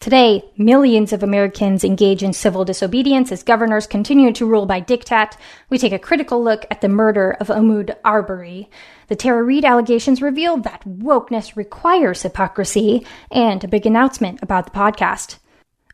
Today, 0.00 0.50
millions 0.56 1.12
of 1.12 1.22
Americans 1.22 1.84
engage 1.84 2.22
in 2.22 2.32
civil 2.32 2.64
disobedience 2.64 3.30
as 3.30 3.42
governors 3.42 3.86
continue 3.86 4.32
to 4.32 4.46
rule 4.46 4.64
by 4.64 4.80
diktat. 4.80 5.36
We 5.68 5.76
take 5.76 5.92
a 5.92 5.98
critical 5.98 6.42
look 6.42 6.64
at 6.70 6.80
the 6.80 6.88
murder 6.88 7.36
of 7.38 7.48
Ahmaud 7.48 7.94
Arbery. 8.02 8.70
The 9.08 9.16
Tara 9.16 9.42
Reade 9.42 9.66
allegations 9.66 10.22
reveal 10.22 10.56
that 10.56 10.84
wokeness 10.88 11.54
requires 11.54 12.22
hypocrisy, 12.22 13.06
and 13.30 13.62
a 13.62 13.68
big 13.68 13.84
announcement 13.84 14.42
about 14.42 14.64
the 14.64 14.78
podcast. 14.78 15.36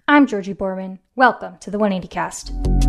I'm 0.07 0.29
Georgi 0.29 0.55
Boorman. 0.55 1.01
Welcome 1.17 1.57
to 1.59 1.71
the 1.73 1.79
180 1.79 2.07
Cast. 2.07 2.86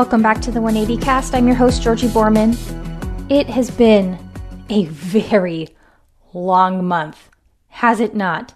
Welcome 0.00 0.22
back 0.22 0.40
to 0.40 0.50
the 0.50 0.62
180 0.62 1.04
Cast. 1.04 1.34
I'm 1.34 1.46
your 1.46 1.56
host, 1.56 1.82
Georgi 1.82 2.08
Boorman. 2.08 2.56
It 3.30 3.48
has 3.48 3.70
been 3.70 4.18
a 4.70 4.86
very 4.86 5.76
long 6.32 6.86
month, 6.86 7.28
has 7.68 8.00
it 8.00 8.14
not? 8.14 8.54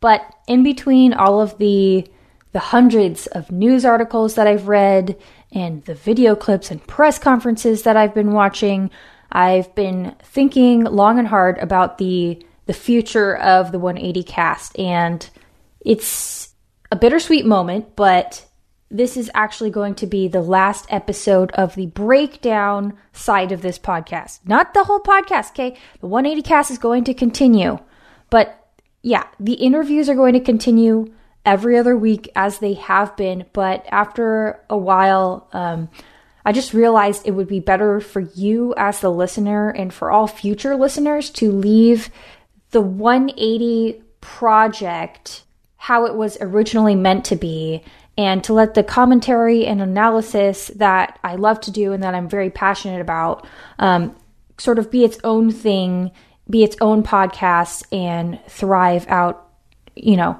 But 0.00 0.20
in 0.48 0.64
between 0.64 1.12
all 1.12 1.40
of 1.40 1.56
the 1.58 2.10
the 2.50 2.58
hundreds 2.58 3.28
of 3.28 3.52
news 3.52 3.84
articles 3.84 4.34
that 4.34 4.48
I've 4.48 4.66
read 4.66 5.16
and 5.52 5.84
the 5.84 5.94
video 5.94 6.34
clips 6.34 6.72
and 6.72 6.84
press 6.84 7.20
conferences 7.20 7.84
that 7.84 7.96
I've 7.96 8.12
been 8.12 8.32
watching, 8.32 8.90
I've 9.30 9.72
been 9.76 10.16
thinking 10.24 10.82
long 10.82 11.20
and 11.20 11.28
hard 11.28 11.58
about 11.58 11.98
the 11.98 12.44
the 12.66 12.74
future 12.74 13.36
of 13.36 13.70
the 13.70 13.78
180 13.78 14.24
cast 14.24 14.76
and 14.76 15.30
it's 15.82 16.52
a 16.90 16.96
bittersweet 16.96 17.46
moment, 17.46 17.94
but 17.94 18.44
this 18.90 19.16
is 19.16 19.30
actually 19.34 19.70
going 19.70 19.94
to 19.96 20.06
be 20.06 20.26
the 20.26 20.42
last 20.42 20.86
episode 20.88 21.52
of 21.52 21.74
the 21.74 21.86
breakdown 21.86 22.98
side 23.12 23.52
of 23.52 23.62
this 23.62 23.78
podcast. 23.78 24.40
Not 24.44 24.74
the 24.74 24.84
whole 24.84 25.00
podcast, 25.00 25.50
okay? 25.50 25.78
The 26.00 26.08
180 26.08 26.42
cast 26.42 26.70
is 26.70 26.78
going 26.78 27.04
to 27.04 27.14
continue. 27.14 27.78
But 28.30 28.68
yeah, 29.02 29.26
the 29.38 29.54
interviews 29.54 30.08
are 30.08 30.14
going 30.14 30.34
to 30.34 30.40
continue 30.40 31.12
every 31.44 31.78
other 31.78 31.96
week 31.96 32.30
as 32.34 32.58
they 32.58 32.74
have 32.74 33.16
been. 33.16 33.46
But 33.52 33.86
after 33.90 34.60
a 34.68 34.76
while, 34.76 35.48
um, 35.52 35.88
I 36.44 36.52
just 36.52 36.74
realized 36.74 37.26
it 37.26 37.32
would 37.32 37.48
be 37.48 37.60
better 37.60 38.00
for 38.00 38.20
you 38.20 38.74
as 38.76 39.00
the 39.00 39.10
listener 39.10 39.70
and 39.70 39.94
for 39.94 40.10
all 40.10 40.26
future 40.26 40.74
listeners 40.74 41.30
to 41.30 41.52
leave 41.52 42.10
the 42.72 42.80
180 42.80 44.02
project 44.20 45.44
how 45.76 46.04
it 46.04 46.14
was 46.14 46.36
originally 46.40 46.94
meant 46.94 47.24
to 47.24 47.36
be 47.36 47.82
and 48.18 48.42
to 48.44 48.52
let 48.52 48.74
the 48.74 48.82
commentary 48.82 49.66
and 49.66 49.80
analysis 49.80 50.68
that 50.76 51.18
I 51.24 51.36
love 51.36 51.60
to 51.62 51.70
do 51.70 51.92
and 51.92 52.02
that 52.02 52.14
I'm 52.14 52.28
very 52.28 52.50
passionate 52.50 53.00
about 53.00 53.46
um, 53.78 54.14
sort 54.58 54.78
of 54.78 54.90
be 54.90 55.04
its 55.04 55.18
own 55.24 55.50
thing, 55.50 56.10
be 56.48 56.62
its 56.62 56.76
own 56.80 57.02
podcast, 57.02 57.84
and 57.92 58.38
thrive 58.46 59.06
out, 59.08 59.48
you 59.96 60.16
know, 60.16 60.38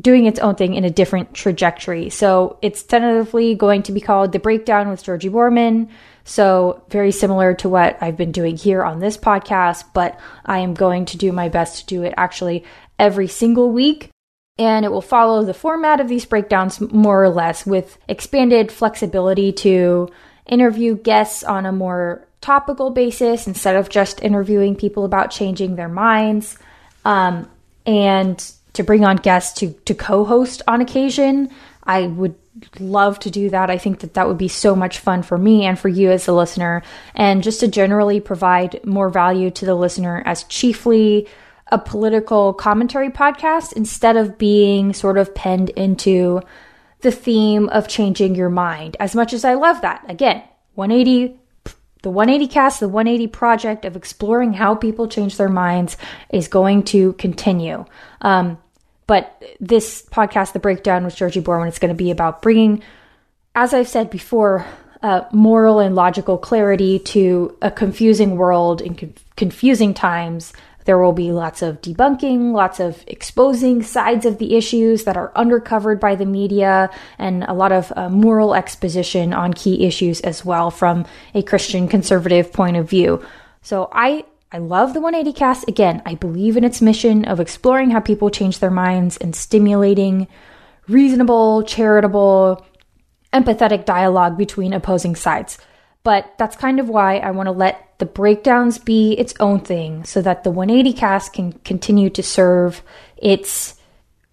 doing 0.00 0.26
its 0.26 0.38
own 0.40 0.56
thing 0.56 0.74
in 0.74 0.84
a 0.84 0.90
different 0.90 1.32
trajectory. 1.32 2.10
So 2.10 2.58
it's 2.60 2.82
tentatively 2.82 3.54
going 3.54 3.82
to 3.84 3.92
be 3.92 4.00
called 4.00 4.32
The 4.32 4.38
Breakdown 4.38 4.90
with 4.90 5.02
Georgi 5.02 5.30
Boorman. 5.30 5.88
So, 6.24 6.82
very 6.90 7.12
similar 7.12 7.54
to 7.54 7.68
what 7.68 7.96
I've 8.02 8.16
been 8.16 8.32
doing 8.32 8.56
here 8.56 8.82
on 8.82 8.98
this 8.98 9.16
podcast, 9.16 9.84
but 9.94 10.18
I 10.44 10.58
am 10.58 10.74
going 10.74 11.04
to 11.06 11.16
do 11.16 11.30
my 11.30 11.48
best 11.48 11.78
to 11.78 11.86
do 11.86 12.02
it 12.02 12.12
actually 12.16 12.64
every 12.98 13.28
single 13.28 13.70
week 13.70 14.10
and 14.58 14.84
it 14.84 14.92
will 14.92 15.02
follow 15.02 15.44
the 15.44 15.54
format 15.54 16.00
of 16.00 16.08
these 16.08 16.24
breakdowns 16.24 16.80
more 16.80 17.22
or 17.22 17.28
less 17.28 17.66
with 17.66 17.98
expanded 18.08 18.72
flexibility 18.72 19.52
to 19.52 20.08
interview 20.46 20.96
guests 20.96 21.44
on 21.44 21.66
a 21.66 21.72
more 21.72 22.26
topical 22.40 22.90
basis 22.90 23.46
instead 23.46 23.76
of 23.76 23.88
just 23.88 24.22
interviewing 24.22 24.76
people 24.76 25.04
about 25.04 25.30
changing 25.30 25.76
their 25.76 25.88
minds 25.88 26.58
um, 27.04 27.48
and 27.84 28.52
to 28.72 28.82
bring 28.82 29.04
on 29.04 29.16
guests 29.16 29.58
to, 29.60 29.72
to 29.84 29.94
co-host 29.94 30.62
on 30.68 30.80
occasion. 30.80 31.50
I 31.82 32.06
would 32.06 32.34
love 32.78 33.18
to 33.20 33.30
do 33.30 33.50
that. 33.50 33.70
I 33.70 33.78
think 33.78 34.00
that 34.00 34.14
that 34.14 34.28
would 34.28 34.38
be 34.38 34.48
so 34.48 34.74
much 34.74 34.98
fun 34.98 35.22
for 35.22 35.36
me 35.36 35.64
and 35.64 35.78
for 35.78 35.88
you 35.88 36.10
as 36.10 36.28
a 36.28 36.32
listener 36.32 36.82
and 37.14 37.42
just 37.42 37.60
to 37.60 37.68
generally 37.68 38.20
provide 38.20 38.84
more 38.84 39.10
value 39.10 39.50
to 39.52 39.66
the 39.66 39.74
listener 39.74 40.22
as 40.24 40.44
chiefly 40.44 41.28
a 41.68 41.78
political 41.78 42.52
commentary 42.52 43.10
podcast 43.10 43.72
instead 43.72 44.16
of 44.16 44.38
being 44.38 44.92
sort 44.92 45.18
of 45.18 45.34
penned 45.34 45.70
into 45.70 46.40
the 47.00 47.10
theme 47.10 47.68
of 47.70 47.88
changing 47.88 48.34
your 48.34 48.50
mind. 48.50 48.96
As 49.00 49.14
much 49.14 49.32
as 49.32 49.44
I 49.44 49.54
love 49.54 49.82
that, 49.82 50.04
again, 50.08 50.42
180 50.74 51.38
the 52.02 52.10
180 52.10 52.52
cast, 52.52 52.78
the 52.78 52.88
180 52.88 53.26
project 53.32 53.84
of 53.84 53.96
exploring 53.96 54.52
how 54.52 54.76
people 54.76 55.08
change 55.08 55.38
their 55.38 55.48
minds 55.48 55.96
is 56.30 56.46
going 56.46 56.84
to 56.84 57.14
continue. 57.14 57.84
Um, 58.20 58.58
but 59.08 59.42
this 59.58 60.02
podcast, 60.02 60.52
The 60.52 60.60
Breakdown 60.60 61.04
with 61.04 61.16
Georgi 61.16 61.40
Boorman, 61.40 61.66
is 61.66 61.80
going 61.80 61.92
to 61.92 61.96
be 61.96 62.12
about 62.12 62.42
bringing, 62.42 62.80
as 63.56 63.74
I've 63.74 63.88
said 63.88 64.08
before, 64.08 64.64
uh, 65.02 65.22
moral 65.32 65.80
and 65.80 65.96
logical 65.96 66.38
clarity 66.38 67.00
to 67.00 67.56
a 67.60 67.72
confusing 67.72 68.36
world 68.36 68.80
in 68.80 68.94
conf- 68.94 69.24
confusing 69.34 69.92
times 69.92 70.52
there 70.86 70.98
will 70.98 71.12
be 71.12 71.32
lots 71.32 71.62
of 71.62 71.80
debunking, 71.82 72.52
lots 72.52 72.80
of 72.80 73.04
exposing 73.06 73.82
sides 73.82 74.24
of 74.24 74.38
the 74.38 74.56
issues 74.56 75.04
that 75.04 75.16
are 75.16 75.32
undercovered 75.36 76.00
by 76.00 76.14
the 76.14 76.24
media, 76.24 76.90
and 77.18 77.44
a 77.44 77.52
lot 77.52 77.72
of 77.72 77.92
uh, 77.96 78.08
moral 78.08 78.54
exposition 78.54 79.34
on 79.34 79.52
key 79.52 79.84
issues 79.84 80.20
as 80.22 80.44
well 80.44 80.70
from 80.70 81.04
a 81.34 81.42
Christian 81.42 81.88
conservative 81.88 82.52
point 82.52 82.76
of 82.76 82.88
view. 82.88 83.24
So 83.62 83.88
I 83.92 84.24
I 84.52 84.58
love 84.58 84.94
the 84.94 85.00
180 85.00 85.36
cast. 85.36 85.68
Again, 85.68 86.00
I 86.06 86.14
believe 86.14 86.56
in 86.56 86.64
its 86.64 86.80
mission 86.80 87.24
of 87.24 87.40
exploring 87.40 87.90
how 87.90 88.00
people 88.00 88.30
change 88.30 88.60
their 88.60 88.70
minds 88.70 89.16
and 89.16 89.34
stimulating 89.34 90.28
reasonable, 90.88 91.64
charitable, 91.64 92.64
empathetic 93.32 93.84
dialogue 93.84 94.38
between 94.38 94.72
opposing 94.72 95.16
sides. 95.16 95.58
But 96.04 96.32
that's 96.38 96.56
kind 96.56 96.78
of 96.78 96.88
why 96.88 97.18
I 97.18 97.32
want 97.32 97.48
to 97.48 97.52
let 97.52 97.85
the 97.98 98.06
breakdowns 98.06 98.78
be 98.78 99.12
its 99.12 99.34
own 99.40 99.60
thing 99.60 100.04
so 100.04 100.20
that 100.22 100.44
the 100.44 100.50
180 100.50 100.92
cast 100.92 101.32
can 101.32 101.52
continue 101.64 102.10
to 102.10 102.22
serve 102.22 102.82
its 103.16 103.74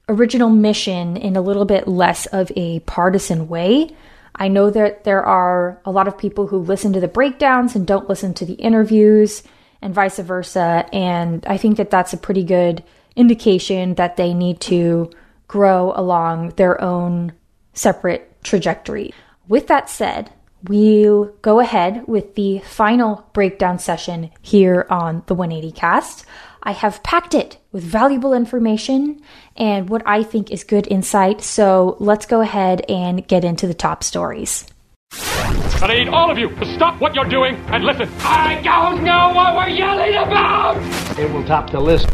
original 0.10 0.50
mission 0.50 1.16
in 1.16 1.36
a 1.36 1.42
little 1.42 1.66
bit 1.66 1.88
less 1.88 2.26
of 2.28 2.52
a 2.56 2.80
partisan 2.82 3.48
way. 3.48 3.90
I 4.36 4.48
know 4.48 4.70
that 4.70 5.04
there 5.04 5.24
are 5.24 5.80
a 5.86 5.92
lot 5.92 6.08
of 6.08 6.18
people 6.18 6.48
who 6.48 6.58
listen 6.58 6.92
to 6.94 7.00
the 7.00 7.08
breakdowns 7.08 7.76
and 7.76 7.88
don't 7.88 8.10
listen 8.10 8.34
to 8.36 8.46
the 8.46 8.54
interviews 8.54 9.44
and 9.82 9.94
vice 9.94 10.20
versa. 10.20 10.86
And 10.92 11.46
I 11.46 11.58
think 11.58 11.78
that 11.78 11.90
that's 11.90 12.14
a 12.14 12.18
pretty 12.18 12.44
good 12.44 12.84
indication 13.16 13.96
that 13.96 14.18
they 14.18 14.34
need 14.34 14.60
to 14.62 15.12
grow 15.48 15.94
along 15.96 16.50
their 16.52 16.82
own 16.82 17.34
separate 17.74 18.44
trajectory. 18.44 19.14
With 19.48 19.68
that 19.68 19.90
said, 19.90 20.32
we'll 20.68 21.26
go 21.42 21.60
ahead 21.60 22.08
with 22.08 22.36
the 22.36 22.60
final 22.60 23.28
breakdown 23.34 23.80
session 23.80 24.32
here 24.42 24.86
on 24.90 25.24
the 25.28 25.36
180 25.36 25.72
cast. 25.74 26.26
I 26.64 26.72
have 26.72 27.04
packed 27.04 27.34
it 27.34 27.58
with 27.72 27.84
valuable 27.84 28.34
information 28.34 29.22
and 29.58 29.90
what 29.90 30.02
I 30.06 30.24
think 30.24 30.50
is 30.50 30.64
good 30.64 30.88
insight. 30.88 31.42
So 31.42 31.98
let's 32.00 32.26
go 32.26 32.42
ahead 32.42 32.86
and 32.88 33.28
get 33.28 33.44
into 33.44 33.68
the 33.68 33.74
top 33.74 34.04
stories. 34.04 34.66
I 35.12 35.88
need 35.88 36.08
all 36.08 36.32
of 36.32 36.38
you 36.38 36.50
to 36.50 36.66
stop 36.74 37.02
what 37.02 37.14
you're 37.14 37.26
doing 37.26 37.56
and 37.68 37.84
listen. 37.84 38.10
I 38.20 38.62
don't 38.64 39.04
know 39.04 39.34
what 39.34 39.56
we're 39.56 39.68
yelling 39.68 40.16
about! 40.16 40.78
It 41.20 41.30
will 41.32 41.44
top 41.44 41.72
the 41.72 41.82
list. 41.82 42.08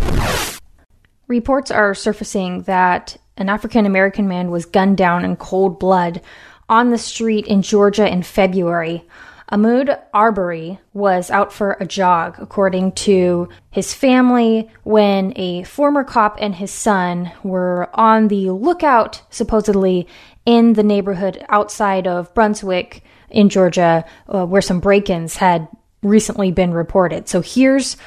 Reports 1.28 1.70
are 1.70 1.94
surfacing 1.94 2.64
that 2.64 3.16
an 3.38 3.48
African 3.48 3.86
American 3.86 4.28
man 4.28 4.50
was 4.50 4.66
gunned 4.66 4.98
down 4.98 5.24
in 5.24 5.36
cold 5.36 5.80
blood 5.80 6.22
on 6.70 6.92
the 6.92 6.98
street 6.98 7.48
in 7.48 7.62
Georgia 7.62 8.08
in 8.08 8.24
February. 8.24 9.06
Ahmaud 9.52 10.00
Arbery 10.14 10.80
was 10.94 11.32
out 11.32 11.52
for 11.52 11.76
a 11.80 11.86
jog, 11.86 12.36
according 12.38 12.92
to 12.92 13.50
his 13.72 13.96
family, 13.96 14.70
when 14.84 15.34
a 15.36 15.64
former 15.64 16.04
cop 16.04 16.38
and 16.40 16.54
his 16.54 16.70
son 16.70 17.32
were 17.44 17.90
on 17.94 18.28
the 18.28 18.52
lookout, 18.52 19.24
supposedly, 19.32 20.08
in 20.46 20.74
the 20.74 20.84
neighborhood 20.84 21.44
outside 21.50 22.06
of 22.06 22.34
Brunswick 22.36 23.04
in 23.32 23.50
Georgia, 23.50 24.06
uh, 24.28 24.46
where 24.46 24.62
some 24.62 24.80
break 24.80 25.10
ins 25.10 25.36
had 25.38 25.68
recently 26.04 26.52
been 26.52 26.72
reported. 26.72 27.28
So 27.28 27.42
here's 27.42 27.98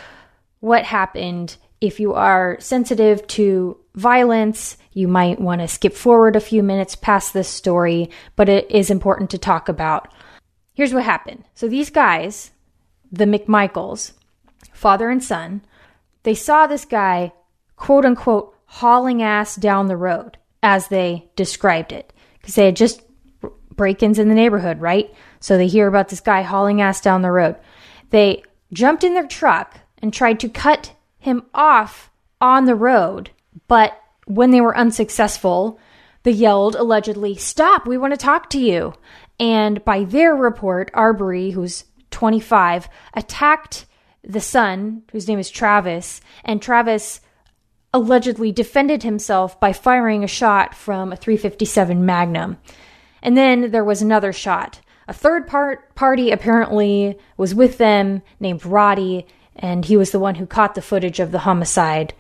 what 0.61 0.85
happened. 0.85 1.57
If 1.83 1.99
you 1.99 2.15
are 2.15 2.57
sensitive 2.61 3.27
to 3.27 3.77
violence, 3.97 4.77
you 4.93 5.09
might 5.09 5.41
want 5.41 5.63
to 5.63 5.67
skip 5.67 5.95
forward 5.95 6.37
a 6.37 6.41
few 6.41 6.63
minutes 6.63 6.95
past 6.95 7.35
this 7.35 7.49
story, 7.49 8.09
but 8.37 8.49
it 8.49 8.71
is 8.71 8.89
important 8.89 9.31
to 9.31 9.39
talk 9.39 9.69
about. 9.69 10.07
Here's 10.75 10.95
what 10.95 11.03
happened. 11.03 11.43
So 11.57 11.67
these 11.67 11.91
guys, 11.91 12.53
the 13.11 13.25
McMichaels, 13.25 14.13
father 14.73 15.11
and 15.11 15.25
son, 15.25 15.63
they 16.23 16.37
saw 16.37 16.69
this 16.69 16.85
guy, 16.85 17.33
quote 17.75 18.05
unquote, 18.05 18.55
hauling 18.67 19.21
ass 19.21 19.57
down 19.57 19.89
the 19.89 19.97
road, 19.97 20.39
as 20.63 20.87
they 20.87 21.29
described 21.35 21.91
it, 21.91 22.13
because 22.41 22.55
they 22.55 22.67
had 22.67 22.77
just 22.77 23.03
break 23.75 24.05
ins 24.05 24.21
in 24.21 24.29
the 24.29 24.37
neighborhood, 24.37 24.81
right? 24.81 25.13
So 25.41 25.57
they 25.57 25.67
hear 25.67 25.89
about 25.89 26.11
this 26.11 26.21
guy 26.21 26.43
hauling 26.43 26.81
ass 26.81 27.01
down 27.01 27.23
the 27.23 27.33
road. 27.33 27.57
They 28.11 28.45
jumped 28.73 29.03
in 29.03 29.15
their 29.15 29.27
truck 29.27 29.81
and 29.99 30.15
tried 30.15 30.39
to 30.39 30.49
cut 30.49 30.93
him 31.23 31.45
off 31.55 32.11
on 32.41 32.65
the 32.65 32.75
road, 32.75 33.31
but 33.69 34.01
when 34.27 34.51
they 34.51 34.61
were 34.61 34.77
unsuccessful, 34.77 35.79
they 36.25 36.33
yelled 36.33 36.75
allegedly, 36.75 37.37
Stop, 37.37 37.87
we 37.87 37.97
want 37.97 38.13
to 38.13 38.17
talk 38.17 38.51
to 38.51 38.59
you. 38.59 38.95
And 39.39 39.85
by 39.85 40.05
their 40.05 40.35
report, 40.35 40.91
Arbery, 40.95 41.51
who's 41.51 41.85
25, 42.11 42.89
attacked 43.15 43.87
the 44.23 44.41
son, 44.41 45.03
whose 45.13 45.29
name 45.29 45.39
is 45.39 45.51
Travis, 45.51 46.21
and 46.45 46.61
Travis 46.61 47.21
allegedly 47.95 48.51
defended 48.51 49.03
himself 49.03 49.59
by 49.61 49.73
firing 49.73 50.25
a 50.25 50.29
shot 50.29 50.75
from 50.75 51.13
a 51.13 51.17
357 51.17 52.05
Magnum. 52.05 52.59
And 53.23 53.37
then 53.37 53.71
there 53.71 53.85
was 53.85 54.03
another 54.03 54.33
shot. 54.33 54.81
A 55.07 55.13
third 55.13 55.47
part 55.47 55.95
party 55.95 56.31
apparently 56.31 57.19
was 57.37 57.55
with 57.55 57.79
them 57.79 58.23
named 58.41 58.65
Roddy, 58.65 59.27
and 59.57 59.85
he 59.85 59.97
was 59.97 60.11
the 60.11 60.19
one 60.19 60.37
who 60.37 60.47
caught 60.47 60.75
the 60.75 60.83
footage 60.83 61.21
of 61.21 61.33
the 61.33 61.41
homicide. 61.41 62.15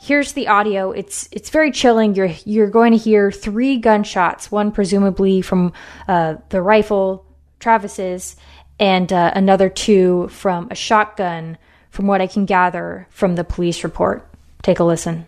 Here's 0.00 0.32
the 0.32 0.48
audio. 0.48 0.90
It's 0.90 1.28
it's 1.30 1.50
very 1.50 1.70
chilling. 1.70 2.14
You're 2.14 2.32
you're 2.44 2.70
going 2.70 2.92
to 2.92 2.98
hear 2.98 3.30
three 3.30 3.76
gunshots, 3.76 4.50
one 4.50 4.72
presumably 4.72 5.42
from 5.42 5.72
uh, 6.08 6.36
the 6.48 6.60
rifle 6.60 7.24
Travis's, 7.60 8.36
and 8.80 9.12
uh, 9.12 9.32
another 9.34 9.68
two 9.68 10.28
from 10.28 10.68
a 10.70 10.74
shotgun. 10.74 11.58
From 11.90 12.06
what 12.06 12.22
I 12.22 12.26
can 12.26 12.46
gather 12.46 13.06
from 13.10 13.34
the 13.34 13.44
police 13.44 13.84
report, 13.84 14.26
take 14.62 14.80
a 14.80 14.84
listen. 14.84 15.26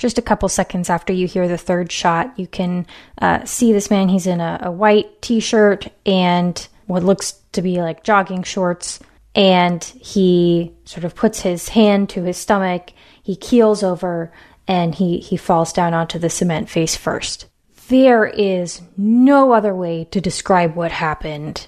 Just 0.00 0.16
a 0.16 0.22
couple 0.22 0.48
seconds 0.48 0.88
after 0.88 1.12
you 1.12 1.28
hear 1.28 1.46
the 1.46 1.58
third 1.58 1.92
shot, 1.92 2.32
you 2.38 2.46
can 2.46 2.86
uh, 3.20 3.44
see 3.44 3.70
this 3.70 3.90
man. 3.90 4.08
He's 4.08 4.26
in 4.26 4.40
a, 4.40 4.58
a 4.62 4.72
white 4.72 5.20
t 5.20 5.40
shirt 5.40 5.88
and 6.06 6.66
what 6.86 7.04
looks 7.04 7.32
to 7.52 7.60
be 7.60 7.82
like 7.82 8.02
jogging 8.02 8.42
shorts. 8.42 8.98
And 9.34 9.84
he 9.84 10.72
sort 10.86 11.04
of 11.04 11.14
puts 11.14 11.42
his 11.42 11.68
hand 11.68 12.08
to 12.10 12.22
his 12.22 12.38
stomach. 12.38 12.92
He 13.22 13.36
keels 13.36 13.82
over 13.82 14.32
and 14.66 14.94
he, 14.94 15.18
he 15.18 15.36
falls 15.36 15.70
down 15.70 15.92
onto 15.92 16.18
the 16.18 16.30
cement 16.30 16.70
face 16.70 16.96
first. 16.96 17.46
There 17.88 18.24
is 18.24 18.80
no 18.96 19.52
other 19.52 19.74
way 19.74 20.04
to 20.12 20.20
describe 20.20 20.76
what 20.76 20.92
happened 20.92 21.66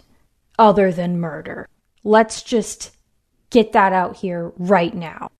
other 0.58 0.90
than 0.90 1.20
murder. 1.20 1.69
Let's 2.02 2.43
just 2.43 2.96
get 3.50 3.73
that 3.73 3.93
out 3.93 4.17
here 4.17 4.52
right 4.56 4.94
now. 4.94 5.31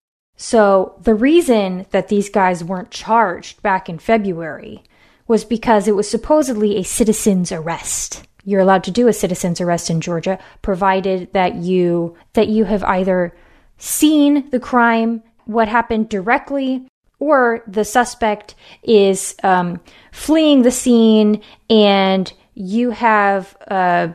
So 0.43 0.97
the 1.01 1.15
reason 1.15 1.87
that 1.93 2.09
these 2.09 2.29
guys 2.29 2.65
weren't 2.65 2.91
charged 2.91 3.63
back 3.63 3.89
in 3.89 4.01
February 4.01 4.83
was 5.29 5.45
because 5.45 5.87
it 5.87 5.95
was 5.95 6.11
supposedly 6.11 6.77
a 6.77 6.83
citizen's 6.83 7.53
arrest. 7.53 8.27
You're 8.45 8.61
allowed 8.61 8.83
to 8.85 8.91
do 8.91 9.07
a 9.07 9.13
citizen's 9.13 9.61
arrest 9.61 9.89
in 9.89 10.01
Georgia 10.01 10.41
provided 10.61 11.33
that 11.33 11.55
you 11.55 12.17
that 12.33 12.49
you 12.49 12.65
have 12.65 12.83
either 12.83 13.33
seen 13.79 14.51
the 14.51 14.59
crime, 14.59 15.23
what 15.45 15.69
happened 15.69 16.09
directly, 16.09 16.89
or 17.21 17.63
the 17.69 17.85
suspect 17.85 18.57
is 18.83 19.37
um, 19.45 19.79
fleeing 20.11 20.63
the 20.63 20.73
scene 20.73 21.41
and 21.71 22.33
you 22.55 22.91
have 22.91 23.57
a 23.69 24.13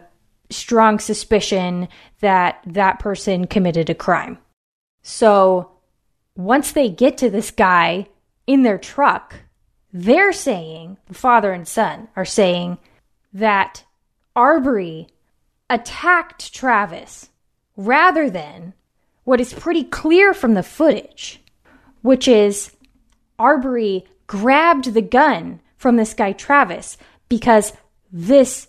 strong 0.50 1.00
suspicion 1.00 1.88
that 2.19 2.62
that 2.65 3.00
person 3.00 3.47
committed 3.47 3.89
a 3.89 3.95
crime. 3.95 4.38
So 5.03 5.76
once 6.38 6.72
they 6.72 6.88
get 6.88 7.18
to 7.18 7.30
this 7.30 7.51
guy 7.51 8.07
in 8.45 8.62
their 8.62 8.78
truck, 8.78 9.36
they're 9.92 10.31
saying, 10.31 10.98
the 11.07 11.13
father 11.13 11.51
and 11.51 11.68
son 11.68 12.07
are 12.16 12.25
saying 12.25 12.78
that 13.34 13.84
Arbery 14.36 15.07
attacked 15.69 16.54
Travis 16.54 17.30
rather 17.75 18.30
than 18.30 18.74
what 19.24 19.42
is 19.42 19.54
pretty 19.54 19.84
clear 19.84 20.34
from 20.34 20.54
the 20.54 20.63
footage, 20.63 21.42
which 22.04 22.28
is 22.28 22.72
Arbery 23.39 24.06
grabbed 24.28 24.94
the 24.94 25.01
gun 25.01 25.60
from 25.75 25.95
this 25.95 26.13
guy 26.13 26.34
Travis 26.34 26.98
because 27.30 27.74
this 28.12 28.68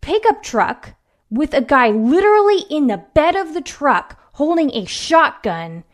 pickup 0.00 0.42
truck 0.42 0.94
with 1.30 1.52
a 1.52 1.62
guy 1.62 1.90
literally 1.90 2.64
in 2.70 2.86
the 2.86 3.02
bed 3.12 3.34
of 3.34 3.54
the 3.54 3.60
truck 3.60 4.21
holding 4.32 4.70
a 4.74 4.84
shotgun 4.84 5.84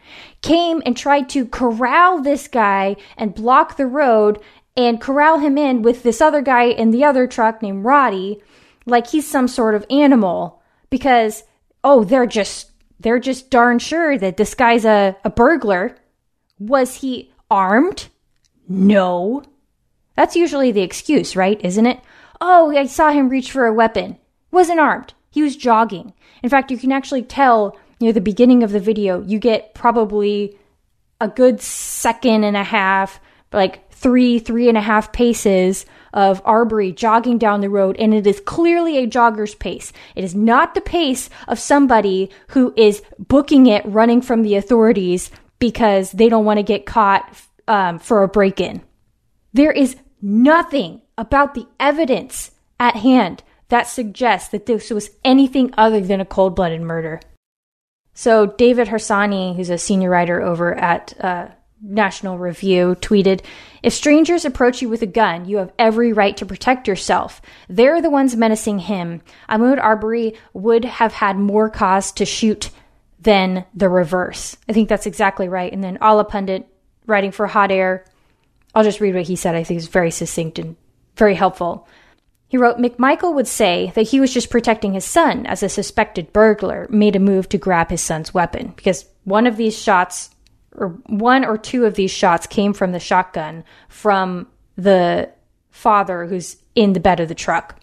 came 0.43 0.83
and 0.87 0.97
tried 0.97 1.29
to 1.29 1.47
corral 1.47 2.23
this 2.23 2.49
guy 2.49 2.97
and 3.17 3.35
block 3.35 3.77
the 3.77 3.87
road 3.87 4.41
and 4.77 5.01
corral 5.01 5.39
him 5.41 5.59
in 5.59 5.83
with 5.83 6.03
this 6.05 6.21
other 6.21 6.41
guy 6.41 6.65
in 6.65 6.93
the 6.93 7.05
other 7.05 7.27
truck 7.27 7.61
named 7.63 7.85
Roddy 7.85 8.41
like 8.87 9.09
he's 9.09 9.29
some 9.29 9.49
sort 9.49 9.75
of 9.75 9.85
animal. 9.91 10.63
Because 10.91 11.45
oh 11.85 12.05
they're 12.05 12.27
just 12.27 12.71
they're 13.01 13.19
just 13.19 13.51
darn 13.51 13.79
sure 13.79 14.17
that 14.19 14.37
this 14.37 14.55
guy's 14.55 14.85
a, 14.85 15.17
a 15.25 15.31
burglar. 15.31 15.97
Was 16.59 16.97
he 16.97 17.33
armed? 17.51 18.09
No. 18.69 19.43
That's 20.17 20.37
usually 20.37 20.73
the 20.73 20.83
excuse 20.83 21.37
right 21.37 21.61
isn't 21.63 21.87
it? 21.87 22.01
Oh 22.41 22.71
i 22.77 22.87
saw 22.87 23.11
him 23.11 23.29
reach 23.29 23.51
for 23.51 23.67
a 23.67 23.75
weapon. 23.75 24.17
Wasn't 24.51 24.81
armed. 24.81 25.13
He 25.31 25.43
was 25.43 25.57
jogging. 25.57 26.15
In 26.43 26.49
fact 26.49 26.71
you 26.71 26.79
can 26.79 26.93
actually 26.93 27.23
tell 27.23 27.77
near 28.01 28.13
the 28.13 28.21
beginning 28.21 28.63
of 28.63 28.71
the 28.71 28.81
video, 28.81 29.23
you 29.23 29.39
get 29.39 29.75
probably 29.75 30.59
a 31.21 31.29
good 31.29 31.61
second 31.61 32.45
and 32.45 32.57
a 32.57 32.65
half, 32.65 33.21
like 33.53 33.91
three, 33.93 34.39
three 34.39 34.69
and 34.69 34.79
a 34.79 34.83
half 34.83 35.13
paces 35.13 35.85
of 36.13 36.41
Arbery 36.45 36.93
jogging 36.93 37.39
down 37.39 37.61
the 37.61 37.69
road, 37.69 37.97
and 37.99 38.15
it 38.15 38.27
is 38.27 38.41
clearly 38.41 38.99
a 38.99 39.07
jogger's 39.07 39.55
pace. 39.55 39.93
It 40.15 40.25
is 40.25 40.35
not 40.35 40.75
the 40.75 40.81
pace 40.81 41.29
of 41.49 41.59
somebody 41.59 42.31
who 42.49 42.73
is 42.77 43.03
booking 43.19 43.67
it 43.67 43.85
running 43.85 44.23
from 44.23 44.43
the 44.43 44.55
authorities 44.55 45.31
because 45.59 46.13
they 46.13 46.29
don't 46.29 46.45
want 46.45 46.59
to 46.59 46.63
get 46.63 46.87
caught 46.87 47.37
um, 47.67 47.99
for 47.99 48.23
a 48.23 48.29
break 48.29 48.61
in. 48.61 48.81
There 49.53 49.73
is 49.73 49.97
nothing 50.23 51.03
about 51.17 51.55
the 51.55 51.67
evidence 51.81 52.53
at 52.79 52.97
hand 52.97 53.43
that 53.69 53.89
suggests 53.89 54.51
that 54.51 54.67
this 54.67 54.91
was 54.91 55.11
anything 55.25 55.75
other 55.77 56.01
than 56.01 56.21
a 56.21 56.25
cold 56.25 56.55
blooded 56.55 56.81
murder. 56.81 57.21
So 58.19 58.47
David 58.47 58.89
Harsanyi, 58.89 59.55
who's 59.55 59.71
a 59.71 59.79
senior 59.79 60.11
writer 60.11 60.43
over 60.43 60.75
at 60.75 61.15
uh, 61.21 61.51
National 61.81 62.37
Review, 62.37 62.97
tweeted, 63.01 63.45
If 63.81 63.93
strangers 63.93 64.45
approach 64.45 64.83
you 64.83 64.89
with 64.89 65.03
a 65.03 65.07
gun, 65.07 65.45
you 65.45 65.59
have 65.59 65.73
every 65.79 66.13
right 66.13 66.37
to 66.39 66.45
protect 66.45 66.89
yourself. 66.89 67.41
They're 67.69 68.03
the 68.03 68.11
ones 68.11 68.35
menacing 68.35 68.81
him. 68.81 69.23
Ahmaud 69.49 69.81
Arbery 69.81 70.35
would 70.53 70.85
have 70.85 71.13
had 71.13 71.39
more 71.39 71.71
cause 71.71 72.11
to 72.15 72.25
shoot 72.25 72.71
than 73.21 73.65
the 73.73 73.89
reverse. 73.89 74.57
I 74.69 74.73
think 74.73 74.89
that's 74.89 75.07
exactly 75.07 75.49
right. 75.49 75.73
And 75.73 75.85
then 75.85 75.97
Allahpundit, 75.99 76.65
writing 77.07 77.31
for 77.31 77.47
Hot 77.47 77.71
Air, 77.71 78.05
I'll 78.75 78.83
just 78.83 79.01
read 79.01 79.15
what 79.15 79.29
he 79.29 79.37
said. 79.37 79.55
I 79.55 79.63
think 79.63 79.79
it's 79.79 79.87
very 79.87 80.11
succinct 80.11 80.59
and 80.59 80.75
very 81.15 81.37
helpful. 81.37 81.87
He 82.49 82.57
wrote 82.57 82.79
McMichael 82.79 83.35
would 83.35 83.47
say 83.47 83.93
that 83.95 84.09
he 84.09 84.21
was 84.21 84.33
just 84.33 84.51
protecting 84.51 84.95
his 84.95 85.05
son 85.05 85.45
as 85.47 85.63
a 85.63 85.69
suspected 85.69 86.33
burglar 86.33 86.87
made 86.89 87.15
a 87.15 87.21
move 87.21 87.49
to 87.51 87.59
grab 87.59 87.91
his 87.91 88.01
son's 88.01 88.33
weapon 88.33 88.73
because 88.75 89.05
one 89.25 89.47
of 89.47 89.59
these 89.59 89.79
shots 89.79 90.31
or 90.75 90.89
one 91.07 91.45
or 91.45 91.59
two 91.59 91.85
of 91.85 91.95
these 91.95 92.11
shots 92.11 92.47
came 92.47 92.73
from 92.73 92.93
the 92.93 93.01
shotgun 93.01 93.65
from 93.89 94.47
the 94.77 95.31
father 95.71 96.27
who's 96.27 96.57
in 96.75 96.95
the 96.95 97.01
bed 97.01 97.21
of 97.21 97.29
the 97.29 97.35
truck. 97.35 97.79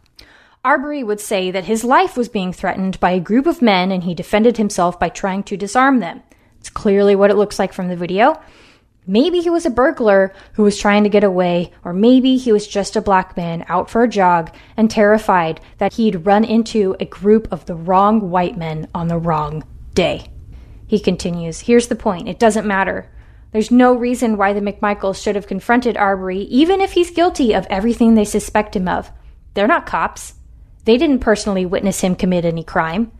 Arbery 0.63 1.03
would 1.03 1.19
say 1.19 1.51
that 1.51 1.65
his 1.65 1.83
life 1.83 2.17
was 2.17 2.27
being 2.27 2.51
threatened 2.51 2.99
by 2.99 3.11
a 3.11 3.19
group 3.19 3.45
of 3.45 3.61
men 3.61 3.91
and 3.91 4.03
he 4.03 4.15
defended 4.15 4.57
himself 4.57 4.99
by 4.99 5.09
trying 5.09 5.43
to 5.43 5.55
disarm 5.55 5.99
them. 5.99 6.23
It's 6.59 6.71
clearly 6.71 7.15
what 7.15 7.29
it 7.29 7.37
looks 7.37 7.59
like 7.59 7.71
from 7.71 7.87
the 7.87 7.95
video. 7.95 8.41
Maybe 9.07 9.39
he 9.39 9.49
was 9.51 9.65
a 9.65 9.69
burglar 9.69 10.33
who 10.53 10.63
was 10.63 10.77
trying 10.77 11.03
to 11.03 11.09
get 11.09 11.23
away, 11.23 11.71
or 11.83 11.93
maybe 11.93 12.37
he 12.37 12.51
was 12.51 12.67
just 12.67 12.95
a 12.95 13.01
black 13.01 13.37
man 13.37 13.63
out 13.67 13.89
for 13.89 14.03
a 14.03 14.09
jog 14.09 14.51
and 14.75 14.89
terrified 14.89 15.61
that 15.77 15.93
he'd 15.93 16.25
run 16.25 16.43
into 16.43 16.95
a 16.99 17.05
group 17.05 17.47
of 17.51 17.65
the 17.65 17.75
wrong 17.75 18.31
white 18.31 18.57
men 18.57 18.87
on 18.95 19.07
the 19.07 19.17
wrong 19.17 19.63
day. 19.93 20.27
He 20.87 20.99
continues, 20.99 21.61
Here's 21.61 21.87
the 21.87 21.95
point 21.95 22.27
it 22.27 22.39
doesn't 22.39 22.65
matter. 22.65 23.11
There's 23.51 23.71
no 23.71 23.93
reason 23.93 24.37
why 24.37 24.53
the 24.53 24.59
McMichaels 24.59 25.21
should 25.21 25.35
have 25.35 25.47
confronted 25.47 25.95
Arbery, 25.95 26.39
even 26.39 26.81
if 26.81 26.93
he's 26.93 27.11
guilty 27.11 27.53
of 27.53 27.67
everything 27.69 28.15
they 28.15 28.25
suspect 28.25 28.75
him 28.75 28.87
of. 28.87 29.11
They're 29.53 29.67
not 29.67 29.85
cops. 29.85 30.33
They 30.83 30.97
didn't 30.97 31.19
personally 31.19 31.65
witness 31.65 32.01
him 32.01 32.15
commit 32.15 32.43
any 32.43 32.63
crime. 32.63 33.11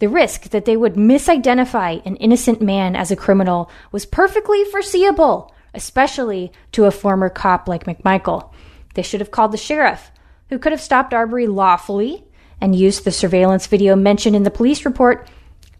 The 0.00 0.08
risk 0.08 0.44
that 0.50 0.64
they 0.64 0.78
would 0.78 0.94
misidentify 0.94 2.04
an 2.06 2.16
innocent 2.16 2.62
man 2.62 2.96
as 2.96 3.10
a 3.10 3.16
criminal 3.16 3.70
was 3.92 4.06
perfectly 4.06 4.64
foreseeable, 4.64 5.54
especially 5.74 6.52
to 6.72 6.86
a 6.86 6.90
former 6.90 7.28
cop 7.28 7.68
like 7.68 7.84
McMichael. 7.84 8.50
They 8.94 9.02
should 9.02 9.20
have 9.20 9.30
called 9.30 9.52
the 9.52 9.58
sheriff, 9.58 10.10
who 10.48 10.58
could 10.58 10.72
have 10.72 10.80
stopped 10.80 11.12
Arbery 11.12 11.46
lawfully 11.46 12.24
and 12.62 12.74
used 12.74 13.04
the 13.04 13.12
surveillance 13.12 13.66
video 13.66 13.94
mentioned 13.94 14.34
in 14.34 14.42
the 14.42 14.50
police 14.50 14.86
report 14.86 15.28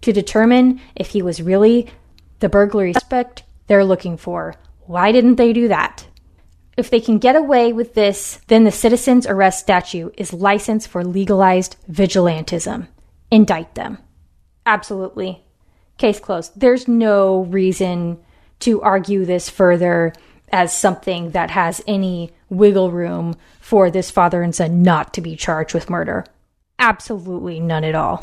to 0.03 0.13
determine 0.13 0.83
if 0.95 1.09
he 1.09 1.23
was 1.23 1.41
really 1.41 1.89
the 2.41 2.49
burglary 2.51 2.93
suspect 2.93 3.43
they're 3.69 3.85
looking 3.87 4.19
for. 4.19 4.55
Why 4.81 5.13
didn't 5.13 5.37
they 5.37 5.55
do 5.55 5.69
that? 5.69 6.07
If 6.77 6.91
they 6.91 7.01
can 7.01 7.19
get 7.19 7.37
away 7.37 7.73
with 7.73 7.95
this, 7.95 8.39
then 8.49 8.65
the 8.65 8.71
citizen's 8.71 9.27
arrest 9.27 9.61
statute 9.61 10.15
is 10.19 10.35
license 10.35 10.87
for 10.87 11.05
legalized 11.05 11.77
vigilantism. 11.91 12.89
Indict 13.31 13.75
them. 13.75 13.97
Absolutely. 14.71 15.43
Case 15.99 16.21
closed. 16.21 16.53
There's 16.55 16.87
no 16.87 17.41
reason 17.41 18.21
to 18.61 18.81
argue 18.83 19.25
this 19.25 19.51
further 19.51 20.13
as 20.53 20.73
something 20.73 21.33
that 21.33 21.51
has 21.51 21.83
any 21.89 22.31
wiggle 22.49 22.93
room 22.93 23.35
for 23.61 23.91
this 23.91 24.13
father 24.13 24.43
and 24.43 24.55
son 24.55 24.81
not 24.85 25.13
to 25.15 25.21
be 25.21 25.35
charged 25.35 25.75
with 25.75 25.91
murder. 25.91 26.25
Absolutely 26.79 27.59
none 27.59 27.83
at 27.83 27.97
all. 27.97 28.23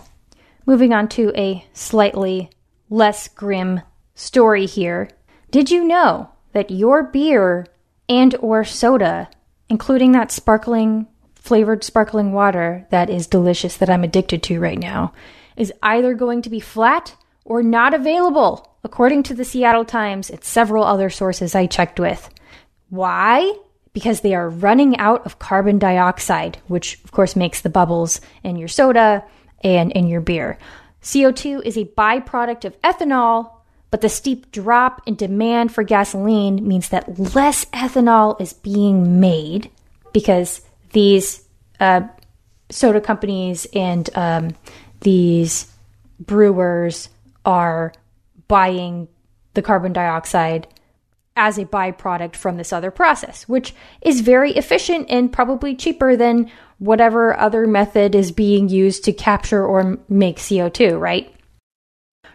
Moving 0.66 0.94
on 0.94 1.10
to 1.10 1.34
a 1.36 1.66
slightly 1.74 2.50
less 2.90 3.28
grim 3.28 3.82
story 4.16 4.66
here. 4.66 5.10
Did 5.52 5.70
you 5.70 5.84
know 5.84 6.30
that 6.54 6.72
your 6.72 7.04
beer 7.04 7.68
and 8.08 8.34
or 8.40 8.64
soda, 8.64 9.30
including 9.68 10.14
that 10.14 10.32
sparkling 10.32 11.08
flavored 11.36 11.84
sparkling 11.84 12.32
water 12.32 12.88
that 12.90 13.10
is 13.10 13.28
delicious 13.28 13.76
that 13.76 13.90
I'm 13.90 14.06
addicted 14.06 14.44
to 14.44 14.62
right 14.62 14.80
now, 14.80 15.12
is 15.58 15.74
either 15.82 16.14
going 16.14 16.42
to 16.44 16.50
be 16.50 16.60
flat 16.60 17.16
or 17.44 17.64
not 17.64 17.94
available, 17.94 18.78
according 18.84 19.24
to 19.24 19.34
the 19.34 19.46
Seattle 19.46 19.86
Times 19.86 20.30
and 20.30 20.44
several 20.44 20.84
other 20.84 21.10
sources 21.10 21.56
I 21.56 21.66
checked 21.66 22.00
with. 22.00 22.30
Why? 22.90 23.54
Because 23.94 24.22
they 24.22 24.36
are 24.36 24.50
running 24.50 24.98
out 24.98 25.26
of 25.26 25.40
carbon 25.40 25.80
dioxide, 25.80 26.60
which 26.68 27.04
of 27.04 27.12
course 27.12 27.36
makes 27.36 27.62
the 27.62 27.70
bubbles 27.70 28.22
in 28.44 28.56
your 28.56 28.68
soda 28.68 29.24
and 29.64 29.92
in 29.92 30.08
your 30.08 30.22
beer. 30.22 30.58
CO2 31.02 31.66
is 31.66 31.78
a 31.78 31.86
byproduct 31.86 32.66
of 32.66 32.80
ethanol, 32.82 33.52
but 33.90 34.02
the 34.02 34.10
steep 34.10 34.52
drop 34.52 35.02
in 35.06 35.16
demand 35.16 35.74
for 35.74 35.84
gasoline 35.84 36.68
means 36.68 36.90
that 36.90 37.18
less 37.34 37.66
ethanol 37.66 38.40
is 38.42 38.54
being 38.54 39.20
made 39.20 39.72
because 40.12 40.62
these 40.92 41.44
uh, 41.80 42.02
soda 42.70 43.00
companies 43.00 43.66
and 43.74 44.10
um, 44.16 44.56
these 45.08 45.72
brewers 46.20 47.08
are 47.46 47.94
buying 48.50 49.08
the 49.54 49.62
carbon 49.62 49.94
dioxide 49.94 50.68
as 51.38 51.58
a 51.58 51.64
byproduct 51.64 52.36
from 52.36 52.58
this 52.58 52.74
other 52.74 52.92
process, 52.92 53.48
which 53.48 53.74
is 54.02 54.20
very 54.20 54.52
efficient 54.58 55.06
and 55.10 55.32
probably 55.32 55.74
cheaper 55.74 56.18
than 56.18 56.52
whatever 56.80 57.40
other 57.40 57.66
method 57.66 58.16
is 58.16 58.34
being 58.34 58.68
used 58.68 59.06
to 59.06 59.14
capture 59.14 59.66
or 59.66 59.98
make 60.10 60.40
CO2, 60.40 61.00
right? 61.00 61.34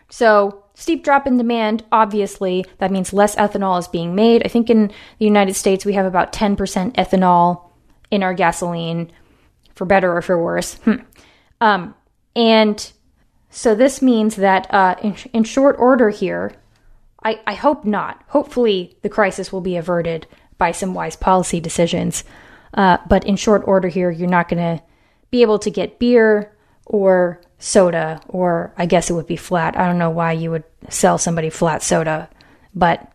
So, 0.09 0.65
steep 0.73 1.05
drop 1.05 1.27
in 1.27 1.37
demand, 1.37 1.85
obviously, 1.93 2.65
that 2.79 2.91
means 2.91 3.13
less 3.13 3.37
ethanol 3.37 3.79
is 3.81 3.87
being 3.87 4.15
made. 4.15 4.47
I 4.47 4.49
think 4.49 4.71
in 4.71 4.87
the 5.19 5.27
United 5.27 5.57
States 5.57 5.85
we 5.85 5.93
have 5.93 6.07
about 6.07 6.33
10% 6.33 6.57
ethanol 6.95 7.69
in 8.11 8.23
our 8.23 8.33
gasoline, 8.33 9.13
for 9.75 9.85
better 9.85 10.17
or 10.17 10.23
for 10.23 10.43
worse. 10.43 10.77
Hmm. 10.77 11.03
Um, 11.61 11.95
and 12.35 12.93
so 13.51 13.75
this 13.75 14.01
means 14.01 14.37
that 14.37 14.73
uh, 14.73 14.97
in, 15.03 15.15
in 15.33 15.45
short 15.45 15.77
order 15.79 16.11
here, 16.11 16.55
I, 17.23 17.41
I 17.47 17.55
hope 17.55 17.85
not. 17.85 18.23
Hopefully, 18.29 18.97
the 19.03 19.09
crisis 19.09 19.53
will 19.53 19.61
be 19.61 19.77
averted 19.77 20.27
by 20.59 20.73
some 20.73 20.95
wise 20.95 21.17
policy 21.17 21.61
decisions. 21.61 22.25
Uh, 22.75 22.97
but 23.07 23.25
in 23.27 23.37
short 23.37 23.63
order 23.67 23.89
here, 23.89 24.11
you're 24.11 24.29
not 24.29 24.49
going 24.49 24.79
to 24.79 24.83
be 25.31 25.43
able 25.43 25.59
to 25.59 25.71
get 25.71 25.99
beer 25.99 26.57
or 26.87 27.41
soda, 27.59 28.21
or 28.29 28.73
I 28.77 28.87
guess 28.87 29.11
it 29.11 29.15
would 29.15 29.27
be 29.27 29.37
flat. 29.37 29.77
I 29.79 29.87
don't 29.87 29.99
know 29.99 30.11
why 30.11 30.33
you 30.33 30.51
would 30.51 30.65
sell 30.89 31.19
somebody 31.19 31.51
flat 31.51 31.83
soda, 31.83 32.29
but 32.75 33.13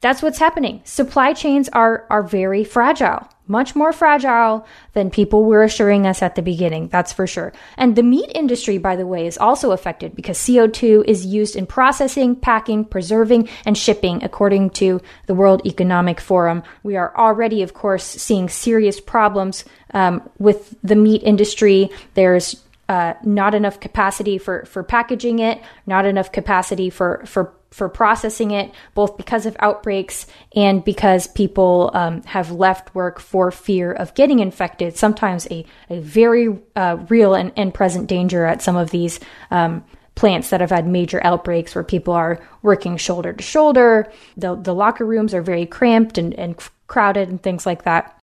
that's 0.00 0.22
what's 0.22 0.38
happening. 0.38 0.82
Supply 0.84 1.32
chains 1.32 1.68
are 1.70 2.06
are 2.08 2.22
very 2.22 2.64
fragile 2.64 3.28
much 3.50 3.74
more 3.74 3.92
fragile 3.92 4.64
than 4.92 5.10
people 5.10 5.44
were 5.44 5.62
assuring 5.64 6.06
us 6.06 6.22
at 6.22 6.36
the 6.36 6.42
beginning, 6.42 6.88
that's 6.88 7.12
for 7.12 7.26
sure. 7.26 7.52
And 7.76 7.96
the 7.96 8.02
meat 8.02 8.30
industry, 8.34 8.78
by 8.78 8.96
the 8.96 9.06
way, 9.06 9.26
is 9.26 9.36
also 9.36 9.72
affected 9.72 10.14
because 10.14 10.38
CO2 10.38 11.04
is 11.06 11.26
used 11.26 11.56
in 11.56 11.66
processing, 11.66 12.36
packing, 12.36 12.84
preserving, 12.84 13.48
and 13.66 13.76
shipping, 13.76 14.22
according 14.22 14.70
to 14.70 15.00
the 15.26 15.34
World 15.34 15.66
Economic 15.66 16.20
Forum. 16.20 16.62
We 16.84 16.96
are 16.96 17.14
already, 17.16 17.62
of 17.62 17.74
course, 17.74 18.04
seeing 18.04 18.48
serious 18.48 19.00
problems 19.00 19.64
um, 19.92 20.28
with 20.38 20.74
the 20.82 20.96
meat 20.96 21.22
industry. 21.24 21.90
There's 22.14 22.62
uh, 22.88 23.14
not 23.24 23.54
enough 23.54 23.80
capacity 23.80 24.38
for, 24.38 24.64
for 24.64 24.82
packaging 24.82 25.40
it, 25.40 25.60
not 25.86 26.06
enough 26.06 26.32
capacity 26.32 26.90
for, 26.90 27.22
for 27.26 27.52
for 27.70 27.88
processing 27.88 28.50
it, 28.50 28.72
both 28.94 29.16
because 29.16 29.46
of 29.46 29.56
outbreaks 29.60 30.26
and 30.56 30.84
because 30.84 31.26
people 31.28 31.90
um, 31.94 32.22
have 32.24 32.50
left 32.50 32.94
work 32.94 33.20
for 33.20 33.50
fear 33.50 33.92
of 33.92 34.14
getting 34.14 34.40
infected. 34.40 34.96
Sometimes 34.96 35.46
a, 35.50 35.64
a 35.88 36.00
very 36.00 36.58
uh, 36.74 36.98
real 37.08 37.34
and, 37.34 37.52
and, 37.56 37.72
present 37.72 38.08
danger 38.08 38.44
at 38.44 38.60
some 38.60 38.76
of 38.76 38.90
these 38.90 39.20
um, 39.52 39.84
plants 40.16 40.50
that 40.50 40.60
have 40.60 40.70
had 40.70 40.86
major 40.86 41.20
outbreaks 41.24 41.74
where 41.74 41.84
people 41.84 42.12
are 42.12 42.40
working 42.62 42.96
shoulder 42.96 43.32
to 43.32 43.42
shoulder. 43.42 44.12
The, 44.36 44.56
the 44.56 44.74
locker 44.74 45.06
rooms 45.06 45.32
are 45.32 45.42
very 45.42 45.66
cramped 45.66 46.18
and, 46.18 46.34
and 46.34 46.56
crowded 46.88 47.28
and 47.28 47.40
things 47.40 47.64
like 47.64 47.84
that. 47.84 48.18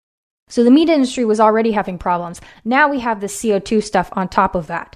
So 0.49 0.63
the 0.63 0.71
meat 0.71 0.89
industry 0.89 1.25
was 1.25 1.39
already 1.39 1.71
having 1.71 1.97
problems. 1.97 2.39
Now 2.63 2.89
we 2.89 2.99
have 2.99 3.19
the 3.19 3.27
CO2 3.27 3.83
stuff 3.83 4.09
on 4.13 4.29
top 4.29 4.55
of 4.55 4.67
that 4.67 4.95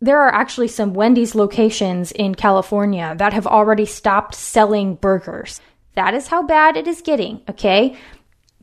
there 0.00 0.20
are 0.20 0.34
actually 0.34 0.68
some 0.68 0.92
Wendy's 0.92 1.34
locations 1.34 2.12
in 2.12 2.34
California 2.34 3.14
that 3.18 3.32
have 3.32 3.46
already 3.46 3.86
stopped 3.86 4.34
selling 4.34 4.94
burgers. 4.96 5.60
That 5.94 6.12
is 6.12 6.28
how 6.28 6.42
bad 6.42 6.76
it 6.76 6.86
is 6.86 7.00
getting, 7.00 7.40
okay? 7.48 7.96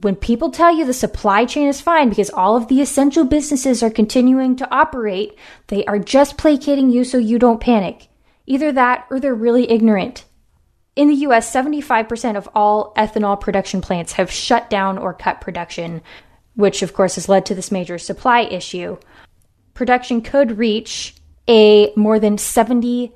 When 0.01 0.15
people 0.15 0.51
tell 0.51 0.75
you 0.75 0.85
the 0.85 0.93
supply 0.93 1.45
chain 1.45 1.67
is 1.67 1.81
fine 1.81 2.09
because 2.09 2.29
all 2.29 2.55
of 2.55 2.67
the 2.67 2.81
essential 2.81 3.25
businesses 3.25 3.81
are 3.81 3.89
continuing 3.89 4.55
to 4.57 4.71
operate, 4.71 5.37
they 5.67 5.83
are 5.85 5.97
just 5.97 6.37
placating 6.37 6.91
you 6.91 7.03
so 7.03 7.17
you 7.17 7.39
don't 7.39 7.61
panic. 7.61 8.09
Either 8.45 8.71
that 8.71 9.07
or 9.09 9.19
they're 9.19 9.33
really 9.33 9.71
ignorant. 9.71 10.25
In 10.95 11.07
the 11.07 11.15
US, 11.27 11.51
75% 11.51 12.35
of 12.35 12.47
all 12.53 12.93
ethanol 12.95 13.39
production 13.39 13.81
plants 13.81 14.13
have 14.13 14.29
shut 14.29 14.69
down 14.69 14.99
or 14.99 15.13
cut 15.13 15.41
production, 15.41 16.01
which 16.55 16.83
of 16.83 16.93
course 16.93 17.15
has 17.15 17.27
led 17.27 17.47
to 17.47 17.55
this 17.55 17.71
major 17.71 17.97
supply 17.97 18.41
issue. 18.41 18.97
Production 19.73 20.21
could 20.21 20.59
reach 20.59 21.15
a 21.47 21.93
more 21.95 22.19
than 22.19 22.37
70% 22.37 23.11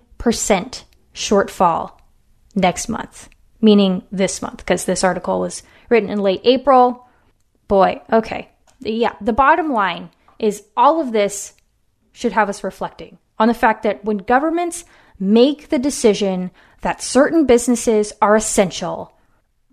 shortfall 1.13 1.91
next 2.55 2.89
month, 2.89 3.29
meaning 3.61 4.03
this 4.11 4.41
month, 4.41 4.57
because 4.57 4.85
this 4.85 5.03
article 5.03 5.39
was 5.39 5.63
written 5.89 6.09
in 6.09 6.19
late 6.19 6.41
April. 6.43 7.07
Boy, 7.67 8.01
okay. 8.11 8.49
Yeah, 8.79 9.13
the 9.21 9.33
bottom 9.33 9.71
line 9.71 10.11
is 10.39 10.63
all 10.75 11.01
of 11.01 11.11
this 11.11 11.53
should 12.11 12.33
have 12.33 12.49
us 12.49 12.63
reflecting 12.63 13.17
on 13.39 13.47
the 13.47 13.53
fact 13.53 13.83
that 13.83 14.03
when 14.03 14.17
governments 14.17 14.85
make 15.19 15.69
the 15.69 15.79
decision 15.79 16.51
that 16.81 17.01
certain 17.01 17.45
businesses 17.45 18.13
are 18.21 18.35
essential 18.35 19.13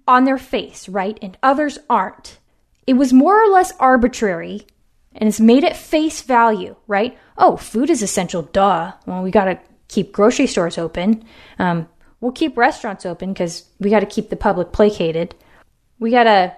on 0.06 0.24
their 0.24 0.38
face, 0.38 0.88
right, 0.88 1.18
and 1.22 1.36
others 1.42 1.78
aren't, 1.88 2.38
it 2.86 2.94
was 2.94 3.12
more 3.12 3.42
or 3.42 3.48
less 3.48 3.72
arbitrary 3.78 4.66
and 5.14 5.28
it's 5.28 5.40
made 5.40 5.64
at 5.64 5.76
face 5.76 6.22
value, 6.22 6.76
right? 6.86 7.16
Oh, 7.36 7.56
food 7.56 7.90
is 7.90 8.02
essential, 8.02 8.42
duh. 8.42 8.92
Well, 9.06 9.22
we 9.22 9.30
got 9.30 9.46
to 9.46 9.58
keep 9.88 10.12
grocery 10.12 10.46
stores 10.46 10.78
open. 10.78 11.24
Um, 11.58 11.88
we'll 12.20 12.32
keep 12.32 12.56
restaurants 12.56 13.04
open 13.04 13.32
because 13.32 13.64
we 13.80 13.90
got 13.90 14.00
to 14.00 14.06
keep 14.06 14.30
the 14.30 14.36
public 14.36 14.72
placated. 14.72 15.34
We 15.98 16.10
got 16.10 16.24
to, 16.24 16.54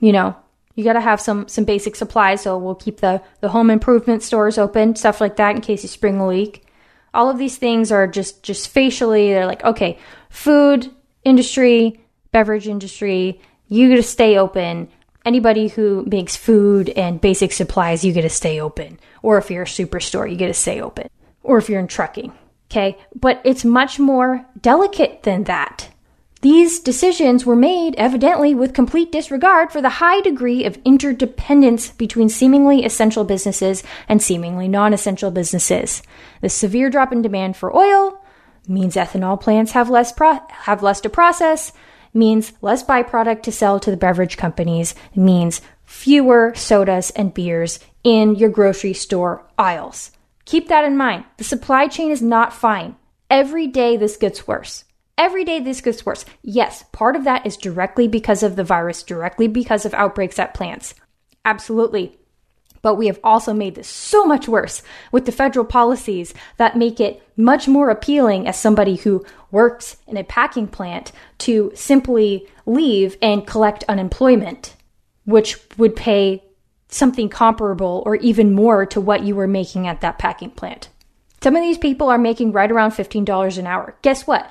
you 0.00 0.12
know, 0.12 0.34
You 0.74 0.84
got 0.84 0.94
to 0.94 1.00
have 1.00 1.20
some 1.20 1.46
some 1.48 1.64
basic 1.64 1.96
supplies. 1.96 2.42
So 2.42 2.56
we'll 2.56 2.74
keep 2.74 3.00
the 3.00 3.20
the 3.40 3.48
home 3.50 3.70
improvement 3.70 4.22
stores 4.22 4.56
open, 4.58 4.96
stuff 4.96 5.20
like 5.20 5.36
that, 5.36 5.54
in 5.54 5.60
case 5.60 5.82
you 5.82 5.88
spring 5.88 6.18
a 6.20 6.26
leak. 6.26 6.66
All 7.12 7.28
of 7.28 7.38
these 7.38 7.58
things 7.58 7.92
are 7.92 8.06
just 8.06 8.42
just 8.42 8.68
facially. 8.68 9.32
They're 9.32 9.46
like, 9.46 9.64
okay, 9.64 9.98
food 10.30 10.90
industry, 11.24 12.00
beverage 12.32 12.66
industry, 12.68 13.40
you 13.68 13.88
got 13.90 13.96
to 13.96 14.02
stay 14.02 14.38
open. 14.38 14.88
Anybody 15.24 15.68
who 15.68 16.04
makes 16.06 16.36
food 16.36 16.88
and 16.90 17.20
basic 17.20 17.52
supplies, 17.52 18.04
you 18.04 18.12
get 18.12 18.22
to 18.22 18.30
stay 18.30 18.60
open. 18.60 18.98
Or 19.22 19.38
if 19.38 19.50
you're 19.50 19.64
a 19.64 19.66
superstore, 19.66 20.30
you 20.30 20.36
get 20.36 20.48
to 20.48 20.54
stay 20.54 20.80
open. 20.80 21.08
Or 21.42 21.58
if 21.58 21.68
you're 21.68 21.80
in 21.80 21.88
trucking, 21.88 22.32
okay. 22.70 22.96
But 23.14 23.40
it's 23.44 23.64
much 23.64 23.98
more 23.98 24.46
delicate 24.60 25.22
than 25.24 25.44
that. 25.44 25.90
These 26.42 26.80
decisions 26.80 27.44
were 27.44 27.56
made 27.56 27.94
evidently 27.96 28.54
with 28.54 28.72
complete 28.72 29.12
disregard 29.12 29.70
for 29.70 29.82
the 29.82 29.90
high 29.90 30.22
degree 30.22 30.64
of 30.64 30.78
interdependence 30.86 31.90
between 31.90 32.30
seemingly 32.30 32.82
essential 32.82 33.24
businesses 33.24 33.82
and 34.08 34.22
seemingly 34.22 34.66
non 34.66 34.94
essential 34.94 35.30
businesses. 35.30 36.02
The 36.40 36.48
severe 36.48 36.88
drop 36.88 37.12
in 37.12 37.20
demand 37.20 37.58
for 37.58 37.76
oil 37.76 38.24
means 38.66 38.96
ethanol 38.96 39.38
plants 39.38 39.72
have 39.72 39.90
less, 39.90 40.12
pro- 40.12 40.40
have 40.50 40.82
less 40.82 41.02
to 41.02 41.10
process, 41.10 41.72
means 42.12 42.52
less 42.60 42.82
byproduct 42.82 43.42
to 43.42 43.52
sell 43.52 43.80
to 43.80 43.90
the 43.90 43.96
beverage 43.96 44.36
companies, 44.36 44.94
means 45.14 45.60
fewer 45.84 46.52
sodas 46.54 47.10
and 47.10 47.34
beers 47.34 47.80
in 48.04 48.34
your 48.34 48.48
grocery 48.48 48.92
store 48.92 49.44
aisles. 49.58 50.10
Keep 50.44 50.68
that 50.68 50.84
in 50.84 50.96
mind. 50.96 51.24
The 51.36 51.44
supply 51.44 51.86
chain 51.88 52.10
is 52.10 52.22
not 52.22 52.52
fine. 52.52 52.96
Every 53.28 53.66
day 53.66 53.96
this 53.96 54.16
gets 54.16 54.46
worse. 54.46 54.84
Every 55.18 55.44
day 55.44 55.60
this 55.60 55.80
gets 55.80 56.06
worse. 56.06 56.24
Yes, 56.42 56.84
part 56.92 57.14
of 57.14 57.24
that 57.24 57.46
is 57.46 57.56
directly 57.56 58.08
because 58.08 58.42
of 58.42 58.56
the 58.56 58.64
virus, 58.64 59.02
directly 59.02 59.48
because 59.48 59.84
of 59.84 59.94
outbreaks 59.94 60.38
at 60.38 60.54
plants. 60.54 60.94
Absolutely. 61.44 62.19
But 62.82 62.94
we 62.94 63.06
have 63.08 63.20
also 63.22 63.52
made 63.52 63.74
this 63.74 63.88
so 63.88 64.24
much 64.24 64.48
worse 64.48 64.82
with 65.12 65.26
the 65.26 65.32
federal 65.32 65.64
policies 65.64 66.32
that 66.56 66.76
make 66.76 66.98
it 66.98 67.22
much 67.36 67.68
more 67.68 67.90
appealing 67.90 68.46
as 68.46 68.58
somebody 68.58 68.96
who 68.96 69.24
works 69.50 69.96
in 70.06 70.16
a 70.16 70.24
packing 70.24 70.66
plant 70.66 71.12
to 71.38 71.72
simply 71.74 72.48
leave 72.66 73.16
and 73.20 73.46
collect 73.46 73.84
unemployment, 73.88 74.76
which 75.24 75.58
would 75.76 75.94
pay 75.94 76.42
something 76.88 77.28
comparable 77.28 78.02
or 78.06 78.16
even 78.16 78.52
more 78.54 78.86
to 78.86 79.00
what 79.00 79.22
you 79.22 79.34
were 79.34 79.46
making 79.46 79.86
at 79.86 80.00
that 80.00 80.18
packing 80.18 80.50
plant. 80.50 80.88
Some 81.42 81.56
of 81.56 81.62
these 81.62 81.78
people 81.78 82.08
are 82.08 82.18
making 82.18 82.52
right 82.52 82.70
around 82.70 82.90
$15 82.90 83.58
an 83.58 83.66
hour. 83.66 83.94
Guess 84.02 84.26
what? 84.26 84.50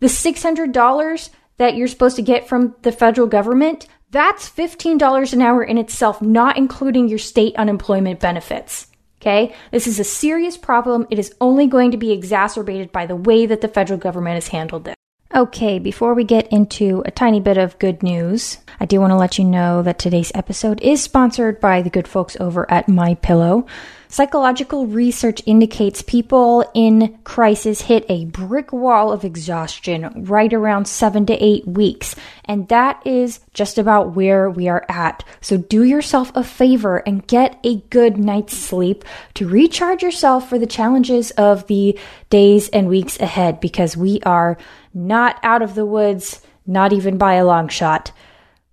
The 0.00 0.06
$600 0.06 1.30
that 1.58 1.76
you're 1.76 1.88
supposed 1.88 2.16
to 2.16 2.22
get 2.22 2.48
from 2.48 2.74
the 2.82 2.92
federal 2.92 3.26
government, 3.26 3.86
that's 4.10 4.48
$15 4.48 5.32
an 5.32 5.42
hour 5.42 5.62
in 5.62 5.78
itself, 5.78 6.20
not 6.20 6.56
including 6.56 7.08
your 7.08 7.18
state 7.18 7.54
unemployment 7.56 8.20
benefits. 8.20 8.88
Okay? 9.20 9.54
This 9.70 9.86
is 9.86 10.00
a 10.00 10.04
serious 10.04 10.56
problem. 10.56 11.06
It 11.10 11.18
is 11.18 11.34
only 11.40 11.66
going 11.66 11.90
to 11.90 11.96
be 11.96 12.10
exacerbated 12.10 12.90
by 12.90 13.06
the 13.06 13.16
way 13.16 13.46
that 13.46 13.60
the 13.60 13.68
federal 13.68 13.98
government 13.98 14.34
has 14.34 14.48
handled 14.48 14.84
this. 14.84 14.94
Okay, 15.32 15.78
before 15.78 16.14
we 16.14 16.24
get 16.24 16.48
into 16.52 17.04
a 17.06 17.12
tiny 17.12 17.38
bit 17.38 17.56
of 17.56 17.78
good 17.78 18.02
news, 18.02 18.58
I 18.80 18.84
do 18.84 19.00
want 19.00 19.12
to 19.12 19.16
let 19.16 19.38
you 19.38 19.44
know 19.44 19.80
that 19.80 19.96
today's 19.96 20.32
episode 20.34 20.80
is 20.82 21.04
sponsored 21.04 21.60
by 21.60 21.82
the 21.82 21.90
good 21.90 22.08
folks 22.08 22.36
over 22.40 22.68
at 22.68 22.88
My 22.88 23.14
Pillow. 23.14 23.64
Psychological 24.08 24.88
research 24.88 25.40
indicates 25.46 26.02
people 26.02 26.68
in 26.74 27.16
crisis 27.22 27.82
hit 27.82 28.04
a 28.08 28.24
brick 28.24 28.72
wall 28.72 29.12
of 29.12 29.24
exhaustion 29.24 30.24
right 30.26 30.52
around 30.52 30.88
seven 30.88 31.26
to 31.26 31.34
eight 31.34 31.64
weeks. 31.64 32.16
And 32.44 32.66
that 32.66 33.00
is 33.06 33.38
just 33.54 33.78
about 33.78 34.16
where 34.16 34.50
we 34.50 34.66
are 34.66 34.84
at. 34.88 35.22
So 35.40 35.58
do 35.58 35.84
yourself 35.84 36.32
a 36.34 36.42
favor 36.42 36.96
and 37.06 37.24
get 37.24 37.60
a 37.62 37.76
good 37.90 38.18
night's 38.18 38.56
sleep 38.56 39.04
to 39.34 39.48
recharge 39.48 40.02
yourself 40.02 40.48
for 40.48 40.58
the 40.58 40.66
challenges 40.66 41.30
of 41.32 41.68
the 41.68 41.96
days 42.30 42.68
and 42.70 42.88
weeks 42.88 43.20
ahead 43.20 43.60
because 43.60 43.96
we 43.96 44.20
are 44.22 44.58
not 44.94 45.38
out 45.42 45.62
of 45.62 45.74
the 45.74 45.86
woods, 45.86 46.40
not 46.66 46.92
even 46.92 47.18
by 47.18 47.34
a 47.34 47.44
long 47.44 47.68
shot. 47.68 48.12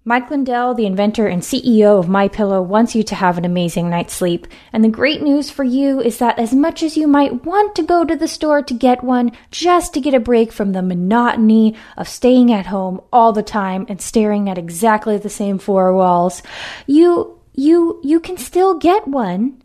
Mike 0.08 0.32
Lindell, 0.32 0.74
the 0.74 0.86
inventor 0.86 1.28
and 1.28 1.42
CEO 1.42 2.00
of 2.00 2.06
MyPillow, 2.06 2.66
wants 2.66 2.96
you 2.96 3.04
to 3.04 3.14
have 3.14 3.38
an 3.38 3.44
amazing 3.44 3.90
night's 3.90 4.14
sleep. 4.14 4.48
And 4.72 4.82
the 4.82 4.88
great 4.88 5.22
news 5.22 5.50
for 5.50 5.66
you 5.66 6.00
is 6.00 6.20
that 6.20 6.40
as 6.40 6.54
much 6.54 6.82
as 6.82 6.96
you 6.96 7.10
might 7.10 7.44
want 7.44 7.76
to 7.76 7.84
go 7.84 8.06
to 8.06 8.16
the 8.16 8.26
store 8.30 8.62
to 8.62 8.74
get 8.74 9.04
one, 9.04 9.34
just 9.52 9.94
to 9.96 10.00
get 10.00 10.14
a 10.14 10.20
break 10.22 10.54
from 10.54 10.72
the 10.72 10.82
monotony 10.82 11.76
of 11.98 12.08
staying 12.08 12.54
at 12.54 12.68
home 12.68 13.02
all 13.12 13.34
the 13.34 13.44
time 13.44 13.86
and 13.90 14.02
staring 14.02 14.50
at 14.50 14.58
exactly 14.58 15.18
the 15.18 15.30
same 15.30 15.60
four 15.60 15.94
walls, 15.94 16.42
you 16.86 17.38
you 17.54 18.00
you 18.02 18.22
can 18.22 18.38
still 18.38 18.76
get 18.76 19.10
one 19.10 19.62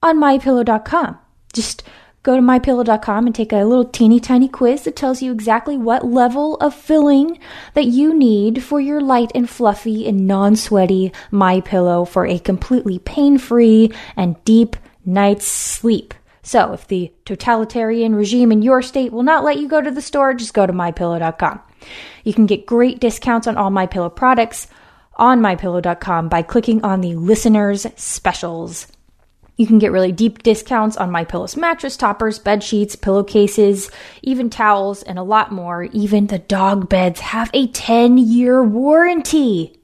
on 0.00 0.16
mypillow.com. 0.16 1.18
Just 1.52 1.82
Go 2.22 2.36
to 2.36 2.42
mypillow.com 2.42 3.26
and 3.26 3.34
take 3.34 3.52
a 3.52 3.64
little 3.64 3.84
teeny 3.84 4.20
tiny 4.20 4.46
quiz 4.46 4.82
that 4.84 4.94
tells 4.94 5.22
you 5.22 5.32
exactly 5.32 5.76
what 5.76 6.06
level 6.06 6.54
of 6.56 6.72
filling 6.72 7.40
that 7.74 7.86
you 7.86 8.14
need 8.14 8.62
for 8.62 8.80
your 8.80 9.00
light 9.00 9.32
and 9.34 9.50
fluffy 9.50 10.06
and 10.06 10.24
non-sweaty 10.26 11.12
My 11.32 11.60
Pillow 11.60 12.04
for 12.04 12.24
a 12.24 12.38
completely 12.38 13.00
pain-free 13.00 13.90
and 14.16 14.42
deep 14.44 14.76
night's 15.04 15.46
sleep. 15.46 16.14
So, 16.44 16.72
if 16.72 16.86
the 16.86 17.12
totalitarian 17.24 18.14
regime 18.14 18.52
in 18.52 18.62
your 18.62 18.82
state 18.82 19.12
will 19.12 19.24
not 19.24 19.42
let 19.42 19.58
you 19.58 19.68
go 19.68 19.80
to 19.80 19.90
the 19.90 20.00
store, 20.00 20.34
just 20.34 20.54
go 20.54 20.64
to 20.64 20.72
mypillow.com. 20.72 21.60
You 22.22 22.34
can 22.34 22.46
get 22.46 22.66
great 22.66 23.00
discounts 23.00 23.48
on 23.48 23.56
all 23.56 23.70
My 23.70 23.86
Pillow 23.86 24.10
products 24.10 24.68
on 25.16 25.40
mypillow.com 25.40 26.28
by 26.28 26.42
clicking 26.42 26.84
on 26.84 27.00
the 27.00 27.16
listeners 27.16 27.84
specials 27.96 28.86
you 29.56 29.66
can 29.66 29.78
get 29.78 29.92
really 29.92 30.12
deep 30.12 30.42
discounts 30.42 30.96
on 30.96 31.10
My 31.10 31.24
Pillow's 31.24 31.56
mattress 31.56 31.96
toppers, 31.96 32.38
bed 32.38 32.62
sheets, 32.62 32.96
pillowcases, 32.96 33.90
even 34.22 34.48
towels, 34.48 35.02
and 35.02 35.18
a 35.18 35.22
lot 35.22 35.52
more. 35.52 35.84
Even 35.84 36.26
the 36.26 36.38
dog 36.38 36.88
beds 36.88 37.20
have 37.20 37.50
a 37.52 37.66
10 37.66 38.18
year 38.18 38.62
warranty. 38.62 39.78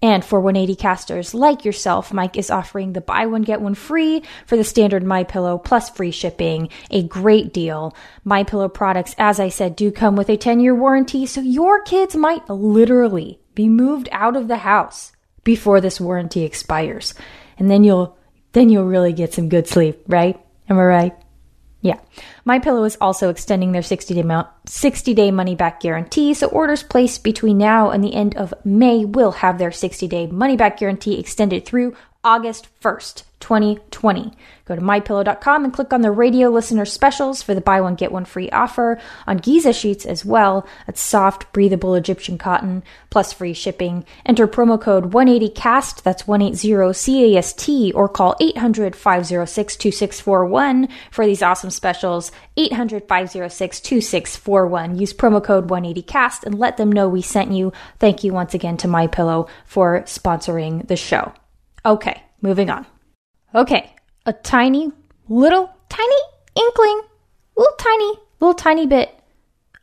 And 0.00 0.24
for 0.24 0.40
180 0.40 0.74
casters 0.74 1.32
like 1.32 1.64
yourself, 1.64 2.12
Mike 2.12 2.36
is 2.36 2.50
offering 2.50 2.92
the 2.92 3.00
buy 3.00 3.26
one 3.26 3.42
get 3.42 3.60
one 3.60 3.76
free 3.76 4.24
for 4.46 4.56
the 4.56 4.64
standard 4.64 5.04
My 5.04 5.22
Pillow 5.22 5.58
plus 5.58 5.90
free 5.90 6.10
shipping. 6.10 6.70
A 6.90 7.04
great 7.04 7.52
deal. 7.52 7.94
My 8.24 8.42
Pillow 8.42 8.68
products, 8.68 9.14
as 9.16 9.38
I 9.38 9.48
said, 9.48 9.76
do 9.76 9.92
come 9.92 10.16
with 10.16 10.28
a 10.28 10.36
10 10.36 10.58
year 10.58 10.74
warranty, 10.74 11.26
so 11.26 11.40
your 11.40 11.82
kids 11.82 12.16
might 12.16 12.50
literally 12.50 13.38
be 13.54 13.68
moved 13.68 14.08
out 14.10 14.34
of 14.34 14.48
the 14.48 14.58
house 14.58 15.12
before 15.44 15.80
this 15.80 16.00
warranty 16.00 16.42
expires. 16.42 17.14
And 17.56 17.70
then 17.70 17.84
you'll 17.84 18.16
then 18.52 18.68
you'll 18.68 18.84
really 18.84 19.12
get 19.12 19.34
some 19.34 19.48
good 19.48 19.66
sleep, 19.66 20.02
right? 20.06 20.38
Am 20.68 20.78
I 20.78 20.84
right? 20.84 21.12
Yeah. 21.82 21.98
My 22.44 22.60
Pillow 22.60 22.84
is 22.84 22.96
also 23.00 23.28
extending 23.28 23.72
their 23.72 23.82
60 23.82 24.14
day 24.14 24.42
60 24.66 25.14
day 25.14 25.30
money 25.32 25.56
back 25.56 25.80
guarantee, 25.80 26.32
so 26.32 26.46
orders 26.46 26.84
placed 26.84 27.24
between 27.24 27.58
now 27.58 27.90
and 27.90 28.04
the 28.04 28.14
end 28.14 28.36
of 28.36 28.54
May 28.64 29.04
will 29.04 29.32
have 29.32 29.58
their 29.58 29.72
60 29.72 30.06
day 30.06 30.26
money 30.28 30.56
back 30.56 30.78
guarantee 30.78 31.18
extended 31.18 31.66
through 31.66 31.96
August 32.24 32.68
1st, 32.80 33.24
2020. 33.40 34.32
Go 34.64 34.76
to 34.76 34.80
mypillow.com 34.80 35.64
and 35.64 35.72
click 35.72 35.92
on 35.92 36.02
the 36.02 36.12
radio 36.12 36.50
listener 36.50 36.84
specials 36.84 37.42
for 37.42 37.52
the 37.52 37.60
buy 37.60 37.80
one 37.80 37.96
get 37.96 38.12
one 38.12 38.24
free 38.24 38.48
offer 38.50 39.00
on 39.26 39.38
Giza 39.38 39.72
sheets 39.72 40.06
as 40.06 40.24
well. 40.24 40.64
It's 40.86 41.00
soft, 41.00 41.52
breathable 41.52 41.96
Egyptian 41.96 42.38
cotton 42.38 42.84
plus 43.10 43.32
free 43.32 43.54
shipping. 43.54 44.04
Enter 44.24 44.46
promo 44.46 44.80
code 44.80 45.10
180cast, 45.10 46.02
that's 46.02 46.28
180 46.28 47.34
CAST, 47.34 47.92
or 47.92 48.08
call 48.08 48.36
800 48.40 48.94
506 48.94 49.76
2641 49.76 50.88
for 51.10 51.26
these 51.26 51.42
awesome 51.42 51.70
specials. 51.70 52.30
800 52.56 53.08
506 53.08 53.80
2641. 53.80 54.96
Use 54.96 55.12
promo 55.12 55.42
code 55.42 55.66
180cast 55.66 56.44
and 56.44 56.56
let 56.56 56.76
them 56.76 56.92
know 56.92 57.08
we 57.08 57.20
sent 57.20 57.50
you. 57.50 57.72
Thank 57.98 58.22
you 58.22 58.32
once 58.32 58.54
again 58.54 58.76
to 58.76 58.86
My 58.86 59.08
Pillow 59.08 59.48
for 59.66 60.02
sponsoring 60.02 60.86
the 60.86 60.96
show. 60.96 61.32
Okay, 61.84 62.22
moving 62.40 62.70
on. 62.70 62.86
Okay, 63.54 63.94
a 64.24 64.32
tiny, 64.32 64.90
little, 65.28 65.70
tiny 65.88 66.16
inkling, 66.54 67.02
little 67.56 67.76
tiny, 67.78 68.14
little 68.40 68.54
tiny 68.54 68.86
bit 68.86 69.10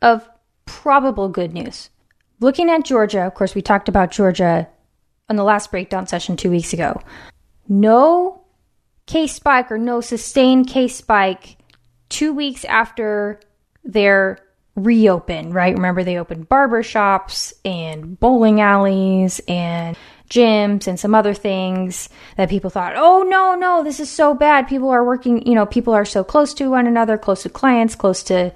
of 0.02 0.28
probable 0.64 1.28
good 1.28 1.52
news. 1.52 1.90
Looking 2.40 2.70
at 2.70 2.84
Georgia, 2.84 3.26
of 3.26 3.34
course, 3.34 3.54
we 3.54 3.62
talked 3.62 3.88
about 3.88 4.10
Georgia 4.10 4.68
on 5.28 5.36
the 5.36 5.44
last 5.44 5.70
breakdown 5.70 6.06
session 6.06 6.36
two 6.36 6.50
weeks 6.50 6.72
ago. 6.72 7.00
No 7.68 8.44
case 9.06 9.34
spike 9.34 9.70
or 9.70 9.78
no 9.78 10.00
sustained 10.00 10.68
case 10.68 10.96
spike 10.96 11.56
two 12.08 12.32
weeks 12.32 12.64
after 12.64 13.40
their 13.84 14.38
reopen, 14.74 15.52
right? 15.52 15.74
Remember, 15.74 16.02
they 16.02 16.18
opened 16.18 16.48
barber 16.48 16.82
shops 16.82 17.52
and 17.64 18.18
bowling 18.18 18.60
alleys 18.60 19.40
and 19.46 19.96
gyms 20.30 20.86
and 20.86 20.98
some 20.98 21.14
other 21.14 21.34
things 21.34 22.08
that 22.36 22.48
people 22.48 22.70
thought, 22.70 22.94
oh 22.96 23.22
no, 23.22 23.54
no, 23.54 23.84
this 23.84 24.00
is 24.00 24.08
so 24.08 24.32
bad. 24.32 24.68
People 24.68 24.88
are 24.88 25.04
working, 25.04 25.46
you 25.46 25.54
know, 25.54 25.66
people 25.66 25.92
are 25.92 26.04
so 26.04 26.24
close 26.24 26.54
to 26.54 26.70
one 26.70 26.86
another, 26.86 27.18
close 27.18 27.42
to 27.42 27.48
clients, 27.50 27.94
close 27.94 28.22
to 28.22 28.52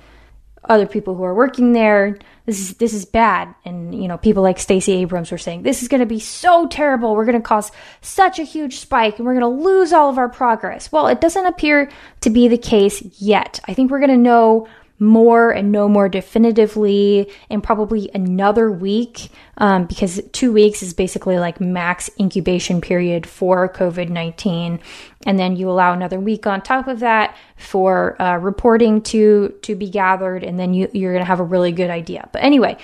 other 0.69 0.87
people 0.87 1.15
who 1.15 1.23
are 1.25 1.35
working 1.35 1.73
there. 1.73 2.19
this 2.47 2.59
is 2.59 2.75
this 2.79 2.95
is 2.95 3.05
bad 3.05 3.55
and 3.65 3.95
you 3.95 4.09
know 4.09 4.17
people 4.17 4.43
like 4.43 4.59
Stacey 4.59 4.93
Abrams 4.93 5.31
were 5.31 5.39
saying 5.39 5.63
this 5.63 5.83
is 5.83 5.89
going 5.89 6.01
to 6.01 6.07
be 6.07 6.19
so 6.19 6.67
terrible 6.69 7.15
we're 7.15 7.27
going 7.27 7.41
to 7.41 7.47
cause 7.47 7.71
such 8.01 8.39
a 8.39 8.45
huge 8.45 8.79
spike 8.79 9.19
and 9.19 9.27
we're 9.27 9.39
going 9.39 9.43
to 9.43 9.63
lose 9.63 9.93
all 9.93 10.09
of 10.09 10.17
our 10.17 10.29
progress 10.29 10.91
well 10.91 11.07
it 11.07 11.21
doesn't 11.21 11.47
appear 11.47 11.91
to 12.23 12.31
be 12.31 12.49
the 12.49 12.59
case 12.59 13.03
yet 13.21 13.61
i 13.69 13.75
think 13.75 13.91
we're 13.91 13.99
going 13.99 14.09
to 14.11 14.17
know 14.17 14.67
more 14.99 15.51
and 15.51 15.73
know 15.73 15.89
more 15.89 16.09
definitively 16.09 17.31
in 17.51 17.61
probably 17.61 18.09
another 18.15 18.71
week 18.71 19.29
um, 19.59 19.87
because 19.87 20.21
two 20.33 20.53
weeks 20.53 20.83
is 20.83 20.95
basically 20.95 21.39
like 21.39 21.61
max 21.61 22.09
incubation 22.21 22.81
period 22.81 23.27
for 23.27 23.69
covid-19 23.69 24.81
and 25.27 25.39
then 25.39 25.57
you 25.57 25.69
allow 25.69 25.93
another 25.93 26.21
week 26.21 26.47
on 26.47 26.63
top 26.63 26.87
of 26.87 27.01
that 27.01 27.37
for 27.57 28.21
uh, 28.23 28.37
reporting 28.37 29.03
to 29.03 29.53
to 29.63 29.75
be 29.75 29.89
gathered 29.89 30.45
and 30.45 30.61
then 30.61 30.73
you, 30.73 30.89
you're 30.93 31.13
going 31.13 31.23
to 31.23 31.27
have 31.27 31.41
a 31.41 31.45
really 31.45 31.73
good 31.73 31.91
idea. 31.91 32.29
But 32.33 32.43
anyway 32.43 32.77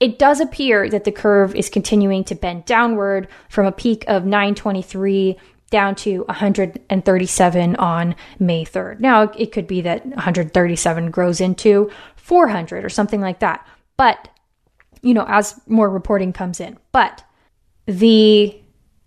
it 0.00 0.18
does 0.18 0.40
appear 0.40 0.88
that 0.88 1.04
the 1.04 1.12
curve 1.12 1.54
is 1.54 1.68
continuing 1.68 2.24
to 2.24 2.34
bend 2.34 2.64
downward 2.64 3.28
from 3.48 3.66
a 3.66 3.72
peak 3.72 4.04
of 4.06 4.24
923 4.24 5.36
down 5.70 5.94
to 5.94 6.22
137 6.24 7.76
on 7.76 8.16
May 8.38 8.64
3rd. 8.64 9.00
Now, 9.00 9.22
it 9.36 9.52
could 9.52 9.66
be 9.66 9.82
that 9.82 10.06
137 10.06 11.10
grows 11.10 11.40
into 11.40 11.90
400 12.16 12.84
or 12.84 12.88
something 12.88 13.20
like 13.20 13.40
that. 13.40 13.66
But, 13.96 14.28
you 15.02 15.14
know, 15.14 15.26
as 15.28 15.60
more 15.66 15.90
reporting 15.90 16.32
comes 16.32 16.60
in, 16.60 16.78
but 16.92 17.24
the 17.86 18.58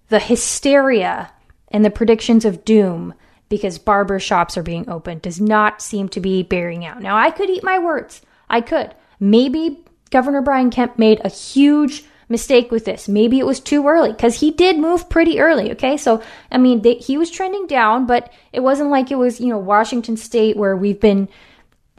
the 0.09 0.19
hysteria 0.19 1.31
and 1.69 1.85
the 1.85 1.89
predictions 1.89 2.43
of 2.43 2.65
doom 2.65 3.13
because 3.47 3.77
barber 3.77 4.19
shops 4.19 4.57
are 4.57 4.63
being 4.63 4.89
opened 4.89 5.21
does 5.21 5.39
not 5.39 5.81
seem 5.81 6.09
to 6.09 6.19
be 6.19 6.43
bearing 6.43 6.85
out. 6.85 7.01
Now, 7.01 7.17
I 7.17 7.31
could 7.31 7.49
eat 7.49 7.63
my 7.63 7.79
words. 7.79 8.21
I 8.49 8.61
could. 8.61 8.93
Maybe 9.19 9.85
Governor 10.09 10.41
Brian 10.41 10.69
Kemp 10.69 10.99
made 10.99 11.21
a 11.23 11.29
huge 11.29 12.03
mistake 12.31 12.71
with 12.71 12.85
this. 12.85 13.07
Maybe 13.07 13.37
it 13.37 13.45
was 13.45 13.59
too 13.59 13.87
early 13.87 14.11
because 14.11 14.39
he 14.39 14.51
did 14.51 14.79
move 14.79 15.09
pretty 15.09 15.39
early. 15.39 15.71
Okay. 15.73 15.97
So, 15.97 16.23
I 16.51 16.57
mean, 16.57 16.81
they, 16.81 16.95
he 16.95 17.17
was 17.17 17.29
trending 17.29 17.67
down, 17.67 18.05
but 18.07 18.31
it 18.51 18.61
wasn't 18.61 18.89
like 18.89 19.11
it 19.11 19.17
was, 19.17 19.39
you 19.39 19.47
know, 19.47 19.59
Washington 19.59 20.17
State 20.17 20.57
where 20.57 20.75
we've 20.75 20.99
been 20.99 21.29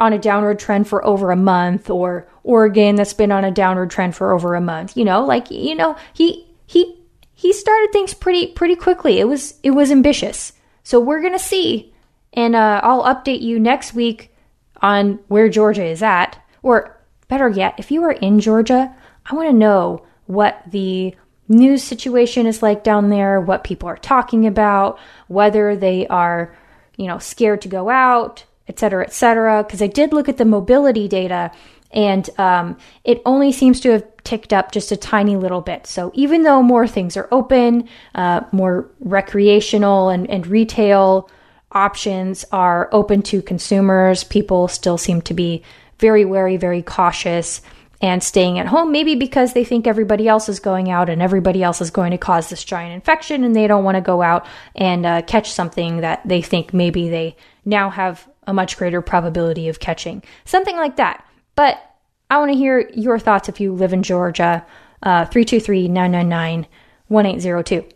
on 0.00 0.12
a 0.12 0.18
downward 0.18 0.58
trend 0.58 0.88
for 0.88 1.04
over 1.04 1.30
a 1.30 1.36
month 1.36 1.88
or 1.90 2.26
Oregon 2.42 2.96
that's 2.96 3.12
been 3.12 3.30
on 3.30 3.44
a 3.44 3.52
downward 3.52 3.90
trend 3.90 4.16
for 4.16 4.32
over 4.32 4.54
a 4.54 4.60
month. 4.60 4.96
You 4.96 5.04
know, 5.04 5.24
like, 5.24 5.50
you 5.50 5.76
know, 5.76 5.96
he, 6.12 6.46
he, 6.66 6.98
he 7.34 7.52
started 7.52 7.92
things 7.92 8.14
pretty, 8.14 8.48
pretty 8.48 8.74
quickly. 8.74 9.20
It 9.20 9.28
was, 9.28 9.60
it 9.62 9.70
was 9.70 9.92
ambitious. 9.92 10.52
So 10.82 10.98
we're 10.98 11.20
going 11.20 11.34
to 11.34 11.38
see. 11.38 11.92
And 12.32 12.56
uh, 12.56 12.80
I'll 12.82 13.04
update 13.04 13.42
you 13.42 13.60
next 13.60 13.94
week 13.94 14.34
on 14.80 15.20
where 15.28 15.48
Georgia 15.48 15.84
is 15.84 16.02
at. 16.02 16.38
Or 16.62 16.98
better 17.28 17.48
yet, 17.48 17.74
if 17.78 17.90
you 17.90 18.02
are 18.04 18.12
in 18.12 18.40
Georgia, 18.40 18.94
I 19.26 19.34
want 19.34 19.48
to 19.50 19.54
know 19.54 20.04
what 20.26 20.62
the 20.70 21.14
news 21.48 21.82
situation 21.82 22.46
is 22.46 22.62
like 22.62 22.84
down 22.84 23.10
there, 23.10 23.40
what 23.40 23.64
people 23.64 23.88
are 23.88 23.96
talking 23.96 24.46
about, 24.46 24.98
whether 25.28 25.76
they 25.76 26.06
are, 26.06 26.54
you 26.96 27.06
know, 27.06 27.18
scared 27.18 27.60
to 27.62 27.68
go 27.68 27.90
out, 27.90 28.44
et 28.68 28.78
cetera, 28.78 29.04
et 29.04 29.12
cetera. 29.12 29.62
Because 29.62 29.82
I 29.82 29.88
did 29.88 30.12
look 30.12 30.28
at 30.28 30.38
the 30.38 30.44
mobility 30.44 31.08
data 31.08 31.50
and 31.90 32.30
um, 32.38 32.78
it 33.04 33.20
only 33.26 33.52
seems 33.52 33.80
to 33.80 33.90
have 33.90 34.04
ticked 34.24 34.52
up 34.52 34.72
just 34.72 34.92
a 34.92 34.96
tiny 34.96 35.36
little 35.36 35.60
bit. 35.60 35.86
So 35.86 36.10
even 36.14 36.42
though 36.42 36.62
more 36.62 36.88
things 36.88 37.16
are 37.16 37.28
open, 37.30 37.88
uh, 38.14 38.42
more 38.50 38.88
recreational 39.00 40.08
and, 40.08 40.30
and 40.30 40.46
retail 40.46 41.28
options 41.72 42.46
are 42.50 42.88
open 42.92 43.20
to 43.22 43.42
consumers, 43.42 44.24
people 44.24 44.68
still 44.68 44.96
seem 44.96 45.20
to 45.22 45.34
be 45.34 45.62
very 45.98 46.24
wary, 46.24 46.56
very 46.56 46.82
cautious 46.82 47.60
and 48.02 48.22
staying 48.22 48.58
at 48.58 48.66
home, 48.66 48.90
maybe 48.90 49.14
because 49.14 49.52
they 49.52 49.64
think 49.64 49.86
everybody 49.86 50.26
else 50.26 50.48
is 50.48 50.58
going 50.58 50.90
out 50.90 51.08
and 51.08 51.22
everybody 51.22 51.62
else 51.62 51.80
is 51.80 51.90
going 51.90 52.10
to 52.10 52.18
cause 52.18 52.50
this 52.50 52.64
giant 52.64 52.92
infection 52.92 53.44
and 53.44 53.54
they 53.54 53.68
don't 53.68 53.84
want 53.84 53.94
to 53.94 54.00
go 54.00 54.20
out 54.20 54.44
and 54.74 55.06
uh, 55.06 55.22
catch 55.22 55.50
something 55.52 55.98
that 55.98 56.20
they 56.26 56.42
think 56.42 56.74
maybe 56.74 57.08
they 57.08 57.36
now 57.64 57.88
have 57.88 58.28
a 58.48 58.52
much 58.52 58.76
greater 58.76 59.00
probability 59.00 59.68
of 59.68 59.78
catching. 59.78 60.20
Something 60.44 60.76
like 60.76 60.96
that. 60.96 61.24
But 61.54 61.80
I 62.28 62.38
want 62.38 62.50
to 62.50 62.58
hear 62.58 62.90
your 62.92 63.20
thoughts 63.20 63.48
if 63.48 63.60
you 63.60 63.72
live 63.72 63.92
in 63.92 64.02
Georgia. 64.02 64.66
Uh, 65.00 65.24
323 65.26 65.88
999 65.88 66.66
1802. 67.08 67.88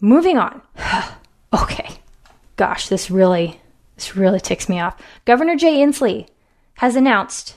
Moving 0.00 0.38
on. 0.38 0.62
okay. 1.52 1.88
Gosh, 2.56 2.88
this 2.88 3.10
really, 3.10 3.60
this 3.96 4.16
really 4.16 4.40
ticks 4.40 4.68
me 4.68 4.80
off. 4.80 5.00
Governor 5.26 5.56
Jay 5.56 5.78
Inslee 5.78 6.26
has 6.74 6.96
announced 6.96 7.56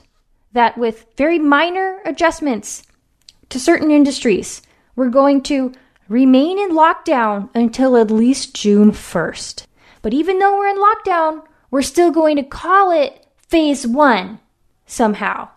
that 0.54 0.78
with 0.78 1.04
very 1.16 1.38
minor 1.38 2.00
adjustments 2.04 2.82
to 3.50 3.60
certain 3.60 3.90
industries, 3.90 4.62
we're 4.96 5.10
going 5.10 5.42
to 5.42 5.72
remain 6.08 6.58
in 6.58 6.70
lockdown 6.70 7.50
until 7.54 7.96
at 7.96 8.10
least 8.10 8.54
June 8.54 8.90
1st. 8.90 9.66
But 10.00 10.14
even 10.14 10.38
though 10.38 10.56
we're 10.56 10.68
in 10.68 10.78
lockdown, 10.78 11.42
we're 11.70 11.82
still 11.82 12.10
going 12.10 12.36
to 12.36 12.42
call 12.42 12.90
it 12.90 13.26
phase 13.48 13.86
one 13.86 14.38
somehow 14.86 15.48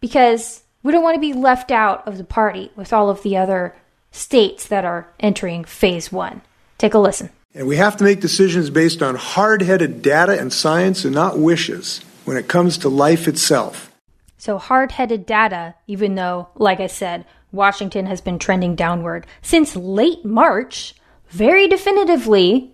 because 0.00 0.62
we 0.82 0.92
don't 0.92 1.02
want 1.02 1.14
to 1.14 1.20
be 1.20 1.32
left 1.32 1.70
out 1.70 2.06
of 2.06 2.18
the 2.18 2.24
party 2.24 2.70
with 2.76 2.92
all 2.92 3.10
of 3.10 3.22
the 3.22 3.36
other 3.36 3.74
states 4.10 4.68
that 4.68 4.84
are 4.84 5.08
entering 5.18 5.64
phase 5.64 6.12
one. 6.12 6.42
Take 6.78 6.94
a 6.94 6.98
listen. 6.98 7.30
And 7.54 7.66
we 7.66 7.76
have 7.76 7.96
to 7.96 8.04
make 8.04 8.20
decisions 8.20 8.68
based 8.68 9.02
on 9.02 9.14
hard 9.14 9.62
headed 9.62 10.02
data 10.02 10.38
and 10.38 10.52
science 10.52 11.04
and 11.04 11.14
not 11.14 11.38
wishes 11.38 12.02
when 12.26 12.36
it 12.36 12.48
comes 12.48 12.76
to 12.78 12.88
life 12.90 13.26
itself. 13.26 13.90
So 14.46 14.58
hard 14.58 14.92
headed 14.92 15.26
data, 15.26 15.74
even 15.88 16.14
though, 16.14 16.50
like 16.54 16.78
I 16.78 16.86
said, 16.86 17.24
Washington 17.50 18.06
has 18.06 18.20
been 18.20 18.38
trending 18.38 18.76
downward 18.76 19.26
since 19.42 19.74
late 19.74 20.24
March, 20.24 20.94
very 21.30 21.66
definitively. 21.66 22.72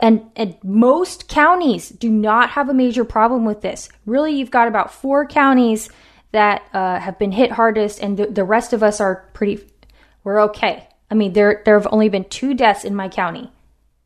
And, 0.00 0.30
and 0.36 0.56
most 0.62 1.26
counties 1.26 1.88
do 1.88 2.08
not 2.08 2.50
have 2.50 2.68
a 2.68 2.74
major 2.74 3.04
problem 3.04 3.44
with 3.44 3.60
this. 3.60 3.88
Really, 4.06 4.36
you've 4.36 4.52
got 4.52 4.68
about 4.68 4.94
four 4.94 5.26
counties 5.26 5.90
that 6.30 6.62
uh, 6.72 7.00
have 7.00 7.18
been 7.18 7.32
hit 7.32 7.50
hardest, 7.50 8.00
and 8.00 8.16
the, 8.16 8.26
the 8.26 8.44
rest 8.44 8.72
of 8.72 8.84
us 8.84 9.00
are 9.00 9.28
pretty, 9.32 9.66
we're 10.22 10.40
okay. 10.42 10.86
I 11.10 11.16
mean, 11.16 11.32
there, 11.32 11.62
there 11.64 11.76
have 11.76 11.88
only 11.90 12.08
been 12.08 12.28
two 12.28 12.54
deaths 12.54 12.84
in 12.84 12.94
my 12.94 13.08
county. 13.08 13.50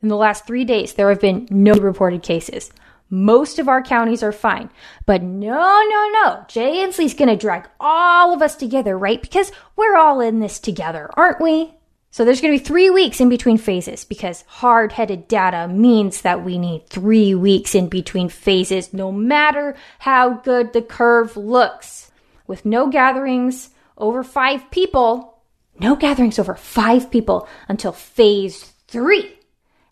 In 0.03 0.09
the 0.09 0.17
last 0.17 0.47
three 0.47 0.65
days, 0.65 0.95
there 0.95 1.11
have 1.11 1.21
been 1.21 1.49
no 1.51 1.75
reported 1.75 2.23
cases. 2.23 2.73
Most 3.15 3.61
of 3.61 3.69
our 3.69 3.81
counties 3.81 4.25
are 4.25 4.33
fine. 4.33 4.71
But 5.07 5.23
no, 5.23 5.49
no, 5.89 6.11
no. 6.13 6.45
Jay 6.49 6.79
Inslee's 6.79 7.15
going 7.15 7.29
to 7.29 7.37
drag 7.37 7.69
all 7.79 8.35
of 8.35 8.43
us 8.43 8.57
together, 8.57 8.99
right? 8.99 9.23
Because 9.23 9.53
we're 9.77 9.97
all 9.97 10.21
in 10.21 10.41
this 10.41 10.59
together, 10.59 11.09
aren't 11.15 11.41
we? 11.41 11.73
So 12.11 12.25
there's 12.25 12.41
going 12.41 12.53
to 12.53 12.59
be 12.59 12.65
three 12.65 12.91
weeks 12.91 13.21
in 13.21 13.29
between 13.29 13.57
phases 13.57 14.05
because 14.05 14.43
hard 14.49 14.91
headed 14.91 15.29
data 15.29 15.69
means 15.69 16.23
that 16.23 16.45
we 16.45 16.59
need 16.59 16.89
three 16.89 17.37
weeks 17.37 17.77
in 17.77 17.89
between 17.89 18.29
phases, 18.29 18.93
no 18.93 19.13
matter 19.13 19.77
how 20.01 20.35
good 20.35 20.73
the 20.73 20.83
curve 20.83 21.37
looks. 21.37 22.11
With 22.49 22.65
no 22.65 22.89
gatherings 22.89 23.71
over 23.97 24.25
five 24.25 24.73
people, 24.73 25.41
no 25.79 25.95
gatherings 25.95 26.41
over 26.41 26.57
five 26.57 27.13
people 27.13 27.49
until 27.69 27.93
phase 27.93 28.73
three. 28.89 29.39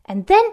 And 0.07 0.27
then 0.27 0.45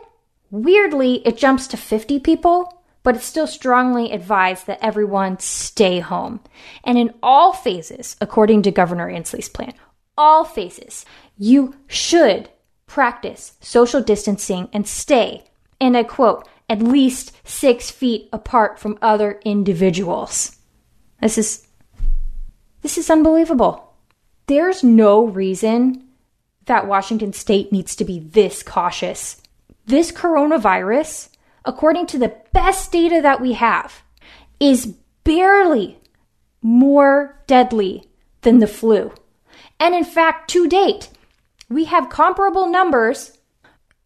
Weirdly, 0.52 1.22
it 1.26 1.38
jumps 1.38 1.68
to 1.68 1.78
50 1.78 2.20
people, 2.20 2.84
but 3.04 3.16
it's 3.16 3.26
still 3.26 3.48
strongly 3.48 4.12
advised 4.12 4.68
that 4.68 4.80
everyone 4.82 5.40
stay 5.40 6.00
home. 6.00 6.40
And 6.84 6.98
in 6.98 7.14
all 7.22 7.54
phases, 7.54 8.16
according 8.20 8.64
to 8.64 8.72
Governor 8.72 9.10
Inslee's 9.10 9.50
plan, 9.50 9.74
all 10.18 10.44
phases, 10.44 11.06
you 11.38 11.76
should 11.88 12.50
practice 12.88 13.54
social 13.62 14.02
distancing 14.02 14.68
and 14.74 14.88
stay, 14.88 15.46
and 15.80 15.96
I 15.96 16.04
quote, 16.04 16.48
at 16.70 16.82
least 16.82 17.32
six 17.48 17.90
feet 17.90 18.30
apart 18.32 18.80
from 18.80 19.00
other 19.02 19.40
individuals. 19.44 20.58
This 21.22 21.38
is 21.38 21.68
this 22.82 22.98
is 22.98 23.10
unbelievable. 23.10 23.94
There's 24.46 24.84
no 24.84 25.26
reason 25.26 26.08
that 26.66 26.88
Washington 26.88 27.34
state 27.34 27.72
needs 27.72 27.96
to 27.98 28.06
be 28.06 28.20
this 28.20 28.64
cautious 28.64 29.42
this 29.90 30.12
coronavirus, 30.12 31.30
according 31.66 32.06
to 32.08 32.20
the 32.20 32.36
best 32.54 32.92
data 32.92 33.22
that 33.22 33.42
we 33.42 33.54
have, 33.54 34.04
is 34.60 34.96
barely 35.24 36.00
more 36.62 37.42
deadly 37.48 38.08
than 38.42 38.60
the 38.60 38.68
flu. 38.68 39.12
And 39.80 39.96
in 39.96 40.04
fact, 40.04 40.50
to 40.52 40.68
date, 40.68 41.10
we 41.70 41.86
have 41.86 42.10
comparable 42.10 42.68
numbers 42.68 43.38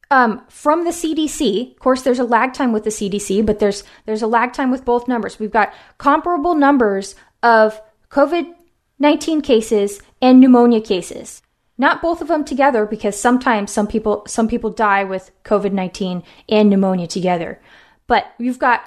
um, 0.10 0.41
from 0.48 0.86
the 0.86 0.91
CDC. 0.91 1.72
Of 1.72 1.80
course, 1.80 2.04
there's 2.04 2.19
a 2.19 2.24
lag 2.24 2.54
time 2.54 2.72
with 2.72 2.84
the 2.84 2.89
CDC, 2.89 3.46
but 3.46 3.60
there's 3.60 3.84
there's 4.06 4.22
a 4.22 4.28
lag 4.28 4.54
time 4.54 4.72
with 4.72 4.86
both 4.86 5.08
numbers. 5.08 5.39
We've 5.39 5.52
got 5.52 5.74
comparable 5.98 6.56
numbers 6.56 7.15
of 7.41 7.82
COVID 8.10 8.54
19 9.00 9.41
cases 9.41 10.02
and 10.22 10.39
pneumonia 10.39 10.80
cases. 10.80 11.41
Not 11.77 12.01
both 12.01 12.21
of 12.21 12.27
them 12.27 12.45
together 12.45 12.86
because 12.86 13.19
sometimes 13.19 13.71
some 13.71 13.88
people 13.88 14.23
some 14.27 14.47
people 14.47 14.69
die 14.69 15.03
with 15.03 15.31
COVID-19 15.43 16.23
and 16.49 16.69
pneumonia 16.69 17.07
together. 17.07 17.59
But 18.05 18.31
you've 18.38 18.59
got 18.59 18.83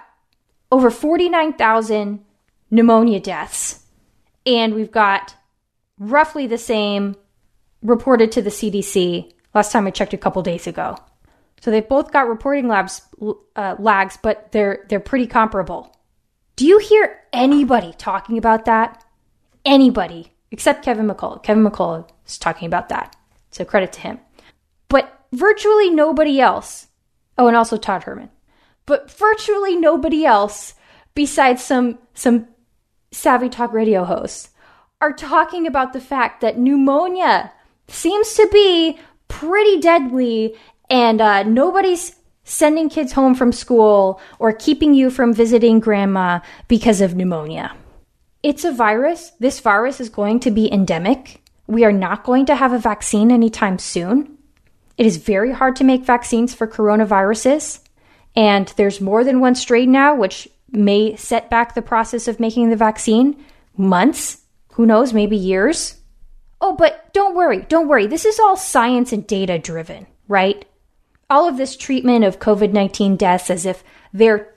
over 0.70 0.90
49,000 0.90 2.24
pneumonia 2.70 3.20
deaths 3.20 3.84
and 4.44 4.74
we've 4.74 4.90
got 4.90 5.34
roughly 5.98 6.46
the 6.46 6.58
same 6.58 7.16
reported 7.82 8.32
to 8.32 8.42
the 8.42 8.50
CDC 8.50 9.32
last 9.54 9.72
time 9.72 9.86
I 9.86 9.90
checked 9.90 10.14
a 10.14 10.18
couple 10.18 10.42
days 10.42 10.66
ago. 10.66 10.96
So 11.60 11.70
they've 11.70 11.88
both 11.88 12.12
got 12.12 12.28
reporting 12.28 12.68
labs 12.68 13.02
uh, 13.56 13.76
lags, 13.78 14.18
but 14.22 14.52
they're 14.52 14.84
they're 14.88 15.00
pretty 15.00 15.26
comparable. 15.26 15.96
Do 16.54 16.66
you 16.66 16.78
hear 16.78 17.18
anybody 17.32 17.94
talking 17.96 18.38
about 18.38 18.66
that? 18.66 19.04
Anybody 19.64 20.32
except 20.50 20.84
Kevin 20.84 21.06
McCullough. 21.08 21.42
Kevin 21.42 21.64
McCullough 21.64 22.08
is 22.26 22.38
talking 22.38 22.66
about 22.66 22.88
that. 22.88 23.16
So 23.50 23.64
credit 23.64 23.92
to 23.94 24.00
him. 24.00 24.20
But 24.88 25.26
virtually 25.32 25.90
nobody 25.90 26.40
else. 26.40 26.88
Oh, 27.38 27.48
and 27.48 27.56
also 27.56 27.76
Todd 27.76 28.04
Herman. 28.04 28.30
But 28.86 29.10
virtually 29.10 29.76
nobody 29.76 30.24
else 30.24 30.74
besides 31.14 31.64
some 31.64 31.98
some 32.14 32.46
savvy 33.10 33.48
talk 33.48 33.72
radio 33.72 34.04
hosts 34.04 34.50
are 35.00 35.12
talking 35.12 35.66
about 35.66 35.92
the 35.92 36.00
fact 36.00 36.40
that 36.40 36.58
pneumonia 36.58 37.52
seems 37.88 38.34
to 38.34 38.48
be 38.52 38.98
pretty 39.28 39.80
deadly 39.80 40.54
and 40.88 41.20
uh, 41.20 41.42
nobody's 41.42 42.16
sending 42.44 42.88
kids 42.88 43.12
home 43.12 43.34
from 43.34 43.52
school 43.52 44.20
or 44.38 44.52
keeping 44.52 44.94
you 44.94 45.10
from 45.10 45.34
visiting 45.34 45.80
grandma 45.80 46.38
because 46.68 47.00
of 47.00 47.14
pneumonia. 47.14 47.74
It's 48.46 48.64
a 48.64 48.70
virus. 48.70 49.32
This 49.40 49.58
virus 49.58 50.00
is 50.00 50.08
going 50.08 50.38
to 50.38 50.52
be 50.52 50.72
endemic. 50.72 51.42
We 51.66 51.84
are 51.84 51.90
not 51.90 52.22
going 52.22 52.46
to 52.46 52.54
have 52.54 52.72
a 52.72 52.78
vaccine 52.78 53.32
anytime 53.32 53.76
soon. 53.80 54.38
It 54.96 55.04
is 55.04 55.16
very 55.16 55.50
hard 55.50 55.74
to 55.76 55.84
make 55.84 56.04
vaccines 56.04 56.54
for 56.54 56.68
coronaviruses. 56.68 57.80
And 58.36 58.72
there's 58.76 59.00
more 59.00 59.24
than 59.24 59.40
one 59.40 59.56
strain 59.56 59.90
now, 59.90 60.14
which 60.14 60.46
may 60.70 61.16
set 61.16 61.50
back 61.50 61.74
the 61.74 61.82
process 61.82 62.28
of 62.28 62.38
making 62.38 62.70
the 62.70 62.76
vaccine 62.76 63.44
months, 63.76 64.42
who 64.74 64.86
knows, 64.86 65.12
maybe 65.12 65.36
years. 65.36 65.96
Oh, 66.60 66.76
but 66.76 67.12
don't 67.12 67.34
worry, 67.34 67.62
don't 67.62 67.88
worry. 67.88 68.06
This 68.06 68.24
is 68.24 68.38
all 68.38 68.56
science 68.56 69.12
and 69.12 69.26
data 69.26 69.58
driven, 69.58 70.06
right? 70.28 70.64
All 71.28 71.48
of 71.48 71.56
this 71.56 71.76
treatment 71.76 72.24
of 72.24 72.38
COVID 72.38 72.72
19 72.72 73.16
deaths 73.16 73.50
as 73.50 73.66
if 73.66 73.82
they're 74.12 74.54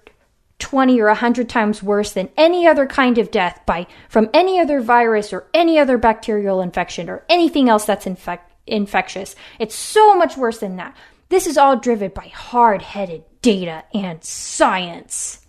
20 0.59 0.99
or 0.99 1.07
100 1.07 1.49
times 1.49 1.81
worse 1.81 2.11
than 2.11 2.29
any 2.37 2.67
other 2.67 2.85
kind 2.85 3.17
of 3.17 3.31
death 3.31 3.61
by 3.65 3.87
from 4.09 4.29
any 4.33 4.59
other 4.59 4.81
virus 4.81 5.33
or 5.33 5.47
any 5.53 5.79
other 5.79 5.97
bacterial 5.97 6.61
infection 6.61 7.09
or 7.09 7.23
anything 7.29 7.69
else 7.69 7.85
that's 7.85 8.05
infect, 8.05 8.51
infectious. 8.67 9.35
It's 9.57 9.75
so 9.75 10.15
much 10.15 10.37
worse 10.37 10.59
than 10.59 10.75
that. 10.75 10.95
This 11.29 11.47
is 11.47 11.57
all 11.57 11.77
driven 11.77 12.11
by 12.11 12.27
hard-headed 12.27 13.23
data 13.41 13.83
and 13.93 14.23
science. 14.23 15.45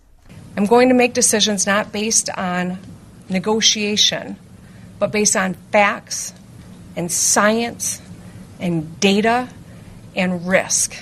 I'm 0.55 0.65
going 0.65 0.89
to 0.89 0.95
make 0.95 1.13
decisions 1.13 1.65
not 1.65 1.91
based 1.91 2.29
on 2.29 2.77
negotiation, 3.29 4.37
but 4.99 5.11
based 5.11 5.35
on 5.35 5.55
facts 5.71 6.33
and 6.95 7.11
science 7.11 8.01
and 8.59 8.99
data 8.99 9.49
and 10.15 10.47
risk 10.47 10.95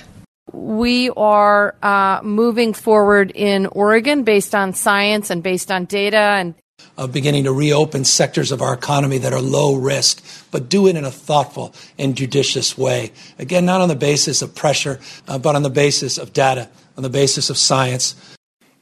we 0.52 1.10
are 1.10 1.74
uh, 1.82 2.20
moving 2.22 2.74
forward 2.74 3.32
in 3.34 3.66
Oregon 3.66 4.24
based 4.24 4.54
on 4.54 4.72
science 4.72 5.30
and 5.30 5.42
based 5.42 5.70
on 5.70 5.84
data 5.84 6.16
and 6.16 6.54
of 6.96 7.12
beginning 7.12 7.44
to 7.44 7.52
reopen 7.52 8.04
sectors 8.04 8.52
of 8.52 8.60
our 8.62 8.74
economy 8.74 9.18
that 9.18 9.32
are 9.32 9.40
low 9.40 9.74
risk, 9.74 10.22
but 10.50 10.68
do 10.68 10.86
it 10.86 10.96
in 10.96 11.04
a 11.04 11.10
thoughtful 11.10 11.74
and 11.98 12.16
judicious 12.16 12.76
way. 12.76 13.12
Again, 13.38 13.64
not 13.64 13.80
on 13.80 13.88
the 13.88 13.96
basis 13.96 14.42
of 14.42 14.54
pressure, 14.54 15.00
uh, 15.28 15.38
but 15.38 15.56
on 15.56 15.62
the 15.62 15.70
basis 15.70 16.18
of 16.18 16.32
data, 16.32 16.68
on 16.96 17.02
the 17.02 17.10
basis 17.10 17.50
of 17.50 17.56
science. 17.56 18.14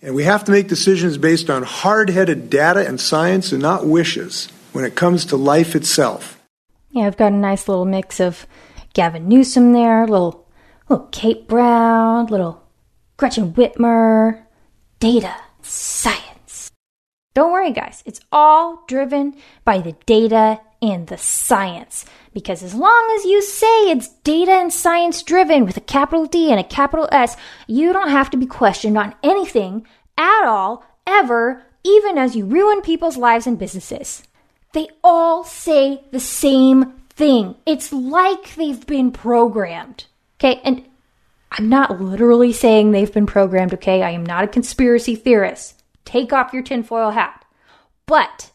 And 0.02 0.14
we 0.14 0.24
have 0.24 0.44
to 0.44 0.52
make 0.52 0.68
decisions 0.68 1.18
based 1.18 1.50
on 1.50 1.62
hard 1.62 2.10
headed 2.10 2.50
data 2.50 2.86
and 2.86 3.00
science 3.00 3.52
and 3.52 3.62
not 3.62 3.86
wishes 3.86 4.48
when 4.72 4.84
it 4.84 4.94
comes 4.94 5.24
to 5.26 5.36
life 5.36 5.74
itself. 5.74 6.40
Yeah, 6.90 7.06
I've 7.06 7.16
got 7.16 7.32
a 7.32 7.36
nice 7.36 7.68
little 7.68 7.84
mix 7.84 8.20
of 8.20 8.46
Gavin 8.94 9.28
Newsom 9.28 9.72
there, 9.72 10.02
a 10.02 10.06
little 10.06 10.47
little 10.88 11.06
Kate 11.08 11.46
Brown, 11.46 12.26
little 12.26 12.62
Gretchen 13.16 13.52
Whitmer, 13.52 14.44
data, 15.00 15.34
science. 15.62 16.70
Don't 17.34 17.52
worry, 17.52 17.72
guys, 17.72 18.02
it's 18.06 18.20
all 18.32 18.84
driven 18.88 19.36
by 19.64 19.78
the 19.78 19.94
data 20.06 20.60
and 20.80 21.06
the 21.06 21.18
science. 21.18 22.04
Because 22.32 22.62
as 22.62 22.74
long 22.74 23.14
as 23.16 23.24
you 23.24 23.42
say 23.42 23.90
it's 23.90 24.08
data 24.24 24.52
and 24.52 24.72
science 24.72 25.22
driven 25.22 25.64
with 25.64 25.76
a 25.76 25.82
capital 25.82 26.26
D 26.26 26.50
and 26.50 26.60
a 26.60 26.64
capital 26.64 27.08
S, 27.12 27.36
you 27.66 27.92
don't 27.92 28.10
have 28.10 28.30
to 28.30 28.36
be 28.36 28.46
questioned 28.46 28.96
on 28.96 29.14
anything 29.22 29.86
at 30.16 30.46
all, 30.46 30.84
ever, 31.06 31.64
even 31.84 32.18
as 32.18 32.34
you 32.34 32.46
ruin 32.46 32.80
people's 32.80 33.16
lives 33.16 33.46
and 33.46 33.58
businesses. 33.58 34.22
They 34.72 34.88
all 35.02 35.44
say 35.44 36.02
the 36.12 36.20
same 36.20 36.92
thing. 37.10 37.56
It's 37.66 37.92
like 37.92 38.54
they've 38.54 38.86
been 38.86 39.10
programmed. 39.10 40.06
Okay, 40.38 40.60
and 40.64 40.84
I'm 41.52 41.68
not 41.68 42.00
literally 42.00 42.52
saying 42.52 42.90
they've 42.90 43.12
been 43.12 43.26
programmed, 43.26 43.74
okay? 43.74 44.02
I 44.02 44.10
am 44.10 44.24
not 44.24 44.44
a 44.44 44.48
conspiracy 44.48 45.16
theorist. 45.16 45.82
Take 46.04 46.32
off 46.32 46.52
your 46.52 46.62
tinfoil 46.62 47.10
hat. 47.10 47.44
But 48.06 48.52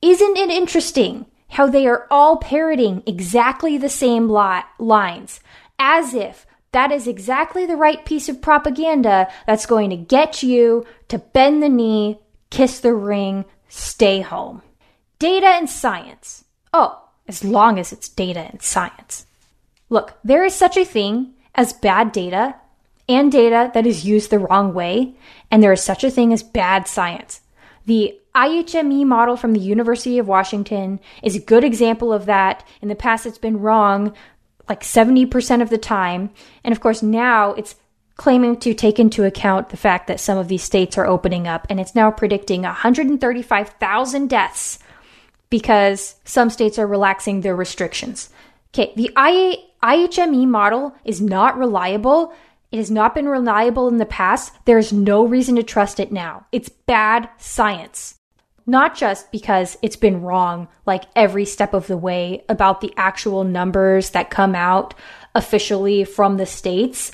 isn't 0.00 0.36
it 0.36 0.50
interesting 0.50 1.26
how 1.50 1.66
they 1.66 1.86
are 1.86 2.06
all 2.10 2.36
parroting 2.36 3.02
exactly 3.06 3.76
the 3.76 3.88
same 3.88 4.28
li- 4.28 4.62
lines, 4.78 5.40
as 5.78 6.14
if 6.14 6.46
that 6.72 6.92
is 6.92 7.06
exactly 7.06 7.66
the 7.66 7.76
right 7.76 8.04
piece 8.04 8.28
of 8.28 8.40
propaganda 8.40 9.28
that's 9.46 9.66
going 9.66 9.90
to 9.90 9.96
get 9.96 10.42
you 10.42 10.86
to 11.08 11.18
bend 11.18 11.62
the 11.62 11.68
knee, 11.68 12.20
kiss 12.50 12.80
the 12.80 12.94
ring, 12.94 13.44
stay 13.68 14.20
home. 14.20 14.62
Data 15.18 15.46
and 15.48 15.68
science. 15.68 16.44
Oh, 16.72 17.08
as 17.26 17.44
long 17.44 17.78
as 17.78 17.92
it's 17.92 18.08
data 18.08 18.40
and 18.40 18.62
science. 18.62 19.26
Look, 19.90 20.14
there 20.24 20.44
is 20.44 20.54
such 20.54 20.76
a 20.76 20.84
thing 20.84 21.34
as 21.54 21.72
bad 21.72 22.12
data 22.12 22.54
and 23.08 23.30
data 23.30 23.70
that 23.74 23.86
is 23.86 24.06
used 24.06 24.30
the 24.30 24.38
wrong 24.38 24.72
way, 24.72 25.14
and 25.50 25.62
there 25.62 25.72
is 25.72 25.82
such 25.82 26.04
a 26.04 26.10
thing 26.10 26.32
as 26.32 26.44
bad 26.44 26.86
science. 26.86 27.40
The 27.86 28.16
IHME 28.34 29.04
model 29.04 29.36
from 29.36 29.52
the 29.52 29.60
University 29.60 30.18
of 30.18 30.28
Washington 30.28 31.00
is 31.22 31.34
a 31.34 31.40
good 31.40 31.64
example 31.64 32.12
of 32.12 32.26
that. 32.26 32.64
In 32.80 32.88
the 32.88 32.94
past, 32.94 33.26
it's 33.26 33.38
been 33.38 33.60
wrong 33.60 34.14
like 34.68 34.82
70% 34.82 35.60
of 35.60 35.70
the 35.70 35.78
time. 35.78 36.30
And 36.62 36.70
of 36.70 36.80
course, 36.80 37.02
now 37.02 37.52
it's 37.54 37.74
claiming 38.14 38.56
to 38.60 38.74
take 38.74 39.00
into 39.00 39.24
account 39.24 39.70
the 39.70 39.76
fact 39.76 40.06
that 40.06 40.20
some 40.20 40.38
of 40.38 40.46
these 40.46 40.62
states 40.62 40.96
are 40.96 41.06
opening 41.06 41.48
up, 41.48 41.66
and 41.68 41.80
it's 41.80 41.96
now 41.96 42.12
predicting 42.12 42.62
135,000 42.62 44.28
deaths 44.28 44.78
because 45.48 46.14
some 46.24 46.50
states 46.50 46.78
are 46.78 46.86
relaxing 46.86 47.40
their 47.40 47.56
restrictions. 47.56 48.30
Okay, 48.72 48.92
the 48.94 49.10
IA, 49.18 49.56
IHME 49.82 50.46
model 50.46 50.94
is 51.04 51.20
not 51.20 51.58
reliable. 51.58 52.32
It 52.70 52.76
has 52.76 52.90
not 52.90 53.14
been 53.14 53.28
reliable 53.28 53.88
in 53.88 53.96
the 53.96 54.06
past. 54.06 54.52
There 54.64 54.78
is 54.78 54.92
no 54.92 55.24
reason 55.24 55.56
to 55.56 55.62
trust 55.62 55.98
it 55.98 56.12
now. 56.12 56.46
It's 56.52 56.68
bad 56.68 57.28
science. 57.38 58.16
Not 58.66 58.94
just 58.94 59.32
because 59.32 59.76
it's 59.82 59.96
been 59.96 60.22
wrong 60.22 60.68
like 60.86 61.04
every 61.16 61.44
step 61.44 61.74
of 61.74 61.86
the 61.86 61.96
way 61.96 62.44
about 62.48 62.80
the 62.80 62.92
actual 62.96 63.42
numbers 63.42 64.10
that 64.10 64.30
come 64.30 64.54
out 64.54 64.94
officially 65.34 66.04
from 66.04 66.36
the 66.36 66.46
states, 66.46 67.10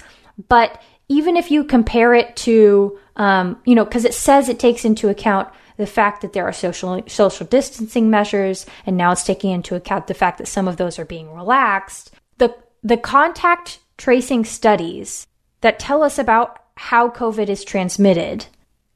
but 0.48 0.82
even 1.08 1.36
if 1.36 1.50
you 1.50 1.64
compare 1.64 2.14
it 2.14 2.34
to, 2.36 2.98
um, 3.16 3.60
you 3.64 3.74
know, 3.74 3.84
because 3.84 4.04
it 4.04 4.14
says 4.14 4.48
it 4.48 4.58
takes 4.58 4.84
into 4.84 5.08
account 5.08 5.48
the 5.76 5.86
fact 5.86 6.22
that 6.22 6.32
there 6.32 6.44
are 6.44 6.52
social 6.52 7.02
social 7.06 7.46
distancing 7.46 8.10
measures, 8.10 8.66
and 8.86 8.96
now 8.96 9.12
it's 9.12 9.24
taking 9.24 9.50
into 9.50 9.74
account 9.74 10.06
the 10.06 10.14
fact 10.14 10.38
that 10.38 10.48
some 10.48 10.66
of 10.68 10.78
those 10.78 10.98
are 10.98 11.04
being 11.04 11.32
relaxed. 11.32 12.10
The 12.38 12.54
the 12.82 12.96
contact 12.96 13.80
tracing 13.96 14.44
studies 14.44 15.26
that 15.60 15.78
tell 15.78 16.02
us 16.02 16.18
about 16.18 16.58
how 16.76 17.08
COVID 17.08 17.48
is 17.48 17.64
transmitted, 17.64 18.46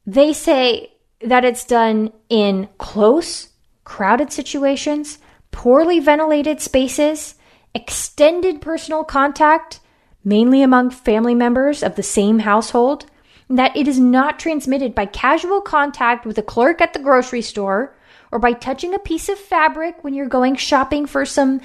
they 0.06 0.32
say 0.32 0.92
that 1.20 1.44
it's 1.44 1.64
done 1.64 2.12
in 2.28 2.68
close, 2.78 3.48
crowded 3.84 4.32
situations, 4.32 5.18
poorly 5.50 5.98
ventilated 5.98 6.60
spaces, 6.60 7.34
extended 7.74 8.60
personal 8.60 9.04
contact, 9.04 9.80
mainly 10.24 10.62
among 10.62 10.90
family 10.90 11.34
members 11.34 11.82
of 11.82 11.96
the 11.96 12.02
same 12.02 12.40
household, 12.40 13.06
that 13.48 13.76
it 13.76 13.88
is 13.88 13.98
not 13.98 14.38
transmitted 14.38 14.94
by 14.94 15.06
casual 15.06 15.60
contact 15.60 16.24
with 16.24 16.38
a 16.38 16.42
clerk 16.42 16.80
at 16.80 16.92
the 16.92 16.98
grocery 17.00 17.42
store 17.42 17.96
or 18.30 18.38
by 18.38 18.52
touching 18.52 18.94
a 18.94 18.98
piece 18.98 19.28
of 19.28 19.38
fabric 19.38 20.04
when 20.04 20.14
you're 20.14 20.28
going 20.28 20.54
shopping 20.54 21.04
for 21.04 21.24
some, 21.26 21.60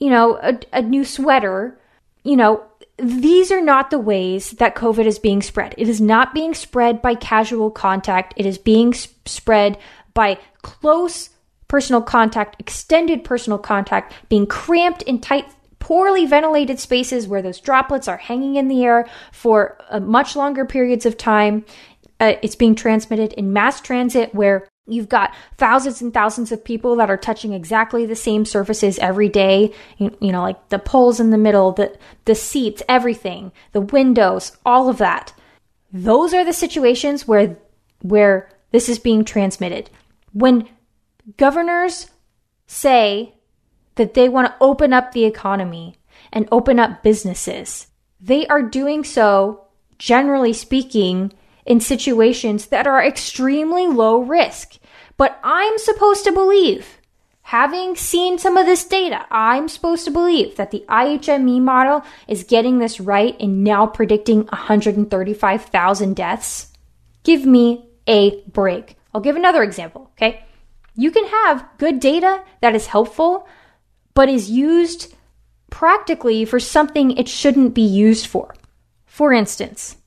you 0.00 0.10
know, 0.10 0.38
a, 0.42 0.58
a 0.72 0.82
new 0.82 1.04
sweater. 1.04 1.78
You 2.24 2.36
know, 2.36 2.64
these 2.98 3.52
are 3.52 3.62
not 3.62 3.90
the 3.90 3.98
ways 3.98 4.50
that 4.52 4.74
COVID 4.74 5.06
is 5.06 5.18
being 5.18 5.42
spread. 5.42 5.74
It 5.78 5.88
is 5.88 6.00
not 6.00 6.34
being 6.34 6.54
spread 6.54 7.00
by 7.00 7.14
casual 7.14 7.70
contact. 7.70 8.34
It 8.36 8.46
is 8.46 8.58
being 8.58 8.92
spread 8.92 9.78
by 10.12 10.38
close 10.62 11.30
personal 11.68 12.02
contact, 12.02 12.60
extended 12.60 13.22
personal 13.22 13.58
contact, 13.58 14.12
being 14.28 14.46
cramped 14.46 15.02
in 15.02 15.20
tight 15.20 15.46
poorly 15.78 16.26
ventilated 16.26 16.78
spaces 16.78 17.26
where 17.26 17.42
those 17.42 17.60
droplets 17.60 18.06
are 18.06 18.16
hanging 18.18 18.56
in 18.56 18.68
the 18.68 18.84
air 18.84 19.08
for 19.32 19.78
uh, 19.88 20.00
much 20.00 20.36
longer 20.36 20.64
periods 20.64 21.06
of 21.06 21.16
time. 21.16 21.64
Uh, 22.18 22.34
it's 22.42 22.54
being 22.54 22.74
transmitted 22.74 23.32
in 23.34 23.52
mass 23.52 23.80
transit 23.80 24.34
where 24.34 24.68
You've 24.90 25.08
got 25.08 25.34
thousands 25.56 26.02
and 26.02 26.12
thousands 26.12 26.52
of 26.52 26.64
people 26.64 26.96
that 26.96 27.10
are 27.10 27.16
touching 27.16 27.52
exactly 27.52 28.06
the 28.06 28.16
same 28.16 28.44
surfaces 28.44 28.98
every 28.98 29.28
day. 29.28 29.72
You, 29.98 30.16
you, 30.20 30.32
know, 30.32 30.42
like 30.42 30.68
the 30.68 30.78
poles 30.78 31.20
in 31.20 31.30
the 31.30 31.38
middle, 31.38 31.72
the, 31.72 31.96
the 32.24 32.34
seats, 32.34 32.82
everything, 32.88 33.52
the 33.72 33.80
windows, 33.80 34.56
all 34.64 34.88
of 34.88 34.98
that. 34.98 35.32
Those 35.92 36.34
are 36.34 36.44
the 36.44 36.52
situations 36.52 37.26
where, 37.26 37.56
where 38.02 38.50
this 38.72 38.88
is 38.88 38.98
being 38.98 39.24
transmitted. 39.24 39.90
When 40.32 40.68
governors 41.36 42.10
say 42.66 43.34
that 43.96 44.14
they 44.14 44.28
want 44.28 44.48
to 44.48 44.56
open 44.60 44.92
up 44.92 45.12
the 45.12 45.24
economy 45.24 45.96
and 46.32 46.48
open 46.50 46.78
up 46.78 47.02
businesses, 47.02 47.88
they 48.20 48.46
are 48.46 48.62
doing 48.62 49.04
so, 49.04 49.66
generally 49.98 50.52
speaking, 50.52 51.32
in 51.66 51.80
situations 51.80 52.66
that 52.66 52.86
are 52.86 53.02
extremely 53.02 53.86
low 53.86 54.18
risk. 54.18 54.78
But 55.20 55.38
I'm 55.44 55.76
supposed 55.76 56.24
to 56.24 56.32
believe, 56.32 56.96
having 57.42 57.94
seen 57.94 58.38
some 58.38 58.56
of 58.56 58.64
this 58.64 58.86
data, 58.86 59.26
I'm 59.30 59.68
supposed 59.68 60.06
to 60.06 60.10
believe 60.10 60.56
that 60.56 60.70
the 60.70 60.82
IHME 60.88 61.60
model 61.60 62.02
is 62.26 62.44
getting 62.44 62.78
this 62.78 62.98
right 63.00 63.36
and 63.38 63.62
now 63.62 63.86
predicting 63.86 64.46
135,000 64.46 66.16
deaths. 66.16 66.72
Give 67.22 67.44
me 67.44 67.84
a 68.06 68.40
break. 68.44 68.96
I'll 69.12 69.20
give 69.20 69.36
another 69.36 69.62
example, 69.62 70.10
okay? 70.12 70.42
You 70.94 71.10
can 71.10 71.26
have 71.26 71.68
good 71.76 72.00
data 72.00 72.42
that 72.62 72.74
is 72.74 72.86
helpful, 72.86 73.46
but 74.14 74.30
is 74.30 74.50
used 74.50 75.14
practically 75.68 76.46
for 76.46 76.58
something 76.58 77.10
it 77.10 77.28
shouldn't 77.28 77.74
be 77.74 77.82
used 77.82 78.26
for. 78.26 78.54
For 79.04 79.34
instance, 79.34 79.98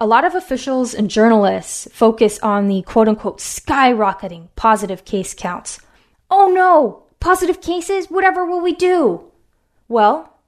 a 0.00 0.06
lot 0.06 0.24
of 0.24 0.34
officials 0.34 0.94
and 0.94 1.10
journalists 1.10 1.88
focus 1.92 2.38
on 2.40 2.68
the 2.68 2.82
quote 2.82 3.08
unquote 3.08 3.38
skyrocketing 3.38 4.48
positive 4.56 5.04
case 5.04 5.34
counts. 5.34 5.80
Oh 6.30 6.48
no! 6.48 7.04
Positive 7.20 7.60
cases? 7.60 8.06
Whatever 8.10 8.44
will 8.44 8.60
we 8.60 8.74
do? 8.74 9.32
Well, 9.88 10.38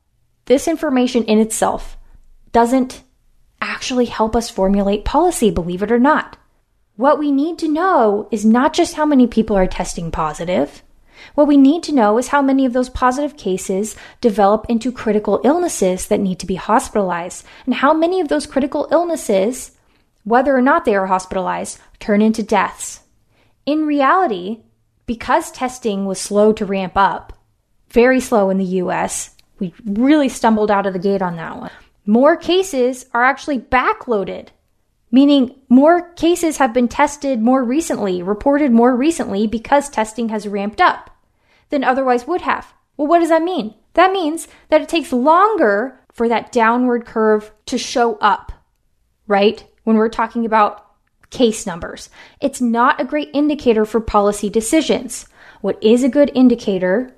this 0.45 0.69
information 0.69 1.25
in 1.25 1.39
itself 1.39 1.97
doesn't 2.53 3.03
actually 3.61 4.07
help 4.07 4.37
us 4.37 4.51
formulate 4.51 5.05
policy, 5.05 5.51
believe 5.51 5.83
it 5.83 5.93
or 5.93 5.99
not. 5.99 6.37
What 6.97 7.19
we 7.19 7.31
need 7.31 7.59
to 7.59 7.73
know 7.73 8.29
is 8.31 8.45
not 8.45 8.73
just 8.73 8.95
how 8.95 9.07
many 9.07 9.27
people 9.27 9.57
are 9.57 9.67
testing 9.67 10.11
positive, 10.11 10.83
what 11.35 11.47
we 11.47 11.57
need 11.57 11.83
to 11.85 11.95
know 11.95 12.19
is 12.19 12.29
how 12.29 12.43
many 12.43 12.65
of 12.65 12.73
those 12.73 12.89
positive 12.89 13.37
cases 13.37 13.97
develop 14.21 14.67
into 14.69 14.93
critical 14.93 15.41
illnesses 15.45 16.09
that 16.09 16.21
need 16.21 16.39
to 16.41 16.47
be 16.47 16.57
hospitalized, 16.57 17.45
and 17.67 17.75
how 17.77 17.93
many 17.93 18.21
of 18.21 18.29
those 18.29 18.47
critical 18.47 18.89
illnesses, 18.91 19.73
whether 20.25 20.57
or 20.57 20.63
not 20.63 20.85
they 20.85 20.95
are 20.95 21.07
hospitalized, 21.07 21.79
turn 22.01 22.23
into 22.23 22.43
deaths. 22.43 23.01
In 23.67 23.87
reality, 23.87 24.61
because 25.07 25.51
testing 25.51 26.05
was 26.05 26.21
slow 26.21 26.53
to 26.53 26.67
ramp 26.67 26.93
up, 26.97 27.33
very 27.91 28.21
slow 28.21 28.51
in 28.51 28.59
the 28.59 28.65
US, 28.83 29.35
we 29.59 29.75
really 29.85 30.29
stumbled 30.29 30.71
out 30.71 30.87
of 30.87 30.93
the 30.93 30.99
gate 30.99 31.23
on 31.23 31.37
that 31.37 31.57
one. 31.57 31.71
More 32.07 32.37
cases 32.37 33.07
are 33.13 33.25
actually 33.25 33.59
backloaded 33.59 34.49
meaning 35.11 35.55
more 35.69 36.13
cases 36.15 36.59
have 36.59 36.73
been 36.73 36.89
tested 36.89 37.41
more 37.41 37.65
recently, 37.65 38.23
reported 38.23 38.73
more 38.73 38.95
recently 38.95 39.47
because 39.47 39.89
testing 39.89 40.29
has 40.29 40.49
ramped 40.49 40.81
up 40.81 41.11
than 41.71 41.85
otherwise 41.85 42.27
would 42.27 42.43
have. 42.43 42.73
Well, 42.97 43.07
what 43.09 43.21
does 43.21 43.29
that 43.29 43.43
mean? 43.43 43.75
That 43.95 44.13
means 44.13 44.49
that 44.69 44.83
it 44.83 44.89
takes 44.89 45.13
longer 45.13 46.01
for 46.13 46.29
that 46.29 46.53
downward 46.53 47.07
curve 47.07 47.53
to 47.67 47.79
show 47.79 48.17
up, 48.17 48.53
right? 49.27 49.65
When 49.85 49.97
we're 49.97 50.09
talking 50.09 50.45
about 50.45 50.85
case 51.31 51.67
numbers, 51.67 52.11
it's 52.41 52.61
not 52.61 53.01
a 53.01 53.05
great 53.05 53.31
indicator 53.33 53.85
for 53.85 54.01
policy 54.01 54.51
decisions. 54.51 55.27
What 55.61 55.83
is 55.83 56.03
a 56.03 56.09
good 56.09 56.31
indicator 56.35 57.15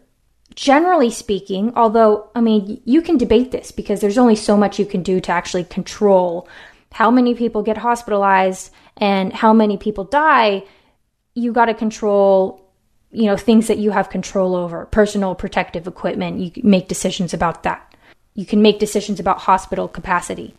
generally 0.55 1.11
speaking, 1.11 1.72
although, 1.76 2.29
I 2.35 2.40
mean, 2.40 2.81
you 2.85 3.03
can 3.03 3.16
debate 3.16 3.50
this 3.50 3.70
because 3.70 4.00
there's 4.00 4.18
only 4.18 4.37
so 4.37 4.57
much 4.57 4.79
you 4.79 4.87
can 4.87 5.03
do 5.03 5.20
to 5.20 5.33
actually 5.33 5.64
control 5.64 6.48
how 6.92 7.11
many 7.11 7.35
people 7.35 7.62
get 7.62 7.79
hospitalized 7.79 8.72
and 8.96 9.33
how 9.33 9.53
many 9.53 9.76
people 9.76 10.05
die, 10.05 10.64
you 11.35 11.53
got 11.53 11.66
to 11.66 11.74
control 11.74 12.66
you 13.12 13.26
know 13.26 13.37
things 13.37 13.66
that 13.66 13.79
you 13.79 13.90
have 13.90 14.09
control 14.09 14.55
over 14.55 14.87
personal 14.87 15.35
protective 15.35 15.87
equipment. 15.87 16.38
You 16.38 16.62
make 16.62 16.88
decisions 16.88 17.35
about 17.35 17.62
that. 17.64 17.94
You 18.35 18.46
can 18.46 18.62
make 18.62 18.79
decisions 18.79 19.18
about 19.18 19.40
hospital 19.40 19.88
capacity. 19.88 20.55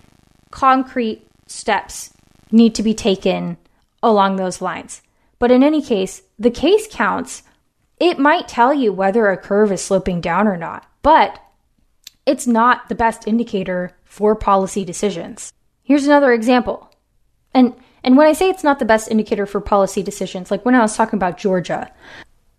Concrete 0.52 1.26
steps 1.48 2.12
need 2.52 2.76
to 2.76 2.84
be 2.84 2.94
taken 2.94 3.58
along 4.04 4.36
those 4.36 4.62
lines. 4.62 5.02
But 5.40 5.52
in 5.52 5.64
any 5.64 5.82
case 5.82 6.24
the 6.38 6.52
case 6.52 6.88
counts. 6.90 7.44
It 8.00 8.18
might 8.18 8.48
tell 8.48 8.74
you 8.74 8.92
whether 8.92 9.28
a 9.28 9.38
curve 9.38 9.72
is 9.72 9.80
sloping 9.80 10.22
down 10.22 10.48
or 10.48 10.58
not 10.58 10.86
but 11.04 11.40
it's 12.26 12.48
not 12.48 12.90
the 12.90 12.96
best 12.96 13.28
indicator 13.28 13.92
for 14.06 14.36
policy 14.36 14.84
decisions 14.84 15.54
Here's 15.92 16.08
another 16.08 16.32
example. 16.32 16.90
And 17.54 17.74
and 18.02 18.16
when 18.16 18.26
I 18.26 18.32
say 18.32 18.48
it's 18.48 18.64
not 18.64 18.80
the 18.80 18.86
best 18.86 19.12
indicator 19.12 19.46
for 19.46 19.60
policy 19.60 20.02
decisions, 20.02 20.50
like 20.50 20.64
when 20.64 20.74
I 20.74 20.80
was 20.80 20.96
talking 20.96 21.18
about 21.18 21.38
Georgia, 21.38 21.92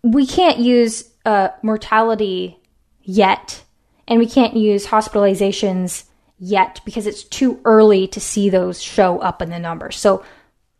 we 0.03 0.27
can't 0.27 0.59
use 0.59 1.09
uh, 1.25 1.47
mortality 1.63 2.59
yet, 3.01 3.63
and 4.07 4.19
we 4.19 4.27
can't 4.27 4.55
use 4.55 4.85
hospitalizations 4.85 6.03
yet 6.37 6.79
because 6.85 7.07
it's 7.07 7.23
too 7.23 7.59
early 7.65 8.07
to 8.09 8.19
see 8.19 8.51
those 8.51 8.79
show 8.79 9.17
up 9.17 9.41
in 9.41 9.49
the 9.49 9.57
numbers. 9.57 9.97
So, 9.97 10.23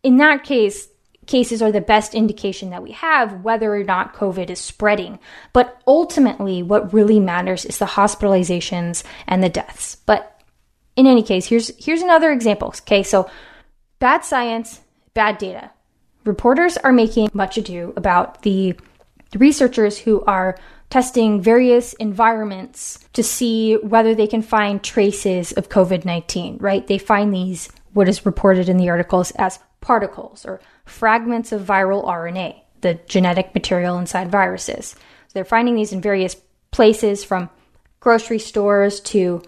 in 0.03 0.17
that 0.17 0.43
case, 0.43 0.89
cases 1.25 1.59
are 1.63 1.71
the 1.71 1.81
best 1.81 2.13
indication 2.13 2.69
that 2.69 2.83
we 2.83 2.91
have 2.91 3.43
whether 3.43 3.73
or 3.73 3.83
not 3.83 4.13
COVID 4.13 4.51
is 4.51 4.59
spreading. 4.59 5.17
But 5.53 5.81
ultimately, 5.87 6.61
what 6.61 6.93
really 6.93 7.19
matters 7.19 7.65
is 7.65 7.79
the 7.79 7.85
hospitalizations 7.85 9.03
and 9.25 9.43
the 9.43 9.49
deaths. 9.49 9.97
But 10.05 10.32
in 10.95 11.07
any 11.07 11.23
case, 11.23 11.47
here's 11.47 11.71
here's 11.83 12.01
another 12.01 12.31
example. 12.31 12.69
Okay, 12.81 13.03
so 13.03 13.29
bad 13.99 14.23
science, 14.23 14.81
bad 15.13 15.37
data. 15.37 15.71
Reporters 16.25 16.77
are 16.77 16.93
making 16.93 17.29
much 17.33 17.57
ado 17.57 17.93
about 17.95 18.43
the 18.43 18.75
researchers 19.35 19.97
who 19.97 20.23
are 20.25 20.57
testing 20.89 21.41
various 21.41 21.93
environments 21.93 22.99
to 23.13 23.23
see 23.23 23.75
whether 23.77 24.13
they 24.13 24.27
can 24.27 24.41
find 24.41 24.83
traces 24.83 25.51
of 25.53 25.69
COVID 25.69 26.05
19, 26.05 26.57
right? 26.59 26.85
They 26.85 26.99
find 26.99 27.33
these, 27.33 27.69
what 27.93 28.07
is 28.07 28.25
reported 28.25 28.69
in 28.69 28.77
the 28.77 28.89
articles, 28.89 29.31
as 29.31 29.59
particles 29.81 30.45
or 30.45 30.61
fragments 30.85 31.51
of 31.51 31.61
viral 31.61 32.05
RNA, 32.05 32.55
the 32.81 32.99
genetic 33.07 33.53
material 33.55 33.97
inside 33.97 34.29
viruses. 34.29 34.91
So 34.91 34.97
they're 35.33 35.45
finding 35.45 35.75
these 35.75 35.93
in 35.93 36.01
various 36.01 36.35
places 36.71 37.23
from 37.23 37.49
grocery 37.99 38.39
stores 38.39 38.99
to 38.99 39.41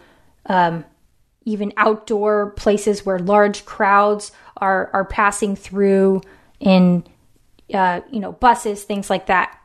um, 0.47 0.83
even 1.45 1.71
outdoor 1.77 2.51
places 2.51 3.05
where 3.05 3.19
large 3.19 3.65
crowds 3.65 4.31
are 4.57 4.89
are 4.93 5.05
passing 5.05 5.55
through 5.55 6.21
in 6.59 7.03
uh, 7.73 8.01
you 8.11 8.19
know 8.19 8.33
buses, 8.33 8.83
things 8.83 9.09
like 9.09 9.27
that. 9.27 9.57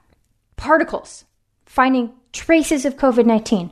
Particles, 0.57 1.25
finding 1.67 2.13
traces 2.33 2.85
of 2.85 2.97
COVID 2.97 3.27
nineteen. 3.27 3.71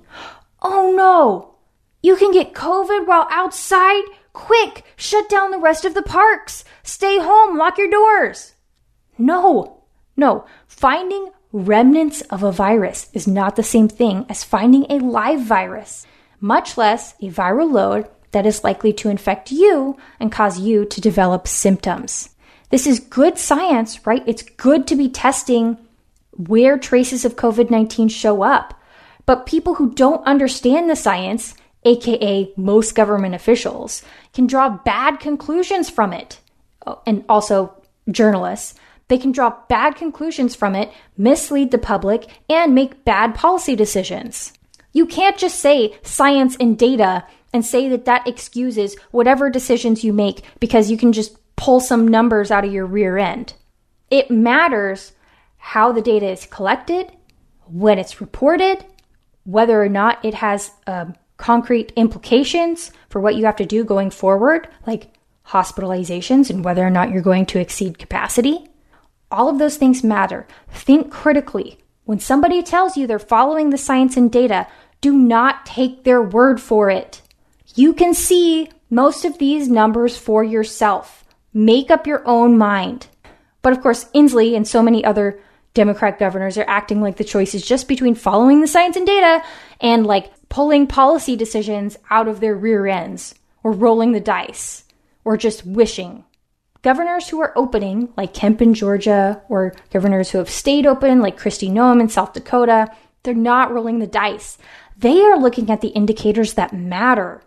Oh 0.63 0.93
no! 0.97 1.55
You 2.03 2.17
can 2.17 2.33
get 2.33 2.55
COVID 2.55 3.07
while 3.07 3.29
outside. 3.31 4.03
Quick, 4.33 4.85
shut 4.95 5.29
down 5.29 5.51
the 5.51 5.59
rest 5.59 5.85
of 5.85 5.95
the 5.95 6.03
parks. 6.03 6.65
Stay 6.85 7.19
home. 7.19 7.59
Lock 7.59 7.77
your 7.77 7.91
doors. 7.91 8.55
No, 9.19 9.83
no. 10.17 10.47
Finding 10.69 11.31
remnants 11.51 12.21
of 12.23 12.45
a 12.45 12.53
virus 12.53 13.11
is 13.15 13.27
not 13.27 13.57
the 13.57 13.63
same 13.65 13.89
thing 13.89 14.27
as 14.29 14.45
finding 14.45 14.87
a 14.89 14.99
live 15.01 15.41
virus 15.41 16.07
much 16.41 16.77
less 16.77 17.15
a 17.21 17.31
viral 17.31 17.71
load 17.71 18.09
that 18.33 18.47
is 18.47 18.65
likely 18.65 18.93
to 18.93 19.09
infect 19.09 19.51
you 19.51 19.97
and 20.21 20.31
cause 20.31 20.59
you 20.59 20.85
to 20.85 21.01
develop 21.01 21.49
symptoms. 21.49 22.31
This 22.71 22.87
is 22.87 23.01
good 23.01 23.39
science, 23.39 24.07
right? 24.07 24.23
It's 24.27 24.43
good 24.43 24.87
to 24.89 24.97
be 24.97 25.09
testing 25.09 25.79
where 26.37 26.79
traces 26.79 27.25
of 27.25 27.37
COVID 27.37 27.71
19 27.71 28.09
show 28.09 28.43
up. 28.43 28.75
But 29.27 29.47
people 29.47 29.75
who 29.75 29.93
don't 29.95 30.27
understand 30.27 30.89
the 30.89 30.97
science, 30.97 31.55
aka 31.85 32.53
most 32.57 32.95
government 32.95 33.35
officials, 33.35 34.03
can 34.33 34.47
draw 34.47 34.71
bad 34.71 35.21
conclusions 35.21 35.91
from 35.91 36.13
it. 36.13 36.41
Oh, 36.87 37.01
and 37.07 37.25
also 37.29 37.75
journalists. 38.11 38.75
They 39.09 39.19
can 39.19 39.33
draw 39.33 39.55
bad 39.69 39.97
conclusions 39.97 40.55
from 40.55 40.75
it, 40.75 40.93
mislead 41.17 41.71
the 41.71 41.79
public, 41.79 42.27
and 42.49 42.75
make 42.75 43.05
bad 43.05 43.35
policy 43.35 43.75
decisions. 43.75 44.53
You 44.93 45.07
can't 45.07 45.39
just 45.39 45.61
say 45.61 45.97
science 46.03 46.57
and 46.59 46.79
data 46.79 47.25
and 47.53 47.65
say 47.65 47.89
that 47.89 48.05
that 48.05 48.27
excuses 48.27 48.97
whatever 49.11 49.51
decisions 49.51 50.05
you 50.05 50.13
make 50.13 50.43
because 50.61 50.91
you 50.91 50.97
can 50.97 51.13
just 51.13 51.37
pull 51.57 51.81
some 51.81 52.07
numbers 52.07 52.51
out 52.51 52.65
of 52.65 52.73
your 52.73 52.87
rear 52.87 53.19
end. 53.19 53.55
It 54.11 54.31
matters 54.31 55.13
how 55.57 55.93
the 55.93 56.03
data 56.03 56.31
is 56.31 56.47
collected, 56.47 57.13
when 57.67 57.99
it's 57.99 58.21
reported, 58.21 58.85
whether 59.45 59.83
or 59.83 59.89
not 59.89 60.25
it 60.25 60.35
has 60.35 60.71
um, 60.87 61.15
concrete 61.37 61.93
implications 61.97 62.91
for 63.09 63.21
what 63.21 63.37
you 63.37 63.45
have 63.45 63.57
to 63.57 63.67
do 63.67 63.85
going 63.85 64.11
forward, 64.11 64.69
like 64.87 65.09
hospitalizations 65.47 66.51
and 66.51 66.65
whether 66.65 66.87
or 66.87 66.91
not 66.91 67.11
you're 67.11 67.23
going 67.23 67.47
to 67.47 67.61
exceed 67.61 67.99
capacity. 67.99 68.69
All 69.31 69.49
of 69.49 69.59
those 69.59 69.77
things 69.77 70.05
matter. 70.05 70.47
Think 70.71 71.11
critically. 71.11 71.79
When 72.09 72.21
somebody 72.21 72.63
tells 72.63 72.97
you 72.97 73.07
they're 73.07 73.19
following 73.19 73.69
the 73.69 73.77
science 73.77 74.17
and 74.17 74.33
data, 74.33 74.67
do 75.03 75.13
not 75.13 75.67
take 75.67 76.05
their 76.05 76.23
word 76.23 76.59
for 76.59 76.89
it. 76.89 77.21
You 77.75 77.93
can 77.93 78.15
see 78.15 78.71
most 78.89 79.27
of 79.27 79.37
these 79.37 79.69
numbers 79.69 80.17
for 80.17 80.43
yourself. 80.43 81.27
Make 81.53 81.91
up 81.91 82.07
your 82.07 82.27
own 82.27 82.57
mind. 82.57 83.09
But 83.61 83.75
of 83.75 83.83
course, 83.83 84.07
Inslee 84.15 84.57
and 84.57 84.67
so 84.67 84.83
many 84.83 85.05
other 85.05 85.39
Democrat 85.75 86.19
governors 86.19 86.57
are 86.57 86.65
acting 86.67 87.03
like 87.03 87.19
the 87.19 87.25
choice 87.25 87.55
is 87.55 87.63
just 87.63 87.87
between 87.87 88.15
following 88.15 88.63
the 88.63 88.67
science 88.67 88.97
and 88.97 89.07
data 89.07 89.45
and 89.79 90.07
like 90.07 90.33
pulling 90.49 90.87
policy 90.87 91.37
decisions 91.37 91.99
out 92.09 92.27
of 92.27 92.41
their 92.41 92.55
rear 92.55 92.87
ends 92.87 93.35
or 93.63 93.71
rolling 93.71 94.13
the 94.13 94.19
dice 94.21 94.85
or 95.27 95.37
just 95.37 95.67
wishing. 95.67 96.25
Governors 96.83 97.29
who 97.29 97.41
are 97.41 97.53
opening, 97.57 98.13
like 98.17 98.35
Kemp 98.35 98.63
in 98.63 98.73
Georgia, 98.73 99.43
or 99.49 99.75
governors 99.93 100.31
who 100.31 100.39
have 100.39 100.49
stayed 100.49 100.87
open, 100.87 101.21
like 101.21 101.39
Kristi 101.39 101.71
Noem 101.71 102.01
in 102.01 102.09
South 102.09 102.33
Dakota, 102.33 102.89
they're 103.25 103.35
not 103.35 103.73
rolling 103.73 103.99
the 103.99 104.07
dice. 104.07 104.59
They 104.97 105.21
are 105.23 105.39
looking 105.39 105.71
at 105.71 105.81
the 105.81 105.89
indicators 105.89 106.55
that 106.55 106.73
matter. 106.73 107.43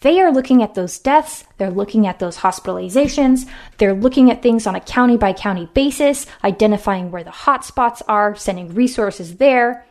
They 0.00 0.20
are 0.20 0.30
looking 0.30 0.62
at 0.62 0.74
those 0.74 0.98
deaths, 0.98 1.44
they're 1.56 1.70
looking 1.70 2.06
at 2.06 2.18
those 2.18 2.38
hospitalizations, 2.38 3.48
they're 3.78 3.94
looking 3.94 4.30
at 4.30 4.42
things 4.42 4.66
on 4.66 4.74
a 4.74 4.80
county 4.80 5.16
by 5.16 5.32
county 5.32 5.70
basis, 5.72 6.26
identifying 6.44 7.10
where 7.10 7.24
the 7.24 7.30
hotspots 7.30 8.02
are, 8.06 8.36
sending 8.36 8.74
resources 8.74 9.36
there. 9.36 9.86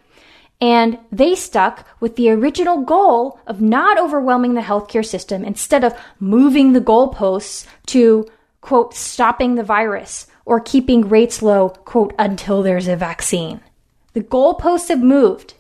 And 0.61 0.99
they 1.11 1.35
stuck 1.35 1.87
with 1.99 2.15
the 2.15 2.29
original 2.29 2.83
goal 2.83 3.39
of 3.47 3.61
not 3.61 3.97
overwhelming 3.97 4.53
the 4.53 4.61
healthcare 4.61 5.05
system 5.05 5.43
instead 5.43 5.83
of 5.83 5.97
moving 6.19 6.73
the 6.73 6.81
goalposts 6.81 7.65
to, 7.87 8.27
quote, 8.65 8.95
stopping 8.95 9.53
the 9.53 9.63
virus 9.63 10.25
or 10.43 10.59
keeping 10.59 11.07
rates 11.07 11.43
low, 11.43 11.69
quote, 11.69 12.15
until 12.17 12.63
there's 12.63 12.87
a 12.87 12.95
vaccine. 12.95 13.61
The 14.13 14.21
goalposts 14.21 14.89
have 14.89 15.03
moved. 15.03 15.53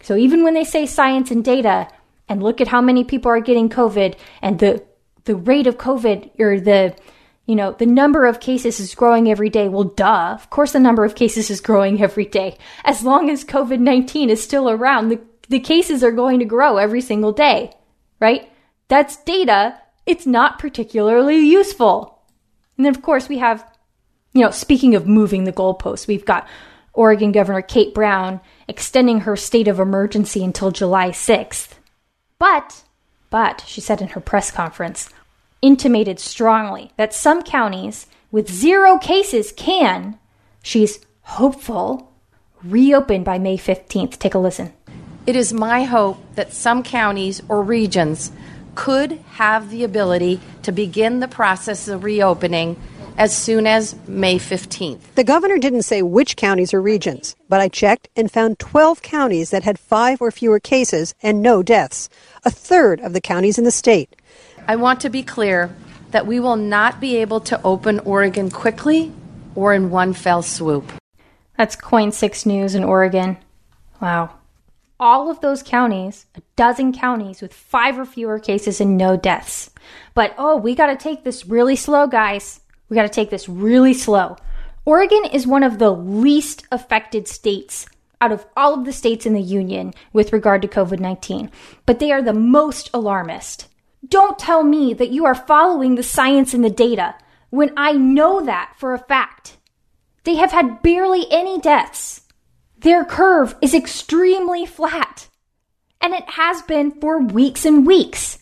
So 0.00 0.14
even 0.16 0.44
when 0.44 0.54
they 0.54 0.62
say 0.62 0.86
science 0.86 1.32
and 1.32 1.44
data, 1.44 1.88
and 2.28 2.40
look 2.40 2.60
at 2.60 2.68
how 2.68 2.80
many 2.80 3.02
people 3.02 3.32
are 3.32 3.40
getting 3.40 3.68
COVID 3.68 4.16
and 4.40 4.58
the 4.60 4.82
the 5.24 5.34
rate 5.34 5.66
of 5.66 5.76
COVID 5.76 6.38
or 6.38 6.60
the 6.60 6.94
you 7.46 7.56
know 7.56 7.72
the 7.72 7.86
number 7.86 8.26
of 8.26 8.38
cases 8.38 8.78
is 8.78 8.94
growing 8.94 9.28
every 9.28 9.50
day. 9.50 9.68
Well, 9.68 9.84
duh. 9.84 10.32
Of 10.34 10.48
course, 10.48 10.72
the 10.72 10.78
number 10.78 11.04
of 11.04 11.16
cases 11.16 11.50
is 11.50 11.60
growing 11.60 12.00
every 12.00 12.26
day. 12.26 12.58
As 12.84 13.02
long 13.02 13.28
as 13.28 13.44
COVID 13.44 13.80
nineteen 13.80 14.30
is 14.30 14.42
still 14.42 14.70
around, 14.70 15.08
the 15.08 15.20
the 15.48 15.60
cases 15.60 16.04
are 16.04 16.12
going 16.12 16.38
to 16.38 16.44
grow 16.44 16.76
every 16.76 17.00
single 17.00 17.32
day, 17.32 17.72
right? 18.20 18.48
That's 18.86 19.16
data. 19.24 19.80
It's 20.06 20.26
not 20.26 20.58
particularly 20.60 21.38
useful. 21.38 22.21
And 22.76 22.86
then, 22.86 22.94
of 22.94 23.02
course, 23.02 23.28
we 23.28 23.38
have, 23.38 23.64
you 24.32 24.42
know, 24.42 24.50
speaking 24.50 24.94
of 24.94 25.06
moving 25.06 25.44
the 25.44 25.52
goalposts, 25.52 26.06
we've 26.06 26.24
got 26.24 26.48
Oregon 26.94 27.32
Governor 27.32 27.62
Kate 27.62 27.94
Brown 27.94 28.40
extending 28.68 29.20
her 29.20 29.36
state 29.36 29.68
of 29.68 29.80
emergency 29.80 30.44
until 30.44 30.70
July 30.70 31.10
6th. 31.10 31.70
But, 32.38 32.82
but, 33.30 33.64
she 33.66 33.80
said 33.80 34.00
in 34.00 34.08
her 34.08 34.20
press 34.20 34.50
conference, 34.50 35.08
intimated 35.60 36.18
strongly 36.18 36.92
that 36.96 37.14
some 37.14 37.42
counties 37.42 38.06
with 38.30 38.50
zero 38.50 38.98
cases 38.98 39.52
can, 39.52 40.18
she's 40.62 40.98
hopeful, 41.22 42.12
reopen 42.64 43.22
by 43.22 43.38
May 43.38 43.56
15th. 43.56 44.18
Take 44.18 44.34
a 44.34 44.38
listen. 44.38 44.72
It 45.26 45.36
is 45.36 45.52
my 45.52 45.84
hope 45.84 46.18
that 46.34 46.52
some 46.52 46.82
counties 46.82 47.42
or 47.48 47.62
regions 47.62 48.32
could 48.74 49.12
have 49.32 49.70
the 49.70 49.84
ability 49.84 50.40
to 50.62 50.72
begin 50.72 51.20
the 51.20 51.28
process 51.28 51.88
of 51.88 52.04
reopening 52.04 52.76
as 53.16 53.36
soon 53.36 53.66
as 53.66 53.94
May 54.08 54.38
15th. 54.38 55.00
The 55.14 55.24
governor 55.24 55.58
didn't 55.58 55.82
say 55.82 56.02
which 56.02 56.36
counties 56.36 56.72
or 56.72 56.80
regions, 56.80 57.36
but 57.48 57.60
I 57.60 57.68
checked 57.68 58.08
and 58.16 58.30
found 58.30 58.58
12 58.58 59.02
counties 59.02 59.50
that 59.50 59.64
had 59.64 59.78
five 59.78 60.20
or 60.20 60.30
fewer 60.30 60.58
cases 60.58 61.14
and 61.22 61.42
no 61.42 61.62
deaths, 61.62 62.08
a 62.44 62.50
third 62.50 63.00
of 63.00 63.12
the 63.12 63.20
counties 63.20 63.58
in 63.58 63.64
the 63.64 63.70
state. 63.70 64.16
I 64.66 64.76
want 64.76 65.00
to 65.02 65.10
be 65.10 65.22
clear 65.22 65.74
that 66.12 66.26
we 66.26 66.40
will 66.40 66.56
not 66.56 67.00
be 67.00 67.16
able 67.16 67.40
to 67.40 67.60
open 67.62 67.98
Oregon 68.00 68.50
quickly 68.50 69.12
or 69.54 69.74
in 69.74 69.90
one 69.90 70.12
fell 70.12 70.42
swoop. 70.42 70.90
That's 71.58 71.76
KOIN 71.76 72.12
6 72.12 72.46
News 72.46 72.74
in 72.74 72.84
Oregon. 72.84 73.36
Wow. 74.00 74.30
All 75.02 75.28
of 75.28 75.40
those 75.40 75.64
counties, 75.64 76.26
a 76.36 76.42
dozen 76.54 76.92
counties 76.92 77.42
with 77.42 77.52
five 77.52 77.98
or 77.98 78.06
fewer 78.06 78.38
cases 78.38 78.80
and 78.80 78.96
no 78.96 79.16
deaths. 79.16 79.68
But 80.14 80.32
oh, 80.38 80.56
we 80.56 80.76
got 80.76 80.86
to 80.86 80.96
take 80.96 81.24
this 81.24 81.44
really 81.44 81.74
slow, 81.74 82.06
guys. 82.06 82.60
We 82.88 82.94
got 82.94 83.02
to 83.02 83.08
take 83.08 83.28
this 83.28 83.48
really 83.48 83.94
slow. 83.94 84.36
Oregon 84.84 85.24
is 85.32 85.44
one 85.44 85.64
of 85.64 85.80
the 85.80 85.90
least 85.90 86.68
affected 86.70 87.26
states 87.26 87.84
out 88.20 88.30
of 88.30 88.46
all 88.56 88.74
of 88.74 88.84
the 88.84 88.92
states 88.92 89.26
in 89.26 89.32
the 89.32 89.42
union 89.42 89.92
with 90.12 90.32
regard 90.32 90.62
to 90.62 90.68
COVID 90.68 91.00
19, 91.00 91.50
but 91.84 91.98
they 91.98 92.12
are 92.12 92.22
the 92.22 92.32
most 92.32 92.88
alarmist. 92.94 93.66
Don't 94.06 94.38
tell 94.38 94.62
me 94.62 94.94
that 94.94 95.10
you 95.10 95.24
are 95.24 95.34
following 95.34 95.96
the 95.96 96.04
science 96.04 96.54
and 96.54 96.64
the 96.64 96.70
data 96.70 97.16
when 97.50 97.72
I 97.76 97.90
know 97.90 98.40
that 98.44 98.74
for 98.78 98.94
a 98.94 99.00
fact. 99.00 99.56
They 100.22 100.36
have 100.36 100.52
had 100.52 100.80
barely 100.80 101.26
any 101.28 101.58
deaths. 101.60 102.21
Their 102.82 103.04
curve 103.04 103.54
is 103.60 103.74
extremely 103.74 104.66
flat. 104.66 105.28
And 106.00 106.14
it 106.14 106.28
has 106.30 106.62
been 106.62 106.90
for 107.00 107.20
weeks 107.20 107.64
and 107.64 107.86
weeks. 107.86 108.38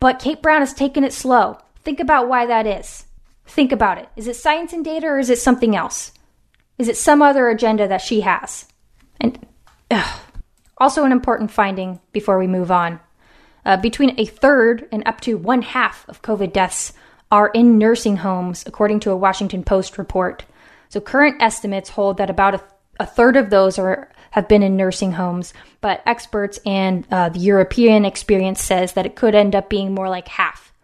But 0.00 0.18
Kate 0.18 0.42
Brown 0.42 0.60
has 0.60 0.72
taken 0.72 1.04
it 1.04 1.12
slow. 1.12 1.58
Think 1.84 2.00
about 2.00 2.28
why 2.28 2.46
that 2.46 2.66
is. 2.66 3.04
Think 3.46 3.72
about 3.72 3.98
it. 3.98 4.08
Is 4.16 4.26
it 4.26 4.36
science 4.36 4.72
and 4.72 4.84
data 4.84 5.06
or 5.06 5.18
is 5.18 5.30
it 5.30 5.38
something 5.38 5.76
else? 5.76 6.12
Is 6.78 6.88
it 6.88 6.96
some 6.96 7.22
other 7.22 7.48
agenda 7.48 7.86
that 7.88 8.00
she 8.00 8.22
has? 8.22 8.66
And 9.20 9.46
ugh. 9.90 10.20
also, 10.78 11.04
an 11.04 11.12
important 11.12 11.50
finding 11.50 12.00
before 12.12 12.38
we 12.38 12.46
move 12.46 12.70
on 12.70 13.00
uh, 13.64 13.76
between 13.76 14.18
a 14.18 14.26
third 14.26 14.88
and 14.92 15.02
up 15.06 15.20
to 15.22 15.36
one 15.36 15.62
half 15.62 16.08
of 16.08 16.22
COVID 16.22 16.52
deaths 16.52 16.92
are 17.30 17.48
in 17.48 17.78
nursing 17.78 18.18
homes, 18.18 18.64
according 18.66 19.00
to 19.00 19.10
a 19.10 19.16
Washington 19.16 19.64
Post 19.64 19.98
report. 19.98 20.44
So, 20.88 21.00
current 21.00 21.42
estimates 21.42 21.90
hold 21.90 22.18
that 22.18 22.30
about 22.30 22.54
a, 22.54 22.62
a 22.98 23.06
third 23.06 23.36
of 23.36 23.50
those 23.50 23.78
are 23.78 24.10
have 24.30 24.48
been 24.48 24.62
in 24.62 24.76
nursing 24.76 25.12
homes, 25.12 25.54
but 25.80 26.02
experts 26.04 26.58
and 26.66 27.06
uh, 27.10 27.30
the 27.30 27.38
European 27.38 28.04
experience 28.04 28.62
says 28.62 28.92
that 28.92 29.06
it 29.06 29.16
could 29.16 29.34
end 29.34 29.54
up 29.54 29.70
being 29.70 29.94
more 29.94 30.10
like 30.10 30.28
half. 30.28 30.74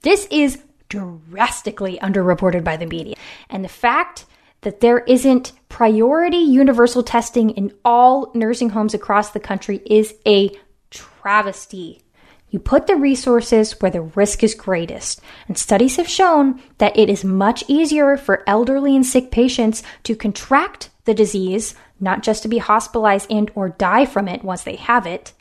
This 0.00 0.26
is 0.30 0.62
drastically 0.88 1.98
underreported 2.02 2.64
by 2.64 2.76
the 2.76 2.86
media. 2.86 3.16
And 3.50 3.62
the 3.62 3.68
fact 3.68 4.24
that 4.62 4.80
there 4.80 5.00
isn't 5.00 5.52
priority 5.68 6.38
universal 6.38 7.02
testing 7.02 7.50
in 7.50 7.72
all 7.84 8.30
nursing 8.34 8.70
homes 8.70 8.94
across 8.94 9.30
the 9.30 9.40
country 9.40 9.82
is 9.84 10.14
a 10.26 10.50
travesty. 10.90 12.02
You 12.48 12.58
put 12.58 12.86
the 12.86 12.96
resources 12.96 13.80
where 13.80 13.90
the 13.90 14.02
risk 14.02 14.42
is 14.42 14.54
greatest. 14.54 15.20
And 15.48 15.56
studies 15.56 15.96
have 15.96 16.08
shown 16.08 16.62
that 16.78 16.96
it 16.96 17.08
is 17.08 17.24
much 17.24 17.64
easier 17.68 18.16
for 18.16 18.42
elderly 18.46 18.94
and 18.94 19.04
sick 19.04 19.30
patients 19.30 19.82
to 20.04 20.14
contract 20.14 20.90
the 21.04 21.14
disease, 21.14 21.74
not 22.00 22.22
just 22.22 22.42
to 22.42 22.48
be 22.48 22.58
hospitalized 22.58 23.30
and 23.30 23.50
or 23.54 23.70
die 23.70 24.04
from 24.04 24.28
it 24.28 24.44
once 24.44 24.62
they 24.62 24.76
have 24.76 25.06
it. 25.06 25.32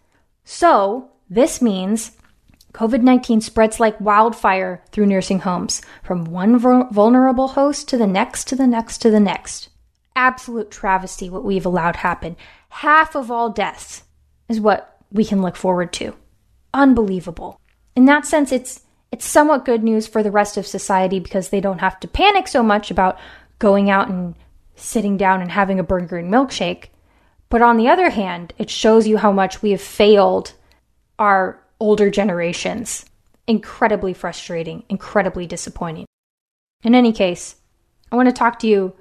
So, 0.43 1.09
this 1.30 1.62
means 1.62 2.12
COVID 2.74 3.01
19 3.01 3.41
spreads 3.41 3.80
like 3.80 3.99
wildfire 3.99 4.84
through 4.91 5.05
nursing 5.05 5.39
homes, 5.39 5.82
from 6.03 6.26
one 6.26 6.57
vulnerable 6.59 7.49
host 7.49 7.88
to 7.89 7.97
the 7.97 8.07
next, 8.07 8.47
to 8.47 8.55
the 8.55 8.68
next, 8.68 8.99
to 8.99 9.12
the 9.12 9.20
next. 9.20 9.70
Absolute 10.16 10.72
travesty 10.72 11.30
what 11.30 11.43
we've 11.43 11.66
allowed 11.66 11.97
happen. 11.97 12.36
Half 12.70 13.16
of 13.16 13.30
all 13.30 13.49
deaths 13.49 14.03
is 14.49 14.59
what 14.59 14.97
we 15.12 15.26
can 15.26 15.41
look 15.41 15.55
forward 15.55 15.91
to. 15.93 16.16
Unbelievable. 16.74 17.59
In 17.95 18.05
that 18.05 18.26
sense, 18.26 18.51
it's 18.51 18.82
it's 19.12 19.26
somewhat 19.26 19.66
good 19.66 19.84
news 19.84 20.07
for 20.07 20.24
the 20.24 20.32
rest 20.32 20.55
of 20.55 20.66
society 20.66 21.20
because 21.20 21.49
they 21.49 21.59
don't 21.59 21.80
have 21.80 21.99
to 21.99 22.07
panic 22.07 22.47
so 22.47 22.64
much 22.64 22.89
about 22.89 23.20
going 23.59 23.89
out 23.89 24.07
and 24.07 24.36
sitting 24.76 25.18
down 25.18 25.42
and 25.42 25.52
having 25.52 25.80
a 25.80 25.84
burger 25.84 26.18
and 26.18 26.32
milkshake. 26.32 26.90
But 27.50 27.62
on 27.62 27.78
the 27.78 27.90
other 27.90 28.10
hand, 28.10 28.54
it 28.58 28.70
shows 28.70 29.08
you 29.08 29.18
how 29.18 29.32
much 29.32 29.62
we 29.62 29.72
have 29.72 29.82
failed 29.82 30.54
our 31.20 31.62
older 31.80 32.10
generations. 32.10 33.06
Incredibly 33.48 34.14
frustrating, 34.14 34.84
incredibly 34.88 35.46
disappointing. 35.46 36.06
In 36.84 36.96
any 36.96 37.12
case, 37.12 37.56
I 38.12 38.16
want 38.16 38.30
to 38.30 38.34
talk 38.34 38.60
to 38.60 38.68
you 38.68 38.94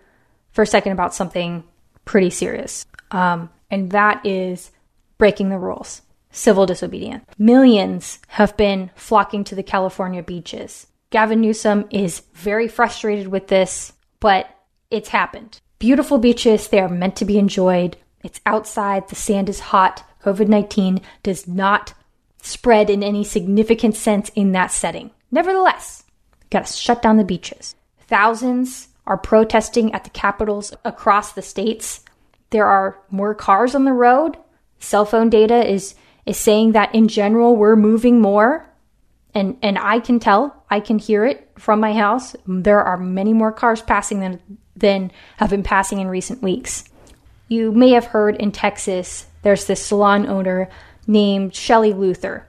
for 0.50 0.62
a 0.62 0.66
second 0.66 0.92
about 0.92 1.14
something 1.14 1.64
pretty 2.04 2.30
serious, 2.30 2.86
um, 3.10 3.50
and 3.70 3.90
that 3.92 4.24
is 4.26 4.70
breaking 5.18 5.50
the 5.50 5.58
rules, 5.58 6.02
civil 6.30 6.66
disobedience. 6.66 7.24
Millions 7.38 8.18
have 8.28 8.56
been 8.56 8.90
flocking 8.94 9.44
to 9.44 9.54
the 9.54 9.62
California 9.62 10.22
beaches. 10.22 10.86
Gavin 11.10 11.40
Newsom 11.40 11.86
is 11.90 12.22
very 12.34 12.68
frustrated 12.68 13.28
with 13.28 13.48
this, 13.48 13.92
but 14.18 14.48
it's 14.90 15.10
happened. 15.10 15.60
Beautiful 15.78 16.18
beaches, 16.18 16.68
they 16.68 16.80
are 16.80 16.88
meant 16.88 17.16
to 17.16 17.24
be 17.24 17.38
enjoyed. 17.38 17.96
It's 18.22 18.40
outside, 18.44 19.08
the 19.08 19.14
sand 19.14 19.48
is 19.48 19.60
hot. 19.60 20.04
COVID 20.22 20.48
19 20.48 21.00
does 21.22 21.48
not 21.48 21.94
spread 22.42 22.90
in 22.90 23.02
any 23.02 23.24
significant 23.24 23.96
sense 23.96 24.30
in 24.34 24.52
that 24.52 24.72
setting. 24.72 25.10
Nevertheless, 25.30 26.04
got 26.50 26.66
to 26.66 26.72
shut 26.72 27.02
down 27.02 27.16
the 27.16 27.24
beaches. 27.24 27.74
Thousands 28.08 28.88
are 29.06 29.16
protesting 29.16 29.92
at 29.94 30.04
the 30.04 30.10
capitals 30.10 30.74
across 30.84 31.32
the 31.32 31.42
states. 31.42 32.04
There 32.50 32.66
are 32.66 32.98
more 33.10 33.34
cars 33.34 33.74
on 33.74 33.84
the 33.84 33.92
road. 33.92 34.36
Cell 34.78 35.04
phone 35.04 35.30
data 35.30 35.66
is 35.66 35.94
is 36.26 36.36
saying 36.36 36.72
that 36.72 36.94
in 36.94 37.08
general 37.08 37.56
we're 37.56 37.76
moving 37.76 38.20
more. 38.20 38.66
And 39.32 39.56
and 39.62 39.78
I 39.78 40.00
can 40.00 40.18
tell, 40.18 40.64
I 40.68 40.80
can 40.80 40.98
hear 40.98 41.24
it 41.24 41.50
from 41.56 41.80
my 41.80 41.94
house. 41.94 42.34
There 42.46 42.82
are 42.82 42.96
many 42.96 43.32
more 43.32 43.52
cars 43.52 43.80
passing 43.80 44.20
than 44.20 44.40
than 44.80 45.12
have 45.36 45.50
been 45.50 45.62
passing 45.62 46.00
in 46.00 46.08
recent 46.08 46.42
weeks. 46.42 46.84
You 47.48 47.72
may 47.72 47.90
have 47.90 48.06
heard 48.06 48.36
in 48.36 48.52
Texas 48.52 49.26
there's 49.42 49.64
this 49.64 49.84
salon 49.84 50.26
owner 50.26 50.68
named 51.06 51.54
Shelley 51.54 51.92
Luther 51.92 52.46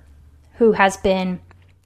who 0.56 0.74
has 0.74 0.98
been 0.98 1.40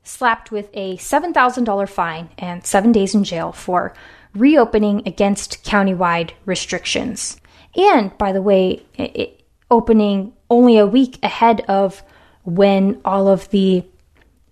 slapped 0.03 0.51
with 0.51 0.69
a 0.73 0.97
$7,000 0.97 1.89
fine 1.89 2.29
and 2.37 2.65
7 2.65 2.91
days 2.91 3.15
in 3.15 3.23
jail 3.23 3.51
for 3.51 3.93
reopening 4.33 5.01
against 5.07 5.63
countywide 5.63 6.31
restrictions. 6.45 7.37
And 7.75 8.15
by 8.17 8.31
the 8.31 8.41
way, 8.41 8.85
it, 8.95 9.41
opening 9.71 10.33
only 10.49 10.77
a 10.77 10.85
week 10.85 11.17
ahead 11.23 11.61
of 11.67 12.03
when 12.43 13.01
all 13.03 13.27
of 13.27 13.49
the 13.49 13.83